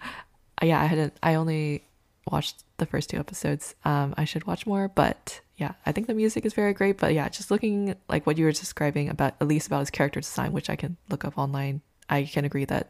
yeah. 0.61 0.79
I 0.81 0.85
hadn't. 0.85 1.13
I 1.21 1.35
only 1.35 1.83
watched 2.31 2.63
the 2.77 2.85
first 2.85 3.09
two 3.09 3.17
episodes. 3.17 3.75
Um, 3.83 4.13
I 4.17 4.25
should 4.25 4.45
watch 4.47 4.65
more, 4.65 4.87
but 4.87 5.41
yeah, 5.59 5.73
I 5.85 5.91
think 5.91 6.07
the 6.07 6.13
music 6.13 6.45
is 6.45 6.53
very 6.53 6.73
great. 6.73 6.97
But 6.97 7.13
yeah, 7.13 7.27
just 7.29 7.51
looking 7.51 7.95
like 8.07 8.25
what 8.25 8.37
you 8.37 8.45
were 8.45 8.51
describing 8.51 9.09
about 9.09 9.35
at 9.41 9.47
least 9.47 9.67
about 9.67 9.81
his 9.81 9.89
character 9.89 10.21
design, 10.21 10.53
which 10.53 10.69
I 10.69 10.75
can 10.75 10.97
look 11.09 11.25
up 11.25 11.37
online, 11.37 11.81
I 12.09 12.23
can 12.23 12.45
agree 12.45 12.65
that 12.65 12.89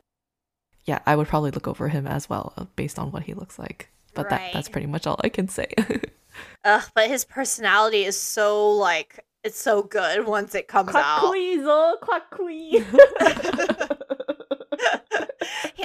yeah, 0.86 1.00
I 1.06 1.16
would 1.16 1.28
probably 1.28 1.52
look 1.52 1.68
over 1.68 1.90
him 1.90 2.08
as 2.08 2.30
well 2.30 2.54
uh, 2.58 2.66
based 2.76 3.00
on 3.00 3.12
what 3.12 3.24
he 3.24 3.34
looks 3.34 3.60
like. 3.60 3.90
But 4.14 4.30
right. 4.30 4.40
that 4.40 4.54
that's 4.54 4.70
pretty 4.70 4.88
much 4.88 5.08
all 5.08 5.20
I 5.24 5.30
can 5.30 5.48
say. 5.48 5.68
Ugh, 6.64 6.84
but 6.94 7.08
his 7.08 7.26
personality 7.26 8.06
is 8.06 8.20
so 8.20 8.72
like 8.72 9.26
it's 9.44 9.60
so 9.60 9.84
good 9.84 10.26
once 10.26 10.56
it 10.56 10.68
comes 10.68 10.94
out. 10.94 11.22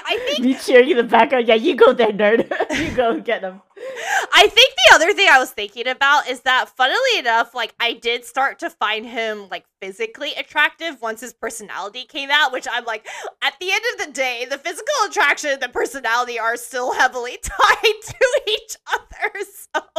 I 0.04 0.18
think 0.26 0.40
me 0.40 0.54
cheering 0.54 0.90
in 0.90 0.96
the 0.96 1.02
background. 1.02 1.48
Yeah, 1.48 1.54
you 1.54 1.76
go 1.76 1.92
there, 1.92 2.12
nerd. 2.12 2.50
you 2.78 2.94
go 2.94 3.20
get 3.20 3.42
them. 3.42 3.62
I 4.32 4.46
think 4.48 4.74
the 4.74 4.94
other 4.94 5.12
thing 5.12 5.28
I 5.30 5.38
was 5.38 5.50
thinking 5.50 5.88
about 5.88 6.28
is 6.28 6.40
that, 6.40 6.68
funnily 6.68 7.18
enough, 7.18 7.54
like 7.54 7.74
I 7.80 7.94
did 7.94 8.24
start 8.24 8.58
to 8.60 8.70
find 8.70 9.06
him 9.06 9.48
like 9.50 9.64
physically 9.80 10.32
attractive 10.34 11.00
once 11.02 11.20
his 11.20 11.32
personality 11.32 12.04
came 12.04 12.30
out. 12.30 12.52
Which 12.52 12.66
I'm 12.70 12.84
like, 12.84 13.06
at 13.42 13.54
the 13.60 13.70
end 13.70 13.82
of 13.94 14.06
the 14.06 14.12
day, 14.12 14.46
the 14.48 14.58
physical 14.58 14.94
attraction 15.08 15.50
and 15.50 15.62
the 15.62 15.68
personality 15.68 16.38
are 16.38 16.56
still 16.56 16.92
heavily 16.92 17.38
tied 17.42 18.02
to 18.02 18.40
each 18.46 18.76
other. 18.92 19.32
So, 19.74 19.93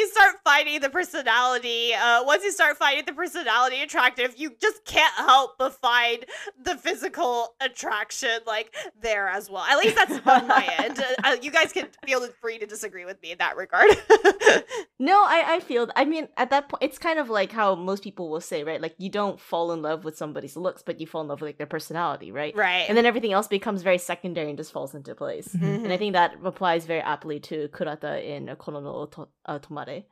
you 0.00 0.08
start 0.08 0.36
finding 0.44 0.80
the 0.80 0.90
personality, 0.90 1.92
uh, 1.94 2.24
once 2.24 2.42
you 2.42 2.50
start 2.50 2.76
finding 2.76 3.04
the 3.04 3.12
personality 3.12 3.82
attractive, 3.82 4.34
you 4.36 4.52
just 4.60 4.84
can't 4.84 5.14
help 5.14 5.58
but 5.58 5.74
find 5.74 6.24
the 6.62 6.76
physical 6.76 7.54
attraction 7.60 8.40
like 8.46 8.74
there 9.00 9.28
as 9.28 9.50
well. 9.50 9.62
At 9.62 9.78
least 9.78 9.96
that's 9.96 10.26
on 10.26 10.48
my 10.48 10.68
end. 10.78 11.04
Uh, 11.22 11.36
you 11.42 11.50
guys 11.50 11.72
can 11.72 11.86
feel 12.06 12.26
free 12.40 12.58
to 12.58 12.66
disagree 12.66 13.04
with 13.04 13.20
me 13.22 13.32
in 13.32 13.38
that 13.38 13.56
regard. 13.56 13.90
no, 14.98 15.22
I 15.26 15.44
I 15.46 15.60
feel. 15.60 15.90
I 15.94 16.04
mean, 16.04 16.28
at 16.36 16.50
that 16.50 16.68
point, 16.68 16.82
it's 16.82 16.98
kind 16.98 17.18
of 17.18 17.28
like 17.28 17.52
how 17.52 17.74
most 17.74 18.02
people 18.02 18.30
will 18.30 18.40
say, 18.40 18.64
right? 18.64 18.80
Like 18.80 18.94
you 18.96 19.10
don't 19.10 19.38
fall 19.38 19.72
in 19.72 19.82
love 19.82 20.04
with 20.04 20.16
somebody's 20.16 20.56
looks, 20.56 20.82
but 20.82 20.98
you 21.00 21.06
fall 21.06 21.20
in 21.20 21.28
love 21.28 21.40
with 21.40 21.48
like 21.48 21.58
their 21.58 21.66
personality, 21.66 22.32
right? 22.32 22.56
Right. 22.56 22.86
And 22.88 22.96
then 22.96 23.06
everything 23.06 23.32
else 23.32 23.48
becomes 23.48 23.82
very 23.82 23.98
secondary 23.98 24.48
and 24.48 24.56
just 24.56 24.72
falls 24.72 24.94
into 24.94 25.14
place. 25.14 25.48
Mm-hmm. 25.48 25.84
And 25.84 25.92
I 25.92 25.96
think 25.96 26.14
that 26.14 26.36
applies 26.42 26.86
very 26.86 27.00
aptly 27.00 27.38
to 27.40 27.68
Kurata 27.68 28.24
in 28.24 28.46
Kono 28.56 28.84
Oto 28.86 29.28
Tomare. 29.58 30.04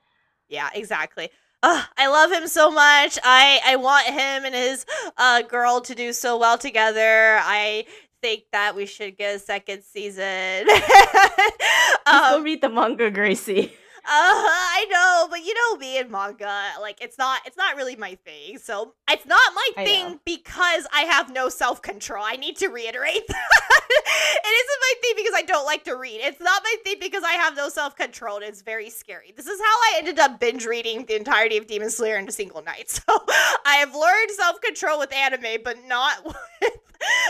Yeah, 0.48 0.70
exactly. 0.74 1.30
Uh, 1.62 1.82
I 1.96 2.08
love 2.08 2.30
him 2.30 2.46
so 2.46 2.70
much. 2.70 3.18
I 3.22 3.60
I 3.66 3.76
want 3.76 4.06
him 4.06 4.44
and 4.44 4.54
his 4.54 4.86
uh 5.16 5.42
girl 5.42 5.80
to 5.82 5.94
do 5.94 6.12
so 6.12 6.38
well 6.38 6.56
together. 6.56 7.38
I 7.42 7.84
think 8.22 8.44
that 8.52 8.74
we 8.76 8.86
should 8.86 9.16
get 9.16 9.36
a 9.36 9.38
second 9.38 9.82
season. 9.82 10.68
um, 12.06 12.22
go 12.30 12.40
read 12.42 12.60
the 12.60 12.68
manga, 12.68 13.10
Gracie. 13.10 13.72
Uh, 14.10 14.10
I 14.10 14.86
know, 14.90 15.26
but 15.28 15.44
you 15.44 15.52
know 15.52 15.76
me 15.76 15.98
and 15.98 16.10
manga, 16.10 16.70
like 16.80 16.98
it's 17.02 17.18
not 17.18 17.42
it's 17.44 17.58
not 17.58 17.76
really 17.76 17.94
my 17.94 18.14
thing. 18.24 18.56
So 18.56 18.94
it's 19.10 19.26
not 19.26 19.52
my 19.54 19.84
thing 19.84 20.18
because 20.24 20.86
I 20.94 21.02
have 21.02 21.30
no 21.30 21.50
self 21.50 21.82
control. 21.82 22.24
I 22.26 22.36
need 22.36 22.56
to 22.56 22.68
reiterate 22.68 23.26
that. 23.28 23.48
it 23.90 24.48
isn't 24.48 24.80
my 24.80 24.94
thing 25.02 25.12
because 25.16 25.34
I 25.36 25.42
don't 25.42 25.66
like 25.66 25.84
to 25.84 25.96
read. 25.96 26.20
It's 26.22 26.40
not 26.40 26.62
my 26.64 26.76
thing 26.84 26.96
because 27.00 27.22
I 27.22 27.32
have 27.32 27.54
no 27.54 27.68
self 27.68 27.96
control. 27.96 28.38
It's 28.38 28.62
very 28.62 28.88
scary. 28.88 29.34
This 29.36 29.46
is 29.46 29.60
how 29.60 29.66
I 29.66 29.94
ended 29.98 30.18
up 30.18 30.40
binge 30.40 30.64
reading 30.64 31.04
the 31.04 31.14
entirety 31.16 31.58
of 31.58 31.66
Demon 31.66 31.90
Slayer 31.90 32.16
in 32.16 32.26
a 32.26 32.32
single 32.32 32.62
night. 32.62 33.00
So 33.08 33.24
I 33.64 33.76
have 33.76 33.94
learned 33.94 34.30
self 34.30 34.60
control 34.60 34.98
with 34.98 35.12
anime, 35.12 35.62
but 35.62 35.76
not 35.86 36.24
with 36.62 36.72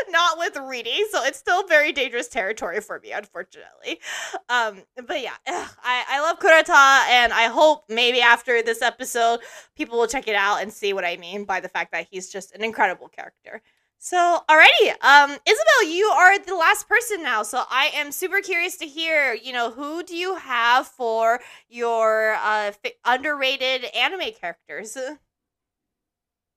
not 0.09 0.39
with 0.39 0.57
reading. 0.57 1.07
So 1.11 1.25
it's 1.25 1.39
still 1.39 1.67
very 1.67 1.93
dangerous 1.93 2.29
territory 2.29 2.81
for 2.81 3.01
me, 3.01 3.13
unfortunately. 3.13 4.01
Um, 4.49 4.83
but 5.07 5.21
yeah, 5.21 5.37
I, 5.47 6.05
I 6.09 6.21
love 6.21 6.39
Kurata, 6.39 6.68
and 6.75 7.33
I 7.33 7.45
hope 7.45 7.85
maybe 7.89 8.21
after 8.21 8.63
this 8.63 8.83
episode, 8.83 9.41
people 9.77 9.99
will 9.99 10.07
check 10.07 10.29
it 10.29 10.35
out 10.35 10.63
and 10.63 10.73
see 10.73 10.93
what 10.93 11.05
I 11.05 11.17
mean 11.17 11.45
by 11.45 11.61
the 11.61 11.69
fact 11.69 11.93
that 11.93 12.07
he's 12.11 12.31
just 12.31 12.55
an 12.55 12.65
incredible 12.65 13.09
character. 13.09 13.63
So, 14.01 14.41
alrighty, 14.49 14.91
um, 15.03 15.37
Isabel, 15.45 15.85
you 15.91 16.07
are 16.07 16.39
the 16.39 16.55
last 16.55 16.89
person 16.89 17.21
now. 17.23 17.43
So 17.43 17.65
I 17.69 17.91
am 17.95 18.13
super 18.13 18.41
curious 18.41 18.77
to 18.77 18.87
hear, 18.87 19.35
you 19.35 19.53
know, 19.53 19.73
who 19.73 20.05
do 20.05 20.17
you 20.17 20.37
have 20.37 20.87
for 20.87 21.41
your 21.69 22.35
uh, 22.35 22.73
underrated 23.05 23.87
anime 23.97 24.31
characters? 24.41 24.97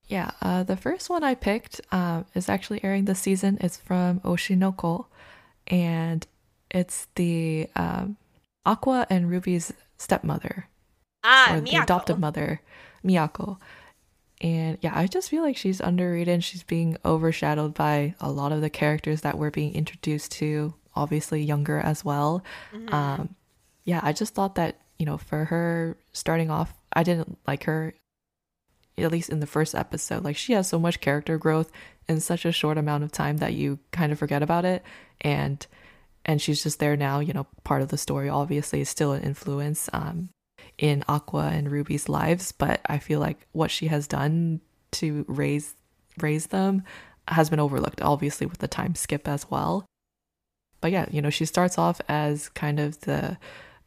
Yeah, 0.06 0.30
uh, 0.40 0.62
the 0.62 0.76
first 0.76 1.10
one 1.10 1.24
I 1.24 1.34
picked 1.34 1.80
uh, 1.90 2.22
is 2.34 2.48
actually 2.48 2.82
airing 2.84 3.06
this 3.06 3.18
season. 3.18 3.58
It's 3.60 3.76
from 3.76 4.20
Oshi 4.20 4.56
no 4.56 4.70
Ko, 4.70 5.06
and 5.66 6.24
it's 6.70 7.08
the 7.16 7.68
um, 7.74 8.18
Aqua 8.64 9.06
and 9.10 9.28
Ruby's 9.30 9.72
stepmother. 9.98 10.68
Ah, 11.24 11.54
or 11.54 11.60
Miyako. 11.60 11.70
the 11.70 11.76
adoptive 11.76 12.18
mother, 12.18 12.60
Miyako. 13.04 13.58
And 14.40 14.78
yeah, 14.80 14.92
I 14.94 15.06
just 15.06 15.30
feel 15.30 15.42
like 15.42 15.56
she's 15.56 15.80
underrated 15.80 16.28
and 16.28 16.42
she's 16.42 16.64
being 16.64 16.96
overshadowed 17.04 17.74
by 17.74 18.14
a 18.20 18.30
lot 18.30 18.50
of 18.50 18.60
the 18.60 18.70
characters 18.70 19.20
that 19.20 19.38
we're 19.38 19.52
being 19.52 19.74
introduced 19.74 20.32
to, 20.32 20.74
obviously 20.96 21.42
younger 21.42 21.78
as 21.78 22.04
well. 22.04 22.42
Mm-hmm. 22.74 22.92
Um, 22.92 23.36
yeah, 23.84 24.00
I 24.02 24.12
just 24.12 24.34
thought 24.34 24.56
that, 24.56 24.80
you 24.98 25.06
know, 25.06 25.16
for 25.16 25.44
her 25.44 25.96
starting 26.12 26.50
off, 26.50 26.74
I 26.92 27.04
didn't 27.04 27.38
like 27.46 27.64
her 27.64 27.94
at 28.98 29.10
least 29.10 29.30
in 29.30 29.40
the 29.40 29.46
first 29.46 29.74
episode. 29.74 30.24
Like 30.24 30.36
she 30.36 30.52
has 30.52 30.68
so 30.68 30.78
much 30.78 31.00
character 31.00 31.38
growth 31.38 31.70
in 32.08 32.20
such 32.20 32.44
a 32.44 32.52
short 32.52 32.78
amount 32.78 33.04
of 33.04 33.12
time 33.12 33.38
that 33.38 33.54
you 33.54 33.78
kind 33.90 34.12
of 34.12 34.18
forget 34.18 34.42
about 34.42 34.64
it 34.64 34.82
and 35.20 35.66
and 36.24 36.40
she's 36.40 36.62
just 36.62 36.78
there 36.78 36.96
now, 36.96 37.20
you 37.20 37.32
know, 37.32 37.46
part 37.64 37.82
of 37.82 37.88
the 37.88 37.98
story 37.98 38.28
obviously 38.28 38.80
is 38.80 38.88
still 38.88 39.12
an 39.12 39.22
influence 39.22 39.88
um 39.92 40.30
in 40.78 41.04
Aqua 41.08 41.50
and 41.52 41.70
Ruby's 41.70 42.08
lives, 42.08 42.52
but 42.52 42.80
I 42.86 42.98
feel 42.98 43.20
like 43.20 43.46
what 43.52 43.70
she 43.70 43.88
has 43.88 44.06
done 44.06 44.60
to 44.92 45.24
raise 45.28 45.74
raise 46.20 46.46
them 46.46 46.82
has 47.28 47.50
been 47.50 47.60
overlooked 47.60 48.02
obviously 48.02 48.46
with 48.46 48.58
the 48.58 48.68
time 48.68 48.94
skip 48.94 49.28
as 49.28 49.50
well. 49.50 49.86
But 50.80 50.90
yeah, 50.90 51.06
you 51.10 51.22
know, 51.22 51.30
she 51.30 51.44
starts 51.44 51.78
off 51.78 52.00
as 52.08 52.48
kind 52.50 52.80
of 52.80 53.00
the 53.02 53.38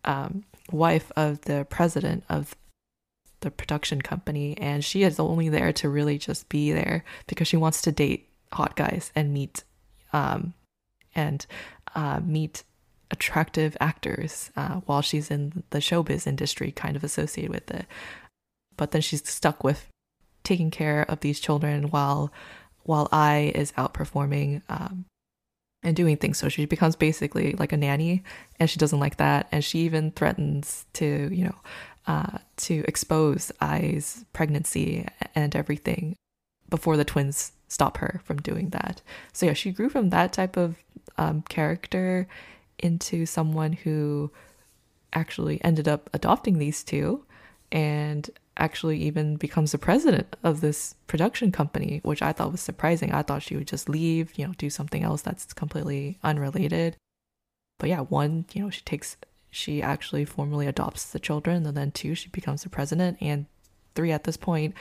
um, 0.05 0.45
wife 0.71 1.11
of 1.15 1.41
the 1.41 1.65
president 1.69 2.23
of 2.29 2.55
the 3.41 3.51
production 3.51 4.01
company 4.01 4.57
and 4.57 4.83
she 4.83 5.03
is 5.03 5.19
only 5.19 5.49
there 5.49 5.71
to 5.73 5.89
really 5.89 6.17
just 6.17 6.49
be 6.49 6.71
there 6.71 7.03
because 7.27 7.47
she 7.47 7.57
wants 7.57 7.81
to 7.81 7.91
date 7.91 8.29
hot 8.51 8.75
guys 8.75 9.11
and 9.15 9.33
meet 9.33 9.63
um 10.13 10.53
and 11.13 11.45
uh, 11.95 12.19
meet 12.23 12.63
attractive 13.11 13.77
actors 13.79 14.51
uh, 14.55 14.81
while 14.85 15.01
she's 15.01 15.31
in 15.31 15.63
the 15.69 15.79
showbiz 15.79 16.27
industry 16.27 16.71
kind 16.71 16.95
of 16.95 17.03
associated 17.03 17.51
with 17.51 17.69
it 17.71 17.85
but 18.77 18.91
then 18.91 19.01
she's 19.01 19.27
stuck 19.27 19.63
with 19.63 19.87
taking 20.43 20.71
care 20.71 21.03
of 21.09 21.19
these 21.19 21.39
children 21.39 21.85
while 21.89 22.31
while 22.83 23.09
Ai 23.11 23.51
is 23.55 23.71
outperforming 23.73 24.61
um, 24.69 25.05
and 25.83 25.95
doing 25.95 26.17
things. 26.17 26.37
So 26.37 26.49
she 26.49 26.65
becomes 26.65 26.95
basically 26.95 27.53
like 27.53 27.71
a 27.73 27.77
nanny, 27.77 28.23
and 28.59 28.69
she 28.69 28.77
doesn't 28.77 28.99
like 28.99 29.17
that. 29.17 29.47
And 29.51 29.63
she 29.63 29.79
even 29.79 30.11
threatens 30.11 30.85
to, 30.93 31.29
you 31.31 31.45
know, 31.45 31.55
uh, 32.07 32.37
to 32.57 32.83
expose 32.87 33.51
Ai's 33.61 34.23
pregnancy 34.33 35.07
and 35.33 35.55
everything 35.55 36.15
before 36.69 36.95
the 36.95 37.05
twins 37.05 37.53
stop 37.76 37.97
her 37.97 38.21
from 38.23 38.38
doing 38.38 38.69
that. 38.69 39.01
So 39.34 39.45
yeah, 39.47 39.53
she 39.53 39.71
grew 39.71 39.89
from 39.89 40.09
that 40.09 40.32
type 40.32 40.55
of 40.55 40.78
um, 41.17 41.43
character 41.49 42.28
into 42.80 43.26
someone 43.26 43.73
who 43.73 44.32
actually 45.11 45.57
ended 45.63 45.88
up 45.88 46.09
adopting 46.13 46.57
these 46.57 46.84
two 46.84 47.26
and 47.71 48.30
actually 48.57 48.97
even 49.03 49.36
becomes 49.36 49.73
the 49.73 49.78
president 49.78 50.38
of 50.41 50.61
this 50.61 50.95
production 51.07 51.51
company, 51.51 51.99
which 52.03 52.21
I 52.21 52.32
thought 52.32 52.53
was 52.53 52.61
surprising. 52.61 53.11
I 53.11 53.23
thought 53.23 53.43
she 53.43 53.57
would 53.57 53.67
just 53.67 53.89
leave, 53.89 54.38
you 54.38 54.47
know, 54.47 54.53
do 54.57 54.69
something 54.69 55.03
else 55.03 55.21
that's 55.21 55.53
completely 55.53 56.17
unrelated. 56.23 56.95
But 57.78 57.89
yeah, 57.89 58.01
one, 58.01 58.45
you 58.53 58.63
know, 58.63 58.69
she 58.69 58.82
takes, 58.84 59.17
she 59.51 59.82
actually 59.82 60.23
formally 60.23 60.67
adopts 60.67 61.11
the 61.11 61.19
children, 61.19 61.65
and 61.65 61.76
then 61.76 61.91
two, 61.91 62.15
she 62.15 62.30
becomes 62.30 62.63
the 62.63 62.69
president, 62.69 63.17
and 63.19 63.47
three, 63.95 64.13
at 64.13 64.23
this 64.23 64.38
point, 64.38 64.73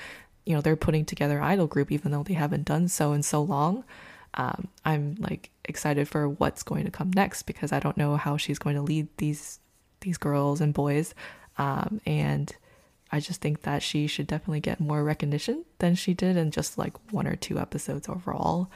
you 0.44 0.54
know, 0.54 0.60
they're 0.60 0.76
putting 0.76 1.04
together 1.04 1.40
idol 1.40 1.66
group, 1.66 1.90
even 1.90 2.12
though 2.12 2.22
they 2.22 2.34
haven't 2.34 2.64
done 2.64 2.88
so 2.88 3.12
in 3.12 3.22
so 3.22 3.42
long. 3.42 3.84
Um, 4.34 4.68
I'm 4.84 5.16
like 5.20 5.50
excited 5.64 6.08
for 6.08 6.28
what's 6.28 6.62
going 6.62 6.84
to 6.84 6.90
come 6.90 7.10
next 7.14 7.44
because 7.44 7.72
I 7.72 7.80
don't 7.80 7.96
know 7.96 8.16
how 8.16 8.36
she's 8.36 8.58
going 8.58 8.76
to 8.76 8.82
lead 8.82 9.08
these 9.18 9.60
these 10.00 10.18
girls 10.18 10.60
and 10.60 10.74
boys, 10.74 11.14
um, 11.56 12.00
and 12.04 12.54
I 13.10 13.20
just 13.20 13.40
think 13.40 13.62
that 13.62 13.82
she 13.82 14.06
should 14.06 14.26
definitely 14.26 14.60
get 14.60 14.80
more 14.80 15.02
recognition 15.02 15.64
than 15.78 15.94
she 15.94 16.14
did 16.14 16.36
in 16.36 16.50
just 16.50 16.76
like 16.76 16.94
one 17.12 17.26
or 17.26 17.36
two 17.36 17.58
episodes 17.58 18.08
overall. 18.08 18.70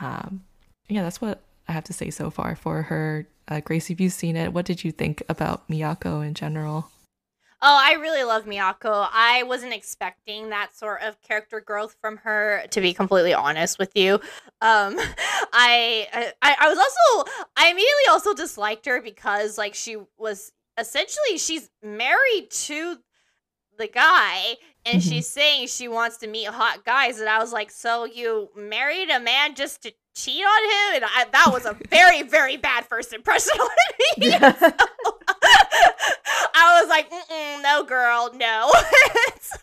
Um, 0.00 0.44
yeah, 0.88 1.02
that's 1.02 1.20
what 1.20 1.42
I 1.66 1.72
have 1.72 1.84
to 1.84 1.92
say 1.92 2.10
so 2.10 2.30
far 2.30 2.54
for 2.54 2.82
her. 2.82 3.26
Uh, 3.48 3.60
Gracie, 3.60 3.94
if 3.94 4.00
you've 4.00 4.12
seen 4.12 4.36
it, 4.36 4.52
what 4.52 4.66
did 4.66 4.84
you 4.84 4.92
think 4.92 5.22
about 5.28 5.66
Miyako 5.68 6.24
in 6.24 6.34
general? 6.34 6.90
Oh, 7.62 7.78
I 7.78 7.94
really 7.94 8.24
love 8.24 8.46
Miyako. 8.46 9.08
I 9.12 9.42
wasn't 9.42 9.74
expecting 9.74 10.48
that 10.48 10.74
sort 10.74 11.02
of 11.02 11.20
character 11.20 11.60
growth 11.60 11.94
from 12.00 12.16
her, 12.18 12.64
to 12.70 12.80
be 12.80 12.94
completely 12.94 13.34
honest 13.34 13.78
with 13.78 13.92
you. 13.94 14.14
Um, 14.62 14.96
I, 15.52 16.32
I, 16.40 16.56
I 16.58 16.68
was 16.68 16.78
also, 16.78 17.30
I 17.56 17.66
immediately 17.70 18.08
also 18.10 18.32
disliked 18.32 18.86
her 18.86 19.02
because, 19.02 19.58
like, 19.58 19.74
she 19.74 19.98
was 20.18 20.52
essentially 20.78 21.36
she's 21.36 21.70
married 21.82 22.48
to 22.50 22.96
the 23.78 23.86
guy 23.86 24.56
and 24.84 25.00
mm-hmm. 25.00 25.10
she's 25.10 25.28
saying 25.28 25.66
she 25.66 25.88
wants 25.88 26.18
to 26.18 26.26
meet 26.26 26.46
hot 26.46 26.84
guys 26.84 27.20
and 27.20 27.28
i 27.28 27.38
was 27.38 27.52
like 27.52 27.70
so 27.70 28.04
you 28.04 28.48
married 28.56 29.10
a 29.10 29.20
man 29.20 29.54
just 29.54 29.82
to 29.82 29.92
cheat 30.14 30.44
on 30.44 30.64
him 30.64 31.02
and 31.02 31.04
I, 31.04 31.26
that 31.32 31.50
was 31.52 31.64
a 31.64 31.76
very 31.88 32.22
very 32.22 32.56
bad 32.56 32.84
first 32.86 33.12
impression 33.12 33.58
on 33.58 33.68
me 34.18 34.30
so, 34.58 35.18
i 36.54 36.80
was 36.80 36.88
like 36.88 37.10
no 37.62 37.84
girl 37.84 38.30
no 38.34 38.70
so 39.40 39.56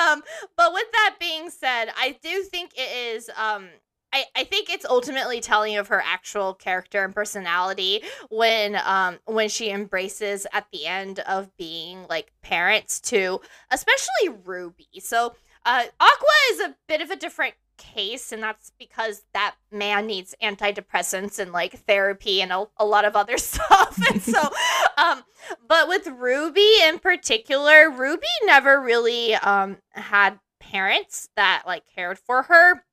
um 0.00 0.22
but 0.56 0.72
with 0.72 0.90
that 0.92 1.16
being 1.18 1.50
said 1.50 1.86
i 1.96 2.16
do 2.22 2.42
think 2.42 2.72
it 2.76 3.14
is 3.14 3.30
um 3.36 3.68
I, 4.12 4.24
I 4.34 4.44
think 4.44 4.70
it's 4.70 4.86
ultimately 4.86 5.40
telling 5.40 5.76
of 5.76 5.88
her 5.88 6.02
actual 6.02 6.54
character 6.54 7.04
and 7.04 7.14
personality 7.14 8.02
when 8.30 8.76
um 8.84 9.18
when 9.26 9.48
she 9.48 9.70
embraces 9.70 10.46
at 10.52 10.66
the 10.72 10.86
end 10.86 11.18
of 11.20 11.54
being 11.56 12.06
like 12.08 12.32
parents 12.42 13.00
to 13.00 13.40
especially 13.70 14.38
Ruby. 14.44 14.88
So 15.00 15.34
uh 15.66 15.84
Aqua 16.00 16.36
is 16.52 16.60
a 16.60 16.76
bit 16.88 17.02
of 17.02 17.10
a 17.10 17.16
different 17.16 17.54
case 17.76 18.32
and 18.32 18.42
that's 18.42 18.72
because 18.78 19.22
that 19.32 19.54
man 19.70 20.06
needs 20.06 20.34
antidepressants 20.42 21.38
and 21.38 21.52
like 21.52 21.78
therapy 21.86 22.40
and 22.40 22.52
a, 22.52 22.66
a 22.78 22.84
lot 22.84 23.04
of 23.04 23.16
other 23.16 23.38
stuff. 23.38 23.98
And 24.10 24.22
so 24.22 24.40
um 24.96 25.22
but 25.66 25.88
with 25.88 26.06
ruby 26.06 26.68
in 26.84 26.98
particular 26.98 27.90
ruby 27.90 28.26
never 28.44 28.80
really 28.80 29.34
um 29.34 29.78
had 29.90 30.38
parents 30.60 31.28
that 31.36 31.62
like 31.66 31.84
cared 31.94 32.18
for 32.18 32.44
her. 32.44 32.84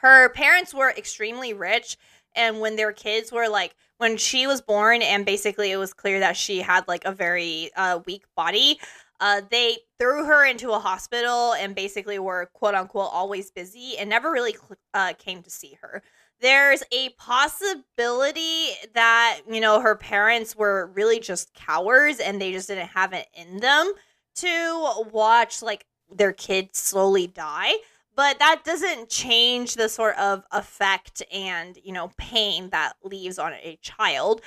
Her 0.00 0.28
parents 0.30 0.74
were 0.74 0.90
extremely 0.90 1.52
rich 1.52 1.96
and 2.34 2.60
when 2.60 2.76
their 2.76 2.92
kids 2.92 3.30
were 3.30 3.48
like 3.48 3.74
when 3.98 4.16
she 4.16 4.46
was 4.46 4.60
born 4.60 5.02
and 5.02 5.24
basically 5.24 5.70
it 5.70 5.76
was 5.76 5.92
clear 5.92 6.20
that 6.20 6.36
she 6.36 6.60
had 6.60 6.86
like 6.88 7.04
a 7.04 7.12
very 7.12 7.70
uh, 7.76 8.00
weak 8.06 8.24
body 8.36 8.80
uh, 9.22 9.40
they 9.52 9.76
threw 10.00 10.24
her 10.24 10.44
into 10.44 10.72
a 10.72 10.80
hospital 10.80 11.54
and 11.54 11.76
basically 11.76 12.18
were 12.18 12.50
quote 12.54 12.74
unquote 12.74 13.10
always 13.12 13.52
busy 13.52 13.96
and 13.96 14.10
never 14.10 14.32
really 14.32 14.56
uh, 14.94 15.12
came 15.16 15.44
to 15.44 15.48
see 15.48 15.78
her. 15.80 16.02
There's 16.40 16.82
a 16.90 17.10
possibility 17.10 18.70
that 18.94 19.42
you 19.48 19.60
know 19.60 19.80
her 19.80 19.94
parents 19.94 20.56
were 20.56 20.90
really 20.92 21.20
just 21.20 21.54
cowards 21.54 22.18
and 22.18 22.42
they 22.42 22.50
just 22.50 22.66
didn't 22.66 22.88
have 22.88 23.12
it 23.12 23.28
in 23.32 23.60
them 23.60 23.92
to 24.36 25.04
watch 25.12 25.62
like 25.62 25.86
their 26.10 26.32
kids 26.32 26.80
slowly 26.80 27.28
die. 27.28 27.74
But 28.16 28.40
that 28.40 28.62
doesn't 28.64 29.08
change 29.08 29.76
the 29.76 29.88
sort 29.88 30.18
of 30.18 30.42
effect 30.50 31.22
and 31.32 31.78
you 31.84 31.92
know 31.92 32.10
pain 32.18 32.70
that 32.70 32.94
leaves 33.04 33.38
on 33.38 33.52
a 33.52 33.78
child. 33.82 34.40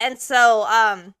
And 0.00 0.18
so 0.18 0.62
um 0.62 1.14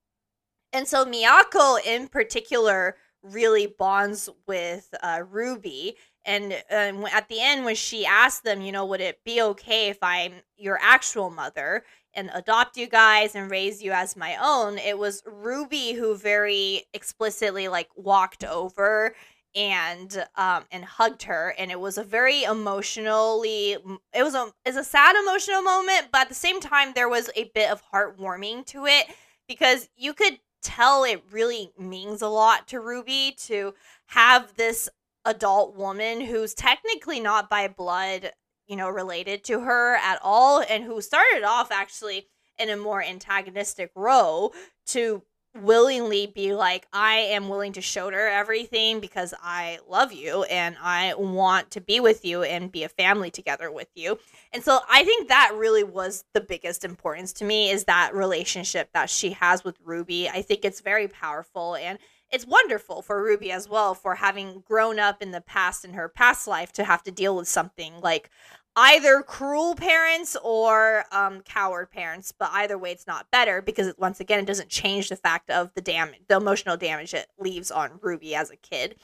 and 0.72 0.86
so 0.86 1.04
miyako 1.04 1.84
in 1.84 2.08
particular 2.08 2.96
really 3.22 3.66
bonds 3.66 4.28
with 4.46 4.92
uh, 5.02 5.22
ruby. 5.30 5.96
And 6.24 6.52
um, 6.70 7.06
at 7.12 7.28
the 7.28 7.40
end 7.40 7.64
when 7.64 7.74
she 7.74 8.06
asked 8.06 8.44
them 8.44 8.60
you 8.60 8.72
know 8.72 8.86
would 8.86 9.00
it 9.00 9.24
be 9.24 9.42
okay 9.42 9.88
if 9.88 9.98
i'm 10.02 10.34
your 10.56 10.78
actual 10.80 11.30
mother 11.30 11.82
and 12.14 12.30
adopt 12.34 12.76
you 12.76 12.86
guys 12.86 13.34
and 13.34 13.50
raise 13.50 13.82
you 13.82 13.90
as 13.92 14.16
my 14.16 14.36
own? 14.40 14.78
It 14.78 14.98
was 14.98 15.22
ruby 15.26 15.92
who 15.92 16.14
very 16.16 16.84
explicitly 16.94 17.68
like 17.68 17.88
walked 17.96 18.44
over 18.44 19.14
and 19.54 20.24
um 20.36 20.64
and 20.70 20.84
hugged 20.84 21.24
her. 21.24 21.54
And 21.58 21.72
it 21.72 21.80
was 21.80 21.98
a 21.98 22.04
very 22.04 22.44
emotionally 22.44 23.72
it 24.12 24.22
was 24.22 24.34
a 24.34 24.52
it's 24.64 24.76
a 24.76 24.84
sad 24.84 25.16
emotional 25.16 25.62
moment 25.62 26.08
but 26.12 26.22
at 26.22 26.28
the 26.28 26.34
same 26.36 26.60
time 26.60 26.92
there 26.94 27.08
was 27.08 27.30
a 27.34 27.50
bit 27.52 27.68
of 27.70 27.82
heartwarming 27.92 28.64
to 28.66 28.86
it 28.86 29.06
because 29.48 29.88
you 29.96 30.14
could 30.14 30.38
tell 30.62 31.04
it 31.04 31.22
really 31.30 31.72
means 31.78 32.22
a 32.22 32.28
lot 32.28 32.68
to 32.68 32.80
Ruby 32.80 33.36
to 33.46 33.74
have 34.06 34.54
this 34.56 34.88
adult 35.24 35.76
woman 35.76 36.20
who's 36.20 36.54
technically 36.54 37.20
not 37.20 37.48
by 37.48 37.68
blood 37.68 38.32
you 38.66 38.76
know 38.76 38.88
related 38.88 39.44
to 39.44 39.60
her 39.60 39.96
at 39.96 40.18
all 40.22 40.64
and 40.68 40.84
who 40.84 41.00
started 41.00 41.44
off 41.44 41.70
actually 41.70 42.28
in 42.58 42.70
a 42.70 42.76
more 42.76 43.02
antagonistic 43.02 43.90
role 43.94 44.54
to 44.86 45.22
willingly 45.54 46.26
be 46.26 46.54
like, 46.54 46.86
I 46.92 47.16
am 47.16 47.48
willing 47.48 47.72
to 47.74 47.80
shoulder 47.80 48.26
everything 48.26 49.00
because 49.00 49.34
I 49.42 49.78
love 49.88 50.12
you 50.12 50.44
and 50.44 50.76
I 50.80 51.14
want 51.14 51.70
to 51.72 51.80
be 51.80 52.00
with 52.00 52.24
you 52.24 52.42
and 52.42 52.72
be 52.72 52.84
a 52.84 52.88
family 52.88 53.30
together 53.30 53.70
with 53.70 53.88
you. 53.94 54.18
And 54.52 54.64
so 54.64 54.80
I 54.90 55.04
think 55.04 55.28
that 55.28 55.52
really 55.54 55.84
was 55.84 56.24
the 56.32 56.40
biggest 56.40 56.84
importance 56.84 57.32
to 57.34 57.44
me 57.44 57.70
is 57.70 57.84
that 57.84 58.14
relationship 58.14 58.90
that 58.94 59.10
she 59.10 59.30
has 59.32 59.62
with 59.62 59.78
Ruby. 59.84 60.28
I 60.28 60.42
think 60.42 60.64
it's 60.64 60.80
very 60.80 61.08
powerful 61.08 61.76
and 61.76 61.98
it's 62.30 62.46
wonderful 62.46 63.02
for 63.02 63.22
Ruby 63.22 63.52
as 63.52 63.68
well 63.68 63.94
for 63.94 64.14
having 64.14 64.62
grown 64.66 64.98
up 64.98 65.20
in 65.20 65.32
the 65.32 65.42
past 65.42 65.84
in 65.84 65.92
her 65.92 66.08
past 66.08 66.48
life 66.48 66.72
to 66.72 66.84
have 66.84 67.02
to 67.02 67.10
deal 67.10 67.36
with 67.36 67.46
something 67.46 68.00
like 68.00 68.30
either 68.76 69.22
cruel 69.22 69.74
parents 69.74 70.36
or 70.42 71.04
um, 71.12 71.40
coward 71.42 71.90
parents 71.90 72.32
but 72.32 72.48
either 72.52 72.78
way 72.78 72.90
it's 72.90 73.06
not 73.06 73.30
better 73.30 73.60
because 73.60 73.86
it, 73.88 73.98
once 73.98 74.20
again 74.20 74.38
it 74.38 74.46
doesn't 74.46 74.68
change 74.68 75.08
the 75.08 75.16
fact 75.16 75.50
of 75.50 75.70
the 75.74 75.80
damage 75.82 76.20
the 76.28 76.36
emotional 76.36 76.76
damage 76.76 77.12
it 77.12 77.26
leaves 77.38 77.70
on 77.70 77.98
ruby 78.00 78.34
as 78.34 78.50
a 78.50 78.56
kid. 78.56 78.96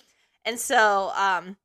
And 0.45 0.59
so 0.59 1.12
um 1.16 1.57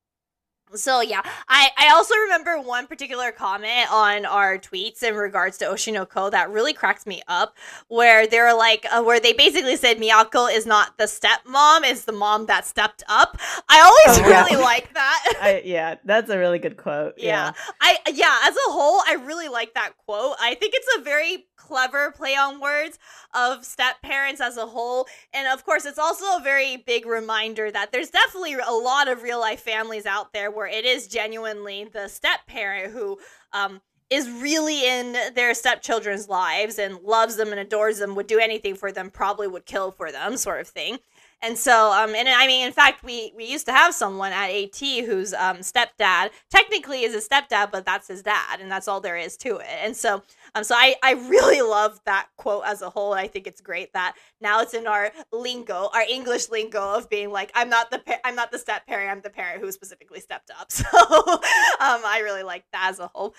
so 0.75 1.01
yeah, 1.01 1.21
I 1.47 1.69
I 1.77 1.89
also 1.89 2.15
remember 2.15 2.59
one 2.59 2.87
particular 2.87 3.31
comment 3.31 3.91
on 3.91 4.25
our 4.25 4.57
tweets 4.57 5.03
in 5.03 5.15
regards 5.15 5.57
to 5.59 5.65
Oshi 5.65 5.93
no 5.93 6.05
Ko 6.05 6.29
that 6.29 6.49
really 6.49 6.73
cracks 6.73 7.05
me 7.05 7.21
up, 7.27 7.55
where 7.87 8.27
they're 8.27 8.55
like, 8.55 8.85
uh, 8.91 9.03
where 9.03 9.19
they 9.19 9.33
basically 9.33 9.75
said 9.75 9.97
Miyako 9.97 10.53
is 10.53 10.65
not 10.65 10.97
the 10.97 11.05
stepmom, 11.05 11.89
is 11.89 12.05
the 12.05 12.11
mom 12.11 12.45
that 12.47 12.65
stepped 12.65 13.03
up. 13.07 13.37
I 13.69 13.81
always 13.81 14.19
oh, 14.19 14.23
really 14.23 14.59
yeah. 14.59 14.65
like 14.65 14.93
that. 14.93 15.33
I, 15.41 15.61
yeah, 15.65 15.95
that's 16.03 16.29
a 16.29 16.37
really 16.37 16.59
good 16.59 16.77
quote. 16.77 17.13
Yeah. 17.23 17.33
yeah, 17.33 17.51
I 17.79 17.97
yeah, 18.11 18.39
as 18.43 18.55
a 18.55 18.71
whole, 18.71 19.01
I 19.07 19.13
really 19.13 19.47
like 19.47 19.73
that 19.75 19.93
quote. 20.05 20.35
I 20.41 20.55
think 20.55 20.73
it's 20.75 20.97
a 20.97 21.01
very 21.01 21.45
clever 21.63 22.11
play 22.11 22.35
on 22.35 22.59
words 22.59 22.99
of 23.33 23.65
step 23.65 24.01
parents 24.01 24.41
as 24.41 24.57
a 24.57 24.65
whole. 24.65 25.07
And 25.33 25.47
of 25.47 25.65
course, 25.65 25.85
it's 25.85 25.97
also 25.97 26.25
a 26.37 26.41
very 26.43 26.77
big 26.77 27.05
reminder 27.05 27.71
that 27.71 27.91
there's 27.91 28.09
definitely 28.09 28.55
a 28.55 28.71
lot 28.71 29.07
of 29.07 29.23
real 29.23 29.39
life 29.39 29.61
families 29.61 30.05
out 30.05 30.33
there 30.33 30.51
where 30.51 30.62
it 30.67 30.85
is 30.85 31.07
genuinely 31.07 31.85
the 31.85 32.07
step 32.07 32.45
parent 32.47 32.93
who 32.93 33.19
um, 33.51 33.81
is 34.09 34.29
really 34.29 34.87
in 34.87 35.15
their 35.33 35.53
stepchildren's 35.53 36.29
lives 36.29 36.77
and 36.77 36.99
loves 37.01 37.35
them 37.35 37.49
and 37.49 37.59
adores 37.59 37.99
them, 37.99 38.15
would 38.15 38.27
do 38.27 38.39
anything 38.39 38.75
for 38.75 38.91
them, 38.91 39.09
probably 39.09 39.47
would 39.47 39.65
kill 39.65 39.91
for 39.91 40.11
them, 40.11 40.37
sort 40.37 40.61
of 40.61 40.67
thing. 40.67 40.99
And 41.41 41.57
so, 41.57 41.91
um, 41.91 42.15
and 42.15 42.29
I 42.29 42.47
mean, 42.47 42.65
in 42.65 42.71
fact, 42.71 43.03
we 43.03 43.33
we 43.35 43.43
used 43.45 43.65
to 43.65 43.73
have 43.73 43.93
someone 43.93 44.31
at 44.31 44.49
AT 44.49 44.79
whose 44.79 45.33
um, 45.33 45.57
stepdad 45.57 46.29
technically 46.49 47.03
is 47.03 47.13
a 47.13 47.27
stepdad, 47.27 47.69
but 47.69 47.85
that's 47.85 48.07
his 48.07 48.23
dad, 48.23 48.61
and 48.61 48.71
that's 48.71 48.87
all 48.87 49.01
there 49.01 49.17
is 49.17 49.35
to 49.37 49.57
it. 49.57 49.67
And 49.81 49.95
so, 49.95 50.23
um, 50.55 50.63
so 50.63 50.75
I 50.75 50.95
I 51.03 51.13
really 51.13 51.61
love 51.61 51.99
that 52.05 52.27
quote 52.37 52.63
as 52.65 52.81
a 52.81 52.89
whole. 52.89 53.13
I 53.13 53.27
think 53.27 53.47
it's 53.47 53.61
great 53.61 53.93
that 53.93 54.15
now 54.41 54.61
it's 54.61 54.73
in 54.73 54.87
our 54.87 55.11
lingo, 55.31 55.89
our 55.93 56.03
English 56.09 56.49
lingo 56.49 56.95
of 56.95 57.09
being 57.09 57.31
like, 57.31 57.51
I'm 57.55 57.69
not 57.69 57.91
the 57.91 57.99
pa- 57.99 58.19
I'm 58.23 58.35
not 58.35 58.51
the 58.51 58.59
step 58.59 58.85
parent, 58.87 59.11
I'm 59.11 59.21
the 59.21 59.29
parent 59.29 59.61
who 59.61 59.71
specifically 59.71 60.19
stepped 60.19 60.51
up. 60.51 60.71
So, 60.83 60.87
um, 60.89 62.01
I 62.05 62.21
really 62.23 62.43
like 62.43 62.65
that 62.73 62.89
as 62.89 62.99
a 62.99 63.07
whole. 63.13 63.35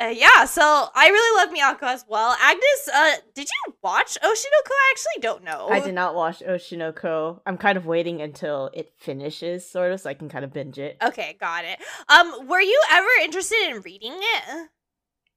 Uh, 0.00 0.06
yeah, 0.06 0.44
so 0.44 0.62
I 0.94 1.08
really 1.08 1.36
love 1.44 1.54
Miyako 1.54 1.92
as 1.92 2.04
well. 2.08 2.36
Agnes, 2.40 2.88
uh, 2.94 3.12
did 3.34 3.48
you 3.48 3.74
watch 3.82 4.16
Oshi 4.22 4.44
no 4.44 4.62
Ko? 4.64 4.72
I 4.72 4.92
actually 4.92 5.20
don't 5.22 5.44
know. 5.44 5.68
I 5.68 5.80
did 5.80 5.94
not 5.94 6.14
watch 6.14 6.38
Oshi 6.40 6.78
no 6.78 6.92
Ko. 6.92 7.42
I'm 7.46 7.56
kind 7.58 7.76
of 7.76 7.84
waiting 7.86 8.22
until 8.22 8.70
it 8.74 8.92
finishes, 8.96 9.68
sort 9.68 9.90
of, 9.92 10.00
so 10.00 10.10
I 10.10 10.14
can 10.14 10.28
kind 10.28 10.44
of 10.44 10.52
binge 10.52 10.78
it. 10.78 10.98
Okay, 11.02 11.36
got 11.40 11.64
it. 11.64 11.80
Um, 12.08 12.46
were 12.46 12.60
you 12.60 12.80
ever 12.92 13.08
interested 13.24 13.70
in 13.70 13.80
reading 13.82 14.14
it? 14.14 14.68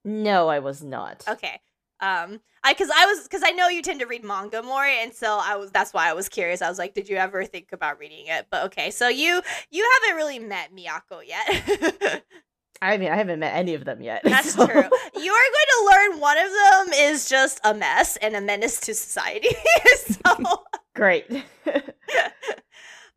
No, 0.03 0.47
I 0.47 0.59
was 0.59 0.83
not. 0.83 1.23
Okay. 1.27 1.59
Um, 1.99 2.39
I 2.63 2.73
because 2.73 2.89
I 2.95 3.05
was 3.05 3.23
because 3.23 3.41
I 3.43 3.51
know 3.51 3.67
you 3.67 3.81
tend 3.81 3.99
to 3.99 4.07
read 4.07 4.23
manga 4.23 4.63
more, 4.63 4.83
and 4.83 5.13
so 5.13 5.39
I 5.41 5.55
was 5.55 5.71
that's 5.71 5.93
why 5.93 6.09
I 6.09 6.13
was 6.13 6.29
curious. 6.29 6.61
I 6.61 6.69
was 6.69 6.79
like, 6.79 6.93
did 6.93 7.09
you 7.09 7.17
ever 7.17 7.45
think 7.45 7.71
about 7.71 7.99
reading 7.99 8.25
it? 8.27 8.47
But 8.49 8.65
okay, 8.65 8.91
so 8.91 9.07
you 9.07 9.41
you 9.69 9.91
haven't 10.01 10.17
really 10.17 10.39
met 10.39 10.69
Miyako 10.75 11.21
yet. 11.25 12.23
I 12.83 12.97
mean, 12.97 13.11
I 13.11 13.15
haven't 13.15 13.39
met 13.39 13.55
any 13.55 13.75
of 13.75 13.85
them 13.85 14.01
yet. 14.01 14.21
That's 14.25 14.53
so. 14.53 14.65
true. 14.65 14.73
You 14.73 14.81
are 14.81 14.85
going 14.85 15.69
to 15.69 15.89
learn 15.91 16.19
one 16.19 16.37
of 16.37 16.49
them 16.51 16.93
is 16.93 17.29
just 17.29 17.59
a 17.63 17.75
mess 17.75 18.17
and 18.17 18.35
a 18.35 18.41
menace 18.41 18.79
to 18.81 18.95
society. 18.95 19.49
so 20.25 20.63
great. 20.95 21.27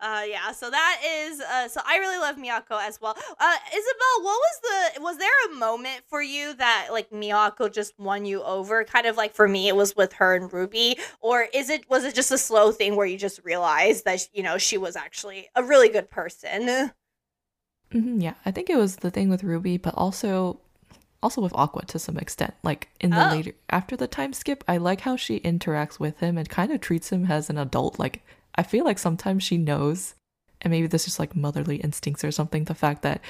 Uh 0.05 0.22
yeah, 0.28 0.52
so 0.52 0.70
that 0.70 1.00
is 1.05 1.40
uh 1.40 1.66
so 1.68 1.80
I 1.84 1.96
really 1.98 2.18
love 2.18 2.36
Miyako 2.36 2.78
as 2.80 3.00
well. 3.00 3.16
Uh 3.40 3.57
Isabel, 3.74 4.14
what 4.22 4.38
was 4.46 4.61
the 4.94 5.02
was 5.02 5.18
there 5.18 5.30
a 5.50 5.55
moment 5.55 6.02
for 6.07 6.22
you 6.22 6.55
that 6.55 6.88
like 6.92 7.11
Miyako 7.11 7.72
just 7.72 7.98
won 7.98 8.24
you 8.24 8.42
over? 8.42 8.84
Kind 8.84 9.07
of 9.07 9.16
like 9.16 9.34
for 9.34 9.48
me 9.48 9.66
it 9.68 9.76
was 9.76 9.96
with 9.96 10.12
her 10.14 10.36
and 10.36 10.52
Ruby 10.52 10.98
or 11.20 11.46
is 11.55 11.70
it 11.70 11.88
was 11.90 12.05
it 12.05 12.14
just 12.14 12.30
a 12.30 12.38
slow 12.38 12.70
thing 12.70 12.94
where 12.96 13.07
you 13.07 13.18
just 13.18 13.40
realized 13.44 14.05
that 14.05 14.28
you 14.32 14.42
know 14.42 14.59
she 14.59 14.76
was 14.78 14.94
actually 14.94 15.48
a 15.57 15.64
really 15.64 15.88
good 15.88 16.11
person? 16.11 16.92
Mm-hmm, 17.92 18.20
yeah, 18.20 18.34
I 18.44 18.50
think 18.50 18.68
it 18.70 18.76
was 18.76 18.96
the 18.96 19.11
thing 19.11 19.28
with 19.28 19.44
Ruby, 19.44 19.76
but 19.78 19.94
also 19.96 20.61
also 21.22 21.40
with 21.40 21.55
Aqua 21.55 21.84
to 21.86 21.98
some 21.98 22.18
extent. 22.18 22.52
Like 22.62 22.88
in 23.00 23.11
the 23.11 23.26
Oh. 23.26 23.30
later 23.30 23.52
after 23.70 23.96
the 23.96 24.07
time 24.07 24.32
skip, 24.32 24.62
I 24.68 24.76
like 24.76 25.00
how 25.00 25.16
she 25.16 25.40
interacts 25.40 25.98
with 25.98 26.18
him 26.20 26.36
and 26.36 26.48
kind 26.48 26.72
of 26.72 26.80
treats 26.80 27.11
him 27.11 27.26
as 27.30 27.48
an 27.48 27.57
adult. 27.57 27.98
Like 27.98 28.22
I 28.55 28.62
feel 28.62 28.84
like 28.84 28.98
sometimes 28.98 29.42
she 29.42 29.59
knows, 29.59 30.14
and 30.61 30.70
maybe 30.70 30.86
this 30.86 31.07
is 31.07 31.18
like 31.18 31.36
motherly 31.36 31.76
instincts 31.76 32.24
or 32.24 32.30
something. 32.30 32.64
The 32.64 32.74
fact 32.74 33.02
that 33.02 33.20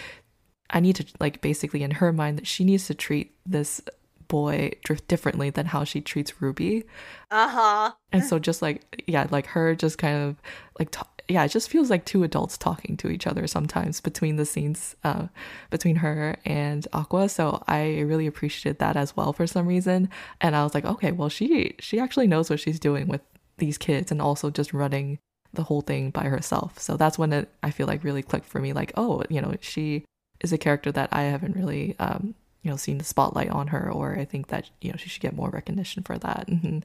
I 0.70 0.80
need 0.80 0.96
to 0.96 1.06
like 1.20 1.40
basically 1.40 1.82
in 1.82 1.92
her 1.92 2.12
mind 2.12 2.38
that 2.38 2.46
she 2.46 2.64
needs 2.64 2.86
to 2.86 2.94
treat 2.94 3.34
this 3.46 3.80
boy 4.28 4.72
differently 5.08 5.50
than 5.50 5.66
how 5.66 5.84
she 5.84 6.00
treats 6.00 6.40
Ruby. 6.40 6.84
Uh-huh. 7.30 7.92
And 8.12 8.24
so 8.24 8.38
just 8.38 8.62
like 8.62 9.04
yeah, 9.06 9.26
like 9.30 9.46
her 9.48 9.74
just 9.74 9.98
kind 9.98 10.16
of 10.16 10.36
like 10.78 10.90
ta- 10.90 11.08
yeah, 11.28 11.44
it 11.44 11.48
just 11.48 11.70
feels 11.70 11.90
like 11.90 12.04
two 12.04 12.22
adults 12.22 12.58
talking 12.58 12.96
to 12.98 13.08
each 13.08 13.26
other 13.26 13.46
sometimes 13.46 14.00
between 14.00 14.36
the 14.36 14.44
scenes 14.44 14.96
uh 15.04 15.28
between 15.70 15.96
her 15.96 16.36
and 16.44 16.86
Aqua. 16.92 17.28
So 17.28 17.62
I 17.68 18.00
really 18.00 18.26
appreciated 18.26 18.78
that 18.78 18.96
as 18.96 19.16
well 19.16 19.32
for 19.32 19.46
some 19.46 19.66
reason. 19.66 20.08
And 20.40 20.56
I 20.56 20.64
was 20.64 20.74
like, 20.74 20.84
okay, 20.84 21.12
well 21.12 21.28
she 21.28 21.74
she 21.78 22.00
actually 22.00 22.26
knows 22.26 22.50
what 22.50 22.60
she's 22.60 22.80
doing 22.80 23.08
with 23.08 23.20
these 23.59 23.78
kids 23.78 24.11
and 24.11 24.20
also 24.20 24.50
just 24.50 24.72
running 24.72 25.18
the 25.52 25.64
whole 25.64 25.80
thing 25.80 26.11
by 26.11 26.24
herself. 26.24 26.78
So 26.78 26.96
that's 26.96 27.18
when 27.18 27.32
it 27.32 27.48
I 27.62 27.70
feel 27.70 27.86
like 27.86 28.05
really 28.05 28.22
clicked 28.22 28.46
for 28.46 28.61
me 28.61 28.72
like, 28.72 28.92
oh, 28.96 29.22
you 29.28 29.40
know, 29.40 29.55
she 29.61 30.05
is 30.40 30.52
a 30.52 30.59
character 30.59 30.90
that 30.92 31.09
I 31.12 31.22
haven't 31.22 31.57
really 31.57 31.96
um 31.98 32.34
you 32.62 32.70
know 32.70 32.76
seen 32.76 32.98
the 32.98 33.05
spotlight 33.05 33.50
on 33.50 33.68
her 33.68 33.90
or 33.90 34.16
I 34.18 34.24
think 34.24 34.48
that 34.48 34.70
you 34.80 34.90
know 34.90 34.96
she 34.96 35.09
should 35.09 35.22
get 35.22 35.36
more 35.36 35.50
recognition 35.50 36.02
for 36.02 36.18
that. 36.18 36.48
hmm 36.48 36.78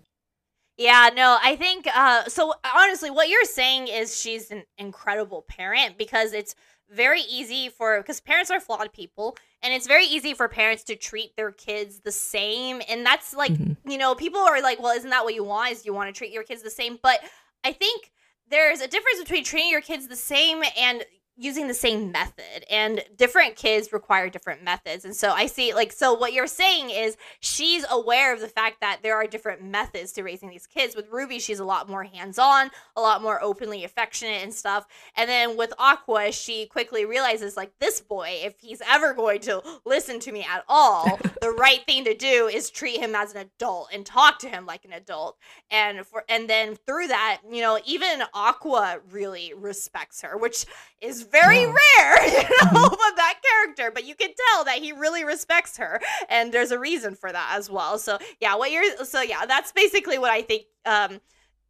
Yeah, 0.78 1.10
no, 1.14 1.38
I 1.44 1.56
think 1.56 1.88
uh 1.94 2.26
so 2.26 2.54
honestly 2.76 3.10
what 3.10 3.30
you're 3.30 3.46
saying 3.46 3.88
is 3.88 4.20
she's 4.20 4.52
an 4.52 4.64
incredible 4.78 5.44
parent 5.48 5.98
because 5.98 6.34
it's 6.34 6.56
very 6.92 7.22
easy 7.22 7.70
for 7.70 8.00
because 8.02 8.20
parents 8.20 8.50
are 8.50 8.60
flawed 8.60 8.92
people 8.94 9.38
and 9.62 9.74
it's 9.74 9.86
very 9.88 10.06
easy 10.06 10.34
for 10.34 10.48
parents 10.48 10.84
to 10.84 10.96
treat 10.96 11.36
their 11.36 11.52
kids 11.52 12.00
the 12.00 12.12
same 12.12 12.82
and 12.90 13.06
that's 13.06 13.34
like 13.34 13.52
Mhm. 13.52 13.78
you 13.86 13.98
know 13.98 14.16
people 14.16 14.40
are 14.42 14.62
like 14.62 14.80
well 14.82 14.96
isn't 14.96 15.10
that 15.12 15.24
what 15.24 15.36
you 15.36 15.44
want 15.44 15.72
is 15.72 15.86
you 15.86 15.94
want 15.94 16.14
to 16.14 16.18
treat 16.18 16.32
your 16.34 16.44
kids 16.44 16.64
the 16.64 16.72
same 16.72 16.98
but 17.04 17.20
i 17.64 17.72
think 17.72 18.12
there's 18.50 18.82
a 18.82 18.88
difference 18.88 19.20
between 19.20 19.44
treating 19.44 19.70
your 19.70 19.82
kids 19.82 20.08
the 20.08 20.16
same 20.16 20.64
and 20.78 21.06
using 21.40 21.70
the 21.70 21.74
same 21.74 22.12
method 22.12 22.66
and 22.70 23.02
different 23.16 23.56
kids 23.56 23.94
require 23.94 24.30
different 24.30 24.62
methods. 24.62 25.06
And 25.06 25.16
so 25.16 25.32
i 25.32 25.46
see 25.46 25.74
like 25.74 25.94
so 25.94 26.14
what 26.14 26.34
you're 26.34 26.48
saying 26.48 26.90
is 26.90 27.16
she's 27.40 27.86
aware 27.90 28.34
of 28.34 28.42
the 28.42 28.50
fact 28.50 28.82
that 28.82 29.00
there 29.04 29.16
are 29.16 29.26
different 29.26 29.64
methods 29.64 30.12
to 30.14 30.24
raising 30.24 30.50
these 30.50 30.68
kids. 30.68 30.98
With 30.98 31.08
ruby 31.10 31.40
she's 31.40 31.60
a 31.60 31.66
lot 31.66 31.90
more 31.90 32.04
hands-on 32.04 32.72
a 32.98 33.02
lot 33.02 33.24
more 33.24 33.42
openly 33.42 33.86
affectionate 33.86 34.44
and 34.44 34.54
stuff. 34.54 34.86
And 35.16 35.30
then 35.30 35.56
with 35.56 35.72
aqua 35.80 36.34
she 36.34 36.66
quickly 36.66 37.06
realizes 37.06 37.56
like 37.56 37.72
this 37.80 38.02
boy 38.02 38.42
if 38.44 38.60
he's 38.60 38.82
ever 38.86 39.14
going 39.14 39.40
to 39.42 39.64
listen 39.86 40.20
to 40.20 40.34
me 40.34 40.42
at 40.42 40.66
all 40.68 41.20
the 41.42 41.52
right 41.52 41.86
thing 41.86 42.04
to 42.04 42.14
do 42.14 42.48
is 42.48 42.70
treat 42.70 43.00
him 43.00 43.16
as 43.16 43.34
an 43.34 43.38
adult 43.38 43.90
and 43.94 44.06
talk 44.06 44.40
to 44.40 44.50
him 44.50 44.66
like 44.66 44.84
an 44.84 44.92
adult. 44.92 45.38
And 45.72 46.06
for 46.06 46.26
and 46.28 46.50
then 46.50 46.76
through 46.76 47.08
that 47.08 47.40
you 47.50 47.62
know 47.62 47.80
even 47.86 48.24
aqua 48.34 49.00
really 49.10 49.54
respects 49.56 50.22
her 50.22 50.38
which 50.38 50.66
is 51.00 51.29
very 51.32 51.60
Yeah. 51.62 51.74
rare 51.98 52.28
you 52.28 52.42
know 52.74 52.86
of 52.86 53.16
that 53.16 53.40
character 53.44 53.92
but 53.94 54.06
you 54.06 54.16
can 54.16 54.30
tell 54.52 54.64
that 54.66 54.78
he 54.80 54.92
really 54.92 55.24
respects 55.24 55.78
her 55.78 56.00
and 56.30 56.52
there's 56.52 56.72
a 56.72 56.80
reason 56.80 57.16
for 57.16 57.32
that 57.32 57.54
as 57.58 57.70
well 57.70 57.98
so 57.98 58.18
yeah 58.40 58.56
what 58.56 58.72
you're 58.72 59.04
so 59.06 59.22
yeah 59.22 59.46
that's 59.46 59.72
basically 59.72 60.18
what 60.18 60.32
i 60.32 60.42
think 60.42 60.64
um 60.86 61.20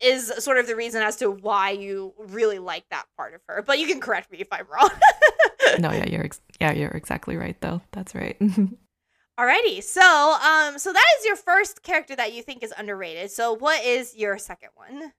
is 0.01 0.27
sort 0.39 0.57
of 0.57 0.65
the 0.67 0.75
reason 0.75 1.01
as 1.01 1.17
to 1.17 1.29
why 1.29 1.71
you 1.71 2.13
really 2.17 2.57
like 2.59 2.85
that 2.89 3.05
part 3.17 3.33
of 3.33 3.41
her 3.47 3.61
but 3.61 3.79
you 3.79 3.87
can 3.87 3.99
correct 3.99 4.31
me 4.31 4.37
if 4.39 4.47
i'm 4.51 4.65
wrong 4.71 4.89
no, 5.77 5.91
yeah, 5.91 6.05
you're 6.09 6.23
ex- 6.23 6.41
yeah, 6.59 6.71
you're 6.71 6.89
exactly 6.89 7.37
right 7.37 7.55
though. 7.61 7.79
That's 7.91 8.15
right. 8.15 8.35
Alrighty, 9.39 9.83
so 9.83 10.01
um, 10.01 10.79
so 10.79 10.91
that 10.91 11.05
is 11.19 11.25
your 11.25 11.35
first 11.35 11.83
character 11.83 12.15
that 12.15 12.33
you 12.33 12.41
think 12.41 12.63
is 12.63 12.73
underrated. 12.75 13.29
So 13.29 13.53
what 13.53 13.83
is 13.85 14.15
your 14.15 14.37
second 14.39 14.69
one? 14.75 15.13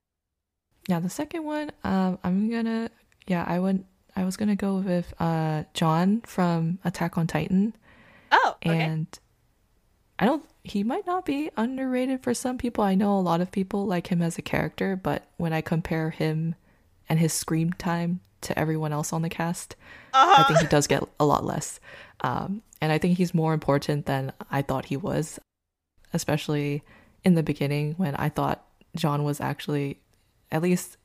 yeah, 0.89 0.99
the 0.99 1.09
second 1.09 1.45
one, 1.45 1.71
um, 1.85 2.19
I'm 2.25 2.51
gonna 2.51 2.91
yeah, 3.29 3.45
I 3.47 3.61
went 3.61 3.87
I 4.21 4.25
was 4.25 4.37
gonna 4.37 4.55
go 4.57 4.77
with 4.77 5.15
uh 5.19 5.65
Jean 5.73 6.21
from 6.23 6.79
Attack 6.85 7.17
on 7.17 7.27
Titan, 7.27 7.75
Oh, 8.31 8.57
okay. 8.57 8.79
and 8.79 9.07
I 10.19 10.27
don't. 10.27 10.45
He 10.63 10.85
might 10.85 11.07
not 11.07 11.25
be 11.25 11.51
underrated 11.57 12.23
for 12.23 12.35
some 12.35 12.59
people. 12.59 12.85
I 12.85 12.95
know 12.95 13.19
a 13.19 13.21
lot 13.21 13.41
of 13.41 13.51
people 13.51 13.87
like 13.87 14.09
him 14.09 14.21
as 14.21 14.37
a 14.37 14.43
character, 14.43 14.95
but 14.95 15.27
when 15.39 15.55
I 15.55 15.63
compare 15.63 16.11
him 16.11 16.55
and 17.09 17.19
his 17.19 17.33
screen 17.33 17.73
time 17.79 18.21
to 18.43 18.59
everyone 18.59 18.93
else 18.93 19.11
on 19.15 19.23
the 19.23 19.31
cast, 19.31 19.75
I 20.13 20.23
uh-huh. 20.23 20.45
think 20.49 20.61
he 20.61 20.67
does 20.67 20.87
get 20.87 21.03
a 21.19 21.25
lot 21.25 21.47
less. 21.47 21.81
Um, 22.21 22.61
and 22.83 22.93
I 22.93 22.99
think 22.99 23.17
he's 23.17 23.33
more 23.33 23.55
important 23.55 24.05
than 24.05 24.35
I 24.51 24.61
thought 24.61 24.87
he 24.87 24.99
was, 24.99 25.39
especially 26.13 26.83
in 27.25 27.37
the 27.37 27.43
beginning 27.43 27.95
when 27.97 28.15
I 28.17 28.29
thought 28.29 28.67
Jean 28.95 29.25
was 29.25 29.41
actually, 29.41 29.99
at 30.53 30.61
least 30.61 30.99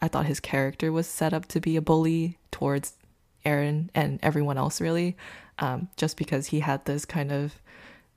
I 0.00 0.08
thought 0.08 0.26
his 0.26 0.40
character 0.40 0.90
was 0.90 1.06
set 1.06 1.34
up 1.34 1.46
to 1.48 1.60
be 1.60 1.76
a 1.76 1.82
bully 1.82 2.37
towards 2.50 2.94
Eren 3.44 3.88
and 3.94 4.18
everyone 4.22 4.58
else, 4.58 4.80
really, 4.80 5.16
um, 5.58 5.88
just 5.96 6.16
because 6.16 6.48
he 6.48 6.60
had 6.60 6.84
this 6.84 7.04
kind 7.04 7.32
of 7.32 7.60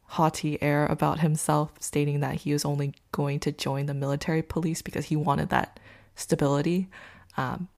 haughty 0.06 0.62
air 0.62 0.86
about 0.88 1.20
himself, 1.20 1.72
stating 1.80 2.20
that 2.20 2.36
he 2.36 2.52
was 2.52 2.66
only 2.66 2.94
going 3.12 3.40
to 3.40 3.52
join 3.52 3.86
the 3.86 3.94
military 3.94 4.42
police 4.42 4.82
because 4.82 5.06
he 5.06 5.16
wanted 5.16 5.50
that 5.50 5.80
stability. 6.16 6.90
Um, 7.38 7.70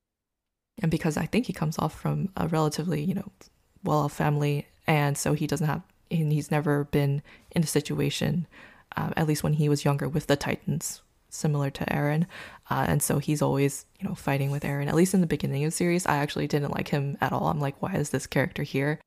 and 0.82 0.90
because 0.90 1.16
I 1.16 1.28
think 1.28 1.46
he 1.46 1.54
comes 1.54 1.78
off 1.78 2.00
from 2.00 2.30
a 2.36 2.48
relatively, 2.48 3.04
you 3.04 3.14
know, 3.14 3.32
well-off 3.84 4.14
family, 4.14 4.68
and 4.88 5.16
so 5.18 5.34
he 5.34 5.46
doesn't 5.46 5.68
have, 5.68 5.84
and 6.10 6.32
he's 6.32 6.50
never 6.50 6.86
been 6.86 7.22
in 7.52 7.62
a 7.64 7.68
situation, 7.68 8.48
um, 8.98 9.14
at 9.16 9.28
least 9.28 9.44
when 9.44 9.54
he 9.54 9.70
was 9.70 9.86
younger, 9.86 10.10
with 10.10 10.26
the 10.26 10.36
Titans, 10.36 11.02
similar 11.30 11.70
to 11.70 11.86
Eren, 11.86 12.26
uh, 12.74 12.86
and 12.88 13.04
so 13.04 13.20
he's 13.20 13.44
always, 13.44 13.86
you 14.00 14.10
know, 14.10 14.16
fighting 14.16 14.50
with 14.50 14.64
Eren. 14.64 14.88
At 14.88 14.96
least 14.96 15.14
in 15.14 15.22
the 15.22 15.28
beginning 15.28 15.64
of 15.64 15.68
the 15.68 15.76
series, 15.76 16.08
I 16.08 16.18
actually 16.18 16.48
didn't 16.48 16.74
like 16.74 16.88
him 16.88 17.20
at 17.22 17.32
all. 17.32 17.46
I'm 17.48 17.60
like, 17.60 17.80
why 17.84 17.94
is 17.94 18.10
this 18.10 18.26
character 18.26 18.64
here? 18.64 19.00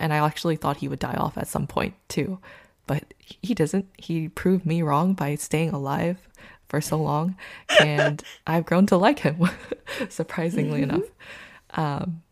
And 0.00 0.12
I 0.12 0.16
actually 0.16 0.56
thought 0.56 0.78
he 0.78 0.88
would 0.88 0.98
die 0.98 1.14
off 1.14 1.38
at 1.38 1.46
some 1.46 1.68
point 1.68 1.94
too, 2.08 2.40
but 2.88 3.14
he 3.20 3.54
doesn't. 3.54 3.86
He 3.96 4.28
proved 4.28 4.66
me 4.66 4.82
wrong 4.82 5.14
by 5.14 5.36
staying 5.36 5.70
alive 5.70 6.28
for 6.68 6.80
so 6.80 6.96
long, 6.96 7.36
and 7.80 8.24
I've 8.46 8.66
grown 8.66 8.86
to 8.86 8.96
like 8.96 9.20
him, 9.20 9.48
surprisingly 10.08 10.82
enough. 10.82 11.04
Um, 11.74 12.24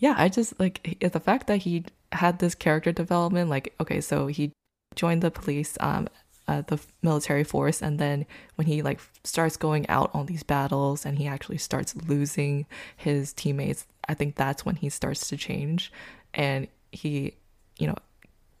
yeah, 0.00 0.16
I 0.18 0.28
just 0.28 0.60
like 0.60 0.98
the 1.00 1.18
fact 1.18 1.46
that 1.46 1.62
he 1.62 1.86
had 2.12 2.40
this 2.40 2.54
character 2.54 2.92
development. 2.92 3.48
Like, 3.48 3.72
okay, 3.80 4.02
so 4.02 4.26
he 4.26 4.52
joined 4.96 5.22
the 5.22 5.30
police, 5.30 5.78
um, 5.80 6.08
uh, 6.48 6.62
the 6.66 6.78
military 7.02 7.44
force, 7.44 7.82
and 7.82 7.98
then 7.98 8.26
when 8.56 8.66
he 8.66 8.82
like 8.82 9.00
starts 9.24 9.56
going 9.56 9.88
out 9.88 10.10
on 10.14 10.26
these 10.26 10.42
battles 10.42 11.06
and 11.06 11.18
he 11.18 11.26
actually 11.26 11.58
starts 11.58 11.94
losing 12.08 12.66
his 12.96 13.32
teammates, 13.32 13.86
I 14.08 14.14
think 14.14 14.36
that's 14.36 14.64
when 14.64 14.76
he 14.76 14.88
starts 14.90 15.28
to 15.28 15.36
change, 15.36 15.92
and 16.34 16.68
he, 16.92 17.34
you 17.78 17.86
know, 17.86 17.96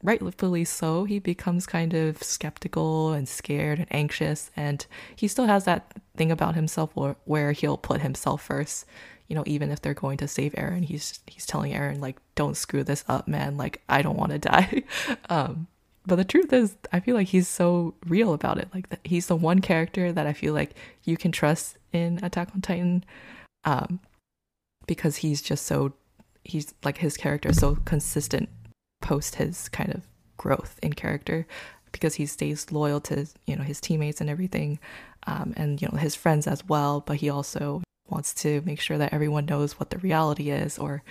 rightfully 0.02 0.64
so, 0.64 1.04
he 1.04 1.18
becomes 1.18 1.66
kind 1.66 1.94
of 1.94 2.22
skeptical 2.22 3.12
and 3.12 3.28
scared 3.28 3.78
and 3.78 3.88
anxious. 3.90 4.50
And 4.56 4.86
he 5.16 5.26
still 5.28 5.46
has 5.46 5.64
that 5.64 5.92
thing 6.16 6.30
about 6.30 6.54
himself 6.54 6.90
where, 6.94 7.16
where 7.24 7.52
he'll 7.52 7.78
put 7.78 8.02
himself 8.02 8.42
first. 8.42 8.86
you 9.28 9.34
know, 9.34 9.44
even 9.46 9.70
if 9.70 9.80
they're 9.80 9.94
going 9.94 10.18
to 10.18 10.28
save 10.28 10.52
eren 10.52 10.84
he's 10.84 11.20
he's 11.26 11.46
telling 11.46 11.72
eren 11.72 12.00
like, 12.00 12.16
"Don't 12.34 12.56
screw 12.56 12.84
this 12.84 13.04
up, 13.08 13.26
man. 13.26 13.56
Like, 13.56 13.82
I 13.88 14.02
don't 14.02 14.18
want 14.18 14.32
to 14.32 14.38
die." 14.52 14.84
um, 15.30 15.66
but 16.06 16.16
the 16.16 16.24
truth 16.24 16.52
is, 16.52 16.76
I 16.92 17.00
feel 17.00 17.14
like 17.14 17.28
he's 17.28 17.48
so 17.48 17.94
real 18.06 18.34
about 18.34 18.58
it. 18.58 18.68
Like, 18.74 18.98
he's 19.04 19.26
the 19.26 19.36
one 19.36 19.60
character 19.60 20.12
that 20.12 20.26
I 20.26 20.32
feel 20.32 20.52
like 20.52 20.74
you 21.04 21.16
can 21.16 21.32
trust 21.32 21.78
in 21.92 22.20
Attack 22.22 22.50
on 22.54 22.60
Titan, 22.60 23.04
um, 23.64 24.00
because 24.86 25.16
he's 25.16 25.40
just 25.40 25.66
so 25.66 25.94
he's 26.44 26.74
like 26.84 26.98
his 26.98 27.16
character 27.16 27.48
is 27.48 27.58
so 27.58 27.76
consistent 27.84 28.48
post 29.00 29.36
his 29.36 29.68
kind 29.70 29.94
of 29.94 30.06
growth 30.36 30.78
in 30.82 30.92
character 30.92 31.46
because 31.92 32.14
he 32.16 32.26
stays 32.26 32.70
loyal 32.70 33.00
to 33.00 33.26
you 33.46 33.56
know 33.56 33.62
his 33.62 33.80
teammates 33.80 34.20
and 34.20 34.28
everything 34.28 34.78
um, 35.26 35.54
and 35.56 35.80
you 35.80 35.88
know 35.90 35.98
his 35.98 36.14
friends 36.14 36.46
as 36.46 36.66
well 36.66 37.00
but 37.00 37.16
he 37.16 37.30
also 37.30 37.82
wants 38.08 38.34
to 38.34 38.60
make 38.66 38.80
sure 38.80 38.98
that 38.98 39.12
everyone 39.12 39.46
knows 39.46 39.78
what 39.78 39.90
the 39.90 39.98
reality 39.98 40.50
is 40.50 40.78
or 40.78 41.02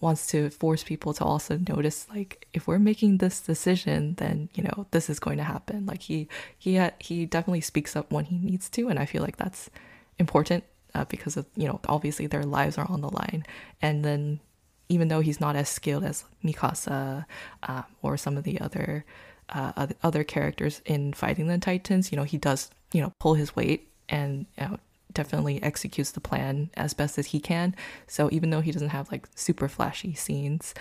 wants 0.00 0.26
to 0.28 0.50
force 0.50 0.84
people 0.84 1.14
to 1.14 1.24
also 1.24 1.58
notice 1.68 2.06
like 2.10 2.46
if 2.52 2.66
we're 2.66 2.78
making 2.78 3.18
this 3.18 3.40
decision 3.40 4.14
then 4.18 4.48
you 4.54 4.62
know 4.62 4.86
this 4.90 5.08
is 5.08 5.18
going 5.18 5.38
to 5.38 5.44
happen. 5.44 5.86
Like 5.86 6.02
he 6.02 6.28
he 6.58 6.76
ha- 6.76 6.96
he 6.98 7.26
definitely 7.26 7.62
speaks 7.62 7.96
up 7.96 8.12
when 8.12 8.26
he 8.26 8.38
needs 8.38 8.68
to 8.70 8.88
and 8.88 8.98
i 8.98 9.06
feel 9.06 9.22
like 9.22 9.36
that's 9.36 9.70
important 10.18 10.64
uh, 10.94 11.04
because 11.06 11.36
of 11.36 11.46
you 11.56 11.66
know 11.66 11.80
obviously 11.88 12.26
their 12.26 12.44
lives 12.44 12.78
are 12.78 12.90
on 12.90 13.00
the 13.00 13.10
line. 13.10 13.44
And 13.82 14.04
then 14.04 14.40
even 14.88 15.08
though 15.08 15.20
he's 15.20 15.40
not 15.40 15.56
as 15.56 15.68
skilled 15.68 16.04
as 16.04 16.24
mikasa 16.44 17.26
uh, 17.62 17.82
or 18.02 18.16
some 18.16 18.36
of 18.36 18.44
the 18.44 18.60
other 18.60 19.04
uh, 19.48 19.86
other 20.02 20.24
characters 20.24 20.82
in 20.84 21.12
fighting 21.12 21.46
the 21.46 21.58
titans 21.58 22.10
you 22.10 22.16
know 22.16 22.24
he 22.24 22.38
does 22.38 22.70
you 22.92 23.00
know 23.00 23.12
pull 23.20 23.34
his 23.34 23.54
weight 23.54 23.88
and 24.08 24.46
you 24.58 24.64
know, 24.66 24.78
definitely 25.16 25.60
executes 25.62 26.12
the 26.12 26.20
plan 26.20 26.70
as 26.76 26.94
best 26.94 27.18
as 27.18 27.26
he 27.28 27.40
can. 27.40 27.74
So 28.06 28.28
even 28.30 28.50
though 28.50 28.60
he 28.60 28.70
doesn't 28.70 28.90
have 28.90 29.10
like 29.10 29.26
super 29.34 29.66
flashy 29.66 30.14
scenes, 30.14 30.74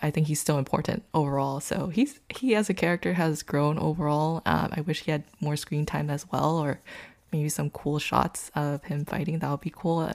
I 0.00 0.10
think 0.10 0.28
he's 0.28 0.40
still 0.40 0.58
important 0.58 1.04
overall. 1.12 1.60
So 1.60 1.88
he's 1.88 2.20
he 2.28 2.54
as 2.54 2.70
a 2.70 2.74
character 2.74 3.14
has 3.14 3.42
grown 3.42 3.78
overall. 3.78 4.42
Um, 4.46 4.70
I 4.72 4.80
wish 4.80 5.02
he 5.02 5.10
had 5.10 5.24
more 5.40 5.56
screen 5.56 5.84
time 5.84 6.08
as 6.08 6.30
well, 6.30 6.58
or 6.58 6.80
maybe 7.32 7.48
some 7.48 7.70
cool 7.70 7.98
shots 7.98 8.50
of 8.54 8.84
him 8.84 9.04
fighting. 9.04 9.38
That 9.40 9.50
would 9.50 9.60
be 9.60 9.72
cool. 9.74 10.10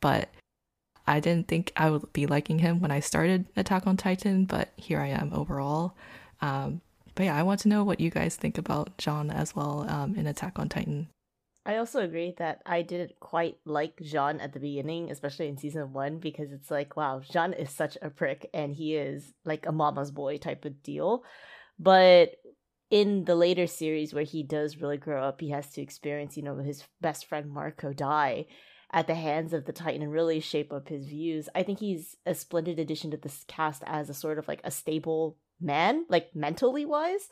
But 0.00 0.28
I 1.06 1.20
didn't 1.20 1.48
think 1.48 1.72
I 1.76 1.90
would 1.90 2.12
be 2.12 2.26
liking 2.26 2.60
him 2.60 2.80
when 2.80 2.90
I 2.90 3.00
started 3.00 3.46
Attack 3.56 3.86
on 3.86 3.96
Titan, 3.96 4.44
but 4.44 4.72
here 4.76 5.00
I 5.00 5.08
am 5.08 5.32
overall. 5.32 5.94
Um, 6.40 6.80
but 7.14 7.24
yeah, 7.24 7.36
I 7.36 7.42
want 7.42 7.60
to 7.60 7.68
know 7.68 7.84
what 7.84 8.00
you 8.00 8.10
guys 8.10 8.36
think 8.36 8.56
about 8.56 8.96
Jean 8.98 9.30
as 9.30 9.54
well 9.54 9.84
um, 9.88 10.14
in 10.14 10.26
Attack 10.26 10.58
on 10.58 10.68
Titan. 10.68 11.08
I 11.64 11.76
also 11.76 12.00
agree 12.00 12.34
that 12.38 12.60
I 12.66 12.82
didn't 12.82 13.20
quite 13.20 13.56
like 13.64 14.00
Jean 14.00 14.40
at 14.40 14.52
the 14.52 14.58
beginning, 14.58 15.10
especially 15.10 15.48
in 15.48 15.58
season 15.58 15.92
one, 15.92 16.18
because 16.18 16.50
it's 16.50 16.70
like, 16.70 16.96
wow, 16.96 17.20
Jean 17.20 17.52
is 17.52 17.70
such 17.70 17.96
a 18.02 18.10
prick 18.10 18.50
and 18.52 18.74
he 18.74 18.96
is 18.96 19.32
like 19.44 19.66
a 19.66 19.72
mama's 19.72 20.10
boy 20.10 20.38
type 20.38 20.64
of 20.64 20.82
deal. 20.82 21.22
But 21.78 22.34
in 22.90 23.24
the 23.24 23.36
later 23.36 23.68
series 23.68 24.12
where 24.12 24.24
he 24.24 24.42
does 24.42 24.78
really 24.78 24.96
grow 24.96 25.22
up, 25.22 25.40
he 25.40 25.50
has 25.50 25.70
to 25.72 25.82
experience, 25.82 26.36
you 26.36 26.42
know, 26.42 26.56
his 26.56 26.84
best 27.00 27.26
friend 27.26 27.48
Marco 27.48 27.92
die 27.92 28.46
at 28.92 29.06
the 29.06 29.14
hands 29.14 29.52
of 29.52 29.64
the 29.64 29.72
Titan 29.72 30.02
and 30.02 30.12
really 30.12 30.40
shape 30.40 30.72
up 30.72 30.88
his 30.88 31.06
views. 31.06 31.48
I 31.54 31.62
think 31.62 31.78
he's 31.78 32.16
a 32.26 32.34
splendid 32.34 32.78
addition 32.78 33.12
to 33.12 33.16
this 33.16 33.44
cast 33.46 33.82
as 33.86 34.10
a 34.10 34.14
sort 34.14 34.38
of 34.38 34.48
like 34.48 34.60
a 34.64 34.70
stable 34.70 35.38
man, 35.62 36.04
like 36.08 36.34
mentally 36.34 36.84
wise, 36.84 37.28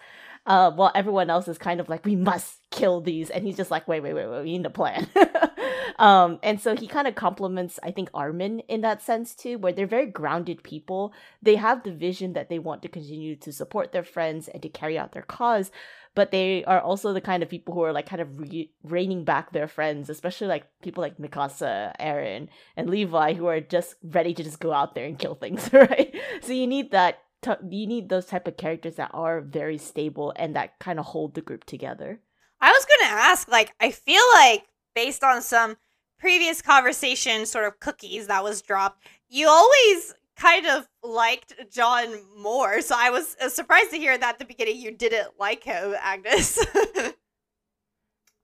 uh, 0.46 0.70
while 0.70 0.92
everyone 0.94 1.30
else 1.30 1.48
is 1.48 1.58
kind 1.58 1.80
of 1.80 1.88
like, 1.88 2.04
we 2.04 2.16
must 2.16 2.60
kill 2.70 3.00
these, 3.00 3.30
and 3.30 3.44
he's 3.44 3.56
just 3.56 3.70
like, 3.70 3.86
wait, 3.86 4.00
wait, 4.00 4.14
wait, 4.14 4.26
wait, 4.26 4.42
we 4.42 4.56
need 4.56 4.66
a 4.66 4.70
plan. 4.70 5.06
um, 5.98 6.38
and 6.42 6.60
so 6.60 6.74
he 6.74 6.86
kind 6.86 7.06
of 7.06 7.14
complements, 7.14 7.78
I 7.82 7.90
think, 7.90 8.08
Armin 8.14 8.60
in 8.60 8.80
that 8.80 9.02
sense 9.02 9.34
too, 9.34 9.58
where 9.58 9.72
they're 9.72 9.86
very 9.86 10.06
grounded 10.06 10.62
people. 10.62 11.12
They 11.42 11.56
have 11.56 11.82
the 11.82 11.92
vision 11.92 12.32
that 12.32 12.48
they 12.48 12.58
want 12.58 12.82
to 12.82 12.88
continue 12.88 13.36
to 13.36 13.52
support 13.52 13.92
their 13.92 14.04
friends 14.04 14.48
and 14.48 14.62
to 14.62 14.68
carry 14.68 14.98
out 14.98 15.12
their 15.12 15.22
cause, 15.22 15.70
but 16.14 16.30
they 16.30 16.64
are 16.64 16.80
also 16.80 17.12
the 17.12 17.20
kind 17.20 17.42
of 17.42 17.48
people 17.48 17.74
who 17.74 17.82
are 17.82 17.92
like 17.92 18.06
kind 18.06 18.22
of 18.22 18.28
re- 18.38 18.72
reining 18.82 19.24
back 19.24 19.52
their 19.52 19.68
friends, 19.68 20.10
especially 20.10 20.48
like 20.48 20.64
people 20.82 21.02
like 21.02 21.18
Mikasa, 21.18 21.94
Eren, 22.00 22.48
and 22.76 22.90
Levi, 22.90 23.34
who 23.34 23.46
are 23.46 23.60
just 23.60 23.94
ready 24.02 24.34
to 24.34 24.42
just 24.42 24.60
go 24.60 24.72
out 24.72 24.94
there 24.94 25.06
and 25.06 25.18
kill 25.18 25.34
things, 25.34 25.70
right? 25.72 26.14
So 26.42 26.52
you 26.52 26.66
need 26.66 26.90
that 26.92 27.20
t- 27.42 27.52
you 27.70 27.86
need 27.86 28.08
those 28.08 28.26
type 28.26 28.46
of 28.46 28.56
characters 28.56 28.96
that 28.96 29.10
are 29.12 29.40
very 29.40 29.78
stable 29.78 30.32
and 30.36 30.54
that 30.56 30.78
kind 30.78 30.98
of 30.98 31.06
hold 31.06 31.34
the 31.34 31.40
group 31.40 31.64
together. 31.64 32.20
I 32.60 32.70
was 32.70 32.84
gonna 32.84 33.20
ask, 33.20 33.48
like, 33.48 33.72
I 33.80 33.90
feel 33.90 34.22
like 34.34 34.64
based 34.94 35.24
on 35.24 35.42
some 35.42 35.76
previous 36.18 36.60
conversation, 36.60 37.46
sort 37.46 37.66
of 37.66 37.80
cookies 37.80 38.26
that 38.26 38.44
was 38.44 38.60
dropped, 38.62 39.06
you 39.28 39.48
always 39.48 40.14
kind 40.36 40.66
of 40.66 40.88
liked 41.02 41.54
Jean 41.70 42.22
more. 42.36 42.80
So 42.80 42.94
I 42.98 43.10
was 43.10 43.36
uh, 43.40 43.48
surprised 43.48 43.90
to 43.90 43.98
hear 43.98 44.16
that 44.16 44.34
at 44.34 44.38
the 44.38 44.44
beginning 44.44 44.76
you 44.76 44.90
didn't 44.90 45.38
like 45.38 45.64
him, 45.64 45.94
Agnes. 46.00 46.58
uh, 46.76 47.12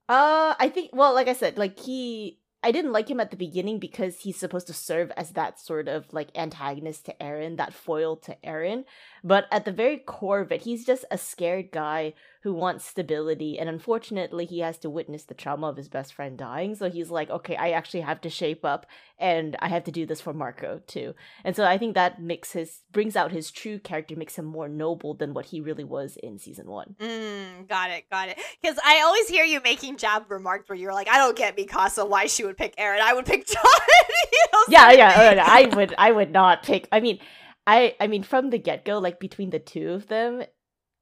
I 0.09 0.71
think. 0.73 0.91
Well, 0.93 1.15
like 1.15 1.29
I 1.29 1.33
said, 1.33 1.59
like 1.59 1.79
he 1.79 2.39
I 2.67 2.73
didn't 2.73 2.91
like 2.91 3.09
him 3.09 3.21
at 3.21 3.31
the 3.31 3.37
beginning 3.37 3.79
because 3.79 4.19
he's 4.19 4.41
supposed 4.41 4.67
to 4.67 4.73
serve 4.73 5.13
as 5.17 5.31
that 5.31 5.61
sort 5.61 5.87
of 5.87 6.13
like 6.13 6.37
antagonist 6.37 7.07
to 7.07 7.15
Eren, 7.21 7.59
that 7.59 7.73
foil 7.73 8.17
to 8.17 8.37
Eren. 8.45 8.87
But 9.23 9.47
at 9.53 9.65
the 9.65 9.71
very 9.71 9.99
core 9.99 10.41
of 10.41 10.51
it, 10.51 10.63
he's 10.63 10.85
just 10.85 11.05
a 11.09 11.17
scared 11.17 11.71
guy 11.71 12.15
who 12.43 12.53
wants 12.53 12.85
stability. 12.85 13.59
And 13.59 13.69
unfortunately, 13.69 14.45
he 14.45 14.61
has 14.61 14.79
to 14.79 14.91
witness 14.91 15.25
the 15.25 15.35
trauma 15.35 15.69
of 15.69 15.77
his 15.77 15.89
best 15.89 16.15
friend 16.15 16.37
dying. 16.39 16.75
So 16.75 16.91
he's 16.91 17.11
like, 17.11 17.31
okay, 17.31 17.57
I 17.57 17.71
actually 17.71 18.01
have 18.01 18.21
to 18.23 18.31
shape 18.31 18.65
up 18.65 18.87
and 19.19 19.57
I 19.61 19.69
have 19.69 19.85
to 19.85 19.91
do 19.91 20.07
this 20.07 20.21
for 20.21 20.33
Marco 20.33 20.81
too. 20.87 21.15
And 21.45 21.57
so 21.57 21.65
I 21.65 21.79
think 21.79 21.95
that 21.95 22.21
makes 22.21 22.53
his, 22.53 22.83
brings 22.93 23.17
out 23.17 23.33
his 23.33 23.51
true 23.51 23.79
character, 23.79 24.17
makes 24.17 24.37
him 24.37 24.45
more 24.45 24.69
noble 24.69 25.15
than 25.15 25.35
what 25.35 25.47
he 25.47 25.61
really 25.61 25.85
was 25.85 26.17
in 26.23 26.39
season 26.39 26.67
one. 26.67 26.97
Mm, 27.01 27.69
got 27.69 27.91
it, 27.91 28.09
got 28.11 28.29
it. 28.29 28.39
Because 28.61 28.79
I 28.85 29.03
always 29.03 29.29
hear 29.29 29.45
you 29.45 29.61
making 29.63 29.97
jab 29.97 30.31
remarks 30.31 30.69
where 30.69 30.79
you're 30.79 30.95
like, 30.95 31.09
I 31.09 31.19
don't 31.19 31.37
get 31.37 31.57
Mikasa 31.57 32.09
why 32.09 32.27
she 32.27 32.45
would 32.45 32.57
pick 32.57 32.77
Eren. 32.77 33.01
I 33.01 33.15
would 33.15 33.27
pick 33.27 33.47
Jean. 33.47 33.57
you 34.33 34.45
know, 34.53 34.65
yeah, 34.69 34.93
yeah. 34.93 35.45
I 35.47 35.75
would, 35.75 35.95
I 35.99 36.13
would 36.13 36.31
not 36.31 36.63
pick. 36.63 36.89
I 36.93 37.01
mean, 37.01 37.19
I 37.67 37.95
I 38.01 38.07
mean 38.07 38.23
from 38.23 38.51
the 38.51 38.59
get-go 38.59 38.99
like 38.99 39.19
between 39.19 39.51
the 39.51 39.59
two 39.59 39.91
of 39.91 40.07
them 40.07 40.45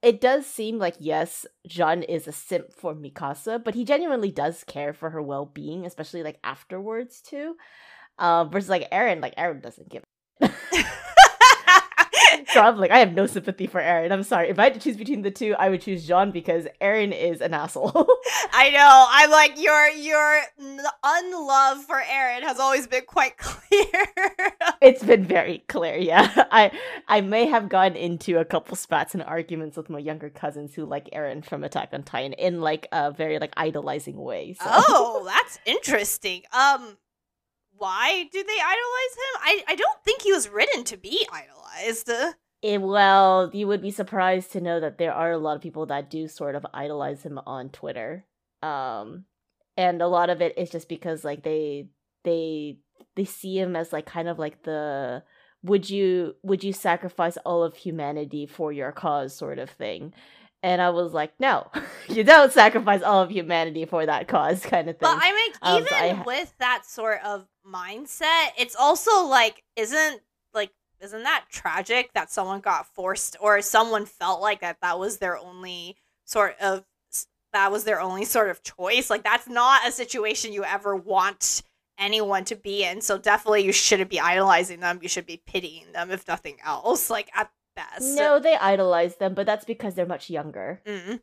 it 0.04 0.20
does 0.20 0.46
seem 0.46 0.78
like 0.78 0.94
yes 1.00 1.46
Jean 1.66 2.02
is 2.02 2.28
a 2.28 2.32
simp 2.32 2.72
for 2.72 2.94
Mikasa 2.94 3.62
but 3.62 3.74
he 3.74 3.84
genuinely 3.84 4.30
does 4.30 4.64
care 4.64 4.92
for 4.92 5.10
her 5.10 5.22
well-being 5.22 5.86
especially 5.86 6.22
like 6.22 6.38
afterwards 6.44 7.20
too. 7.20 7.56
Uh, 8.18 8.44
versus 8.44 8.70
like 8.70 8.88
Eren, 8.92 9.20
like 9.20 9.34
Eren 9.36 9.60
doesn't 9.60 9.88
give 9.88 10.04
so 12.54 12.60
I'm 12.60 12.78
like, 12.78 12.92
I 12.92 12.98
have 12.98 13.12
no 13.14 13.26
sympathy 13.26 13.66
for 13.66 13.80
Eren. 13.80 14.12
I'm 14.12 14.22
sorry. 14.22 14.48
If 14.48 14.58
I 14.60 14.64
had 14.64 14.74
to 14.74 14.80
choose 14.80 14.96
between 14.96 15.22
the 15.22 15.30
two, 15.30 15.54
I 15.58 15.68
would 15.68 15.80
choose 15.80 16.06
Jean 16.06 16.30
because 16.30 16.66
Eren 16.80 17.12
is 17.12 17.40
an 17.40 17.52
asshole. 17.52 17.90
I 18.52 18.70
know. 18.70 19.06
I'm 19.10 19.30
like 19.30 19.60
your 19.60 19.88
your 19.88 20.40
unlove 21.02 21.84
for 21.84 22.00
Eren 22.00 22.42
has 22.42 22.60
always 22.60 22.86
been 22.86 23.04
quite 23.06 23.36
clear. 23.38 24.04
it's 24.80 25.02
been 25.02 25.24
very 25.24 25.64
clear. 25.68 25.96
Yeah, 25.96 26.30
I 26.52 26.70
I 27.08 27.20
may 27.20 27.46
have 27.46 27.68
gone 27.68 27.96
into 27.96 28.38
a 28.38 28.44
couple 28.44 28.76
spats 28.76 29.14
and 29.14 29.22
arguments 29.24 29.76
with 29.76 29.90
my 29.90 29.98
younger 29.98 30.30
cousins 30.30 30.74
who 30.74 30.84
like 30.84 31.10
Eren 31.10 31.44
from 31.44 31.64
Attack 31.64 31.90
on 31.92 32.04
Titan 32.04 32.34
in 32.34 32.60
like 32.60 32.86
a 32.92 33.10
very 33.10 33.38
like 33.40 33.52
idolizing 33.56 34.16
way. 34.16 34.54
So. 34.54 34.64
Oh, 34.68 35.22
that's 35.26 35.58
interesting. 35.66 36.42
Um, 36.52 36.98
why 37.76 38.28
do 38.32 38.42
they 38.42 38.52
idolize 38.52 39.14
him? 39.16 39.40
I 39.42 39.64
I 39.68 39.74
don't 39.74 40.04
think 40.04 40.22
he 40.22 40.32
was 40.32 40.48
written 40.48 40.84
to 40.84 40.96
be 40.96 41.26
idolized. 41.32 42.10
It, 42.64 42.80
well, 42.80 43.50
you 43.52 43.66
would 43.66 43.82
be 43.82 43.90
surprised 43.90 44.52
to 44.52 44.60
know 44.60 44.80
that 44.80 44.96
there 44.96 45.12
are 45.12 45.32
a 45.32 45.38
lot 45.38 45.54
of 45.54 45.62
people 45.62 45.84
that 45.86 46.08
do 46.08 46.28
sort 46.28 46.54
of 46.54 46.64
idolize 46.72 47.22
him 47.22 47.38
on 47.46 47.68
Twitter. 47.68 48.24
Um 48.62 49.26
and 49.76 50.00
a 50.00 50.08
lot 50.08 50.30
of 50.30 50.40
it 50.40 50.56
is 50.56 50.70
just 50.70 50.88
because 50.88 51.24
like 51.24 51.42
they 51.42 51.88
they 52.24 52.78
they 53.16 53.24
see 53.24 53.58
him 53.58 53.76
as 53.76 53.92
like 53.92 54.06
kind 54.06 54.28
of 54.28 54.38
like 54.38 54.62
the 54.62 55.22
would 55.62 55.88
you 55.90 56.36
would 56.42 56.64
you 56.64 56.72
sacrifice 56.72 57.36
all 57.44 57.62
of 57.62 57.76
humanity 57.76 58.46
for 58.46 58.72
your 58.72 58.92
cause 58.92 59.34
sort 59.34 59.58
of 59.58 59.70
thing. 59.70 60.12
And 60.62 60.80
I 60.80 60.88
was 60.88 61.12
like, 61.12 61.32
no, 61.38 61.70
you 62.08 62.24
don't 62.24 62.50
sacrifice 62.50 63.02
all 63.02 63.20
of 63.20 63.30
humanity 63.30 63.84
for 63.84 64.06
that 64.06 64.28
cause, 64.28 64.60
kind 64.64 64.88
of 64.88 64.98
thing. 64.98 65.08
But 65.10 65.18
I 65.20 65.32
mean, 65.32 65.52
um, 65.60 65.76
even 65.76 65.88
so 65.88 65.96
I 65.96 66.08
ha- 66.08 66.24
with 66.26 66.54
that 66.58 66.86
sort 66.86 67.20
of 67.22 67.46
mindset, 67.66 68.48
it's 68.58 68.74
also 68.74 69.26
like, 69.26 69.62
isn't 69.76 70.22
isn't 71.04 71.22
that 71.22 71.44
tragic 71.50 72.12
that 72.14 72.30
someone 72.30 72.60
got 72.60 72.86
forced 72.94 73.36
or 73.40 73.60
someone 73.60 74.06
felt 74.06 74.40
like 74.40 74.60
that 74.60 74.78
that 74.82 74.98
was 74.98 75.18
their 75.18 75.38
only 75.38 75.96
sort 76.24 76.56
of 76.60 76.84
that 77.52 77.70
was 77.70 77.84
their 77.84 78.00
only 78.00 78.24
sort 78.24 78.50
of 78.50 78.62
choice? 78.62 79.10
Like 79.10 79.22
that's 79.22 79.46
not 79.46 79.86
a 79.86 79.92
situation 79.92 80.52
you 80.52 80.64
ever 80.64 80.96
want 80.96 81.62
anyone 81.96 82.44
to 82.44 82.56
be 82.56 82.82
in 82.82 83.00
so 83.00 83.16
definitely 83.16 83.64
you 83.64 83.70
shouldn't 83.70 84.10
be 84.10 84.18
idolizing 84.18 84.80
them 84.80 84.98
you 85.00 85.08
should 85.08 85.26
be 85.26 85.40
pitying 85.46 85.92
them 85.92 86.10
if 86.10 86.26
nothing 86.26 86.56
else 86.64 87.08
like 87.08 87.30
at 87.36 87.50
best. 87.76 88.16
No 88.16 88.40
they 88.40 88.56
idolize 88.56 89.16
them 89.16 89.34
but 89.34 89.46
that's 89.46 89.64
because 89.64 89.94
they're 89.94 90.06
much 90.06 90.28
younger. 90.28 90.80
Mm. 90.84 91.20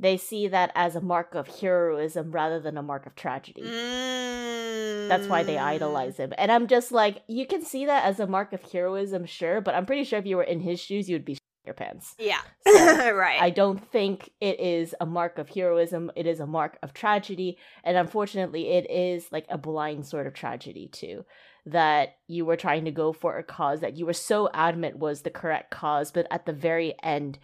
They 0.00 0.16
see 0.16 0.46
that 0.48 0.70
as 0.74 0.94
a 0.94 1.00
mark 1.00 1.34
of 1.34 1.48
heroism 1.48 2.30
rather 2.30 2.60
than 2.60 2.76
a 2.76 2.82
mark 2.82 3.06
of 3.06 3.16
tragedy. 3.16 3.62
Mm. 3.62 5.08
That's 5.08 5.26
why 5.26 5.42
they 5.42 5.58
idolize 5.58 6.18
him. 6.18 6.32
And 6.38 6.52
I'm 6.52 6.66
just 6.66 6.92
like, 6.92 7.22
you 7.26 7.46
can 7.46 7.62
see 7.64 7.86
that 7.86 8.04
as 8.04 8.20
a 8.20 8.26
mark 8.26 8.52
of 8.52 8.62
heroism, 8.62 9.26
sure, 9.26 9.60
but 9.60 9.74
I'm 9.74 9.86
pretty 9.86 10.04
sure 10.04 10.18
if 10.18 10.26
you 10.26 10.36
were 10.36 10.42
in 10.42 10.60
his 10.60 10.80
shoes, 10.80 11.08
you'd 11.08 11.24
be 11.24 11.38
your 11.68 11.74
pants. 11.74 12.14
Yeah. 12.18 12.40
So, 12.66 13.12
right. 13.14 13.40
I 13.40 13.50
don't 13.50 13.78
think 13.92 14.30
it 14.40 14.58
is 14.58 14.94
a 15.00 15.06
mark 15.06 15.38
of 15.38 15.50
heroism. 15.50 16.10
It 16.16 16.26
is 16.26 16.40
a 16.40 16.46
mark 16.46 16.78
of 16.82 16.94
tragedy. 16.94 17.58
And 17.84 17.96
unfortunately, 17.96 18.70
it 18.70 18.90
is 18.90 19.30
like 19.30 19.46
a 19.48 19.58
blind 19.58 20.06
sort 20.06 20.26
of 20.26 20.34
tragedy, 20.34 20.88
too. 20.88 21.24
That 21.66 22.16
you 22.26 22.46
were 22.46 22.56
trying 22.56 22.86
to 22.86 22.90
go 22.90 23.12
for 23.12 23.36
a 23.36 23.42
cause 23.42 23.80
that 23.80 23.96
you 23.98 24.06
were 24.06 24.14
so 24.14 24.48
adamant 24.54 24.96
was 24.98 25.20
the 25.20 25.30
correct 25.30 25.70
cause, 25.70 26.10
but 26.10 26.26
at 26.30 26.46
the 26.46 26.52
very 26.52 26.94
end, 27.02 27.38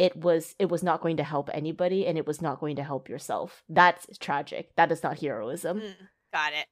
it 0.00 0.16
was 0.16 0.54
it 0.58 0.70
was 0.70 0.82
not 0.82 1.02
going 1.02 1.18
to 1.18 1.22
help 1.22 1.50
anybody 1.52 2.06
and 2.06 2.16
it 2.16 2.26
was 2.26 2.40
not 2.40 2.58
going 2.58 2.76
to 2.76 2.82
help 2.82 3.10
yourself. 3.10 3.62
That's 3.68 4.06
tragic. 4.16 4.74
That 4.76 4.90
is 4.90 5.02
not 5.02 5.18
heroism. 5.18 5.80
Mm, 5.80 5.94
got 6.32 6.54
it. 6.54 6.66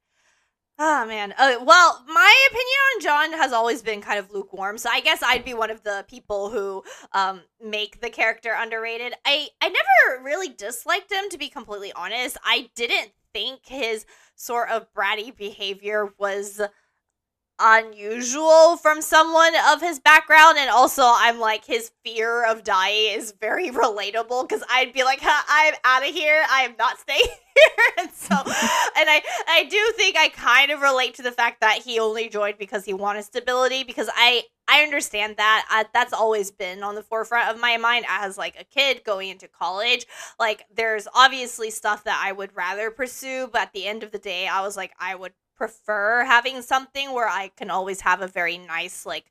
Oh 0.78 1.04
man. 1.04 1.34
Uh, 1.36 1.56
well, 1.62 2.02
my 2.08 2.46
opinion 2.48 2.78
on 2.94 3.28
Jean 3.30 3.38
has 3.38 3.52
always 3.52 3.82
been 3.82 4.00
kind 4.00 4.18
of 4.18 4.30
lukewarm, 4.30 4.78
so 4.78 4.88
I 4.90 5.00
guess 5.00 5.22
I'd 5.22 5.44
be 5.44 5.52
one 5.52 5.70
of 5.70 5.82
the 5.82 6.06
people 6.08 6.48
who 6.48 6.82
um, 7.12 7.42
make 7.62 8.00
the 8.00 8.08
character 8.08 8.54
underrated. 8.56 9.12
I 9.26 9.48
I 9.60 9.68
never 9.68 10.24
really 10.24 10.48
disliked 10.48 11.12
him, 11.12 11.28
to 11.28 11.36
be 11.36 11.50
completely 11.50 11.92
honest. 11.92 12.38
I 12.42 12.70
didn't 12.74 13.10
think 13.34 13.66
his 13.66 14.06
sort 14.36 14.70
of 14.70 14.86
bratty 14.94 15.36
behavior 15.36 16.14
was 16.16 16.62
unusual 17.60 18.76
from 18.76 19.02
someone 19.02 19.52
of 19.70 19.80
his 19.80 19.98
background 19.98 20.56
and 20.58 20.70
also 20.70 21.02
i'm 21.04 21.40
like 21.40 21.64
his 21.64 21.90
fear 22.04 22.44
of 22.44 22.62
dying 22.62 23.18
is 23.18 23.34
very 23.40 23.70
relatable 23.70 24.48
because 24.48 24.62
i'd 24.70 24.92
be 24.92 25.02
like 25.04 25.20
i'm 25.22 25.74
out 25.84 26.06
of 26.06 26.14
here. 26.14 26.44
I 26.50 26.62
am 26.62 26.74
not 26.78 26.98
staying 26.98 27.20
here. 27.24 27.84
And 27.98 28.10
so 28.12 28.34
and 28.36 29.08
i 29.08 29.22
i 29.48 29.64
do 29.64 29.92
think 29.96 30.16
i 30.16 30.28
kind 30.28 30.70
of 30.70 30.80
relate 30.80 31.14
to 31.14 31.22
the 31.22 31.32
fact 31.32 31.60
that 31.60 31.82
he 31.84 31.98
only 31.98 32.28
joined 32.28 32.58
because 32.58 32.84
he 32.84 32.92
wanted 32.92 33.24
stability 33.24 33.84
because 33.84 34.08
i 34.14 34.42
i 34.68 34.82
understand 34.82 35.36
that. 35.38 35.66
I, 35.70 35.86
that's 35.92 36.12
always 36.12 36.50
been 36.50 36.82
on 36.82 36.94
the 36.94 37.02
forefront 37.02 37.50
of 37.50 37.60
my 37.60 37.76
mind 37.76 38.04
as 38.08 38.38
like 38.38 38.56
a 38.60 38.64
kid 38.64 39.02
going 39.04 39.30
into 39.30 39.48
college. 39.48 40.06
Like 40.38 40.64
there's 40.74 41.08
obviously 41.14 41.70
stuff 41.70 42.04
that 42.04 42.22
i 42.24 42.32
would 42.32 42.54
rather 42.54 42.90
pursue 42.90 43.48
but 43.52 43.62
at 43.62 43.72
the 43.72 43.86
end 43.86 44.02
of 44.02 44.12
the 44.12 44.18
day 44.18 44.46
i 44.46 44.60
was 44.60 44.76
like 44.76 44.92
i 45.00 45.14
would 45.14 45.32
prefer 45.58 46.24
having 46.24 46.62
something 46.62 47.12
where 47.12 47.28
I 47.28 47.48
can 47.56 47.70
always 47.70 48.00
have 48.00 48.22
a 48.22 48.28
very 48.28 48.56
nice 48.56 49.04
like 49.04 49.26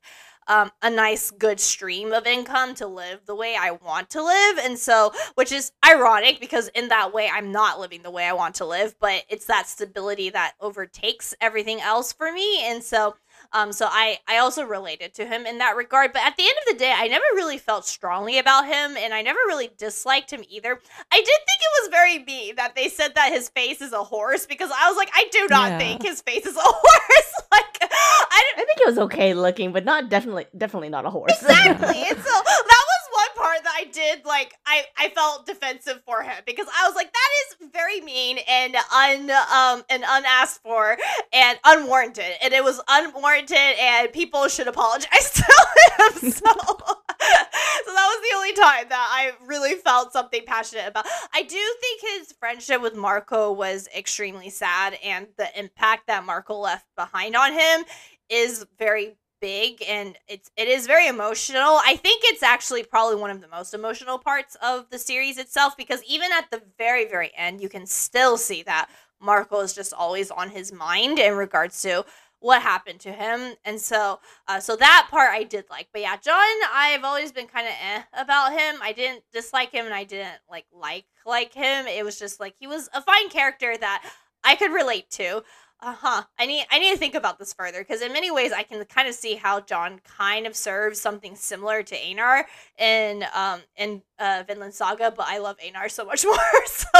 um, 0.48 0.72
a 0.82 0.90
nice 0.90 1.30
good 1.30 1.60
stream 1.60 2.12
of 2.12 2.26
income 2.26 2.74
to 2.76 2.86
live 2.86 3.20
the 3.26 3.34
way 3.34 3.54
I 3.58 3.72
want 3.72 4.10
to 4.10 4.22
live. 4.22 4.58
And 4.58 4.78
so, 4.78 5.12
which 5.34 5.52
is 5.52 5.72
ironic 5.86 6.40
because 6.40 6.68
in 6.68 6.88
that 6.88 7.12
way, 7.12 7.30
I'm 7.30 7.52
not 7.52 7.78
living 7.78 8.02
the 8.02 8.10
way 8.10 8.24
I 8.24 8.32
want 8.32 8.54
to 8.56 8.64
live, 8.64 8.94
but 8.98 9.24
it's 9.28 9.44
that 9.44 9.68
stability 9.68 10.30
that 10.30 10.54
overtakes 10.60 11.34
everything 11.40 11.80
else 11.80 12.12
for 12.12 12.32
me. 12.32 12.62
And 12.64 12.82
so, 12.82 13.16
um, 13.52 13.72
so 13.72 13.86
I, 13.90 14.18
I 14.28 14.38
also 14.38 14.62
related 14.64 15.14
to 15.14 15.26
him 15.26 15.46
in 15.46 15.58
that 15.58 15.76
regard. 15.76 16.12
But 16.12 16.22
at 16.22 16.36
the 16.36 16.42
end 16.42 16.54
of 16.66 16.72
the 16.74 16.78
day, 16.78 16.92
I 16.94 17.08
never 17.08 17.24
really 17.34 17.58
felt 17.58 17.86
strongly 17.86 18.38
about 18.38 18.66
him 18.66 18.96
and 18.96 19.14
I 19.14 19.22
never 19.22 19.38
really 19.46 19.70
disliked 19.78 20.30
him 20.32 20.42
either. 20.48 20.70
I 21.12 21.16
did 21.16 21.24
think 21.24 21.60
it 21.60 21.82
was 21.82 21.90
very 21.90 22.18
mean 22.24 22.56
that 22.56 22.74
they 22.76 22.88
said 22.88 23.14
that 23.14 23.32
his 23.32 23.48
face 23.48 23.80
is 23.80 23.92
a 23.92 24.02
horse 24.04 24.46
because 24.46 24.70
I 24.74 24.88
was 24.88 24.96
like, 24.96 25.10
I 25.14 25.28
do 25.32 25.46
not 25.48 25.70
Yeah. 25.70 25.78
think 25.78 26.02
his 26.02 26.20
face 26.20 26.44
is 26.46 26.56
a 26.56 26.60
horse. 26.62 27.32
like, 27.52 27.78
I 27.82 28.42
I 28.56 28.64
think 28.64 28.80
it 28.80 28.86
was 28.86 28.98
okay 28.98 29.32
looking, 29.34 29.72
but 29.72 29.84
not 29.84 30.08
definitely 30.10 30.46
definitely 30.56 30.88
not 30.90 31.06
a 31.06 31.10
horse. 31.10 31.32
exactly. 31.32 32.04
so 32.04 32.14
that 32.14 32.84
part 33.48 33.64
that 33.64 33.74
I 33.76 33.84
did 33.84 34.24
like 34.26 34.54
I 34.66 34.84
I 34.96 35.08
felt 35.10 35.46
defensive 35.46 36.02
for 36.04 36.22
him 36.22 36.42
because 36.44 36.66
I 36.66 36.86
was 36.86 36.94
like 36.94 37.10
that 37.12 37.64
is 37.64 37.70
very 37.72 38.00
mean 38.00 38.38
and 38.48 38.76
un 38.94 39.30
um 39.30 39.84
and 39.88 40.04
unasked 40.06 40.62
for 40.62 40.96
and 41.32 41.58
unwarranted 41.64 42.32
and 42.42 42.52
it 42.52 42.62
was 42.62 42.80
unwarranted 42.88 43.56
and 43.80 44.12
people 44.12 44.48
should 44.48 44.68
apologize 44.68 45.30
to 45.34 45.44
him. 45.44 46.30
So 46.30 46.44
so 47.20 47.92
that 47.94 48.08
was 48.14 48.30
the 48.30 48.36
only 48.36 48.52
time 48.52 48.86
that 48.90 49.08
I 49.10 49.32
really 49.46 49.74
felt 49.74 50.12
something 50.12 50.42
passionate 50.46 50.86
about. 50.86 51.06
I 51.32 51.42
do 51.42 51.74
think 51.80 52.00
his 52.02 52.32
friendship 52.38 52.82
with 52.82 52.94
Marco 52.94 53.52
was 53.52 53.88
extremely 53.96 54.50
sad 54.50 54.98
and 55.02 55.26
the 55.36 55.48
impact 55.58 56.06
that 56.08 56.24
Marco 56.24 56.54
left 56.54 56.86
behind 56.96 57.34
on 57.34 57.52
him 57.52 57.84
is 58.28 58.66
very 58.78 59.16
big 59.40 59.82
and 59.86 60.16
it's 60.28 60.50
it 60.56 60.68
is 60.68 60.86
very 60.86 61.06
emotional. 61.06 61.80
I 61.84 61.96
think 61.96 62.22
it's 62.24 62.42
actually 62.42 62.82
probably 62.82 63.16
one 63.16 63.30
of 63.30 63.40
the 63.40 63.48
most 63.48 63.74
emotional 63.74 64.18
parts 64.18 64.56
of 64.62 64.90
the 64.90 64.98
series 64.98 65.38
itself 65.38 65.76
because 65.76 66.02
even 66.04 66.30
at 66.32 66.50
the 66.50 66.62
very 66.78 67.06
very 67.08 67.30
end 67.36 67.60
you 67.60 67.68
can 67.68 67.86
still 67.86 68.36
see 68.36 68.62
that 68.64 68.88
Marco 69.20 69.60
is 69.60 69.74
just 69.74 69.92
always 69.92 70.30
on 70.30 70.50
his 70.50 70.72
mind 70.72 71.18
in 71.18 71.34
regards 71.34 71.82
to 71.82 72.04
what 72.40 72.62
happened 72.62 73.00
to 73.00 73.10
him. 73.12 73.54
And 73.64 73.80
so 73.80 74.20
uh, 74.46 74.60
so 74.60 74.76
that 74.76 75.08
part 75.10 75.30
i 75.32 75.42
did 75.44 75.64
like. 75.70 75.88
But 75.92 76.02
yeah 76.02 76.16
jean 76.16 76.68
i've 76.72 77.04
always 77.04 77.32
been 77.32 77.46
kind 77.46 77.66
of 77.66 77.74
eh 77.82 78.02
about 78.12 78.52
him. 78.52 78.76
I 78.82 78.92
didn't 78.92 79.24
dislike 79.32 79.72
him 79.72 79.84
and 79.84 79.94
i 79.94 80.04
didn't 80.04 80.38
like 80.50 80.66
like 80.72 81.04
like 81.26 81.54
him. 81.54 81.86
It 81.86 82.04
was 82.04 82.18
just 82.18 82.40
like 82.40 82.54
he 82.58 82.66
was 82.66 82.88
a 82.94 83.02
fine 83.02 83.28
character 83.28 83.76
that 83.76 84.08
i 84.44 84.54
could 84.54 84.72
relate 84.72 85.10
to 85.10 85.42
uh-huh 85.80 86.22
i 86.38 86.46
need 86.46 86.64
i 86.70 86.78
need 86.78 86.92
to 86.92 86.98
think 86.98 87.14
about 87.14 87.38
this 87.38 87.52
further 87.52 87.80
because 87.80 88.02
in 88.02 88.12
many 88.12 88.30
ways 88.30 88.52
i 88.52 88.62
can 88.62 88.84
kind 88.86 89.08
of 89.08 89.14
see 89.14 89.34
how 89.36 89.60
jean 89.60 90.00
kind 90.04 90.46
of 90.46 90.56
serves 90.56 91.00
something 91.00 91.36
similar 91.36 91.82
to 91.82 91.96
Einar 91.96 92.46
in 92.78 93.24
um 93.34 93.60
in 93.76 94.02
uh 94.18 94.42
vinland 94.46 94.74
saga 94.74 95.12
but 95.16 95.26
i 95.28 95.38
love 95.38 95.56
Einar 95.64 95.88
so 95.88 96.04
much 96.04 96.24
more 96.26 96.66
so 96.66 96.88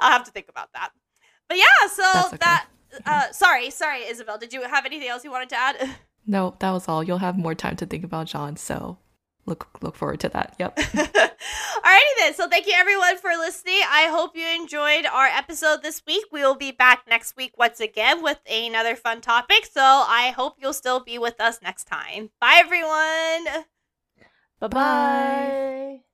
i'll 0.00 0.12
have 0.12 0.24
to 0.24 0.30
think 0.30 0.48
about 0.48 0.72
that 0.72 0.90
but 1.48 1.58
yeah 1.58 1.88
so 1.92 2.28
okay. 2.28 2.36
that 2.38 2.66
uh 3.06 3.30
sorry 3.32 3.70
sorry 3.70 4.00
isabel 4.02 4.38
did 4.38 4.52
you 4.52 4.62
have 4.62 4.86
anything 4.86 5.08
else 5.08 5.24
you 5.24 5.30
wanted 5.30 5.48
to 5.50 5.56
add 5.56 5.76
No, 6.26 6.56
that 6.60 6.70
was 6.70 6.88
all. 6.88 7.04
You'll 7.04 7.18
have 7.18 7.36
more 7.36 7.54
time 7.54 7.76
to 7.76 7.86
think 7.86 8.04
about 8.04 8.26
Jean, 8.26 8.56
so 8.56 8.98
look 9.46 9.68
look 9.80 9.96
forward 9.96 10.20
to 10.20 10.28
that. 10.30 10.54
Yep. 10.58 10.76
Alrighty 10.76 12.14
then. 12.18 12.34
So 12.34 12.48
thank 12.48 12.66
you 12.66 12.72
everyone 12.74 13.18
for 13.18 13.30
listening. 13.30 13.80
I 13.88 14.08
hope 14.10 14.36
you 14.36 14.46
enjoyed 14.46 15.06
our 15.06 15.26
episode 15.26 15.82
this 15.82 16.02
week. 16.06 16.24
We 16.32 16.40
will 16.42 16.54
be 16.54 16.70
back 16.72 17.04
next 17.08 17.36
week 17.36 17.52
once 17.58 17.80
again 17.80 18.22
with 18.22 18.38
another 18.50 18.96
fun 18.96 19.20
topic. 19.20 19.66
So 19.70 19.82
I 19.82 20.32
hope 20.36 20.56
you'll 20.58 20.72
still 20.72 21.00
be 21.00 21.18
with 21.18 21.40
us 21.40 21.60
next 21.62 21.84
time. 21.84 22.30
Bye 22.40 22.62
everyone. 22.64 23.64
Bye 24.60 24.68
bye. 24.68 26.13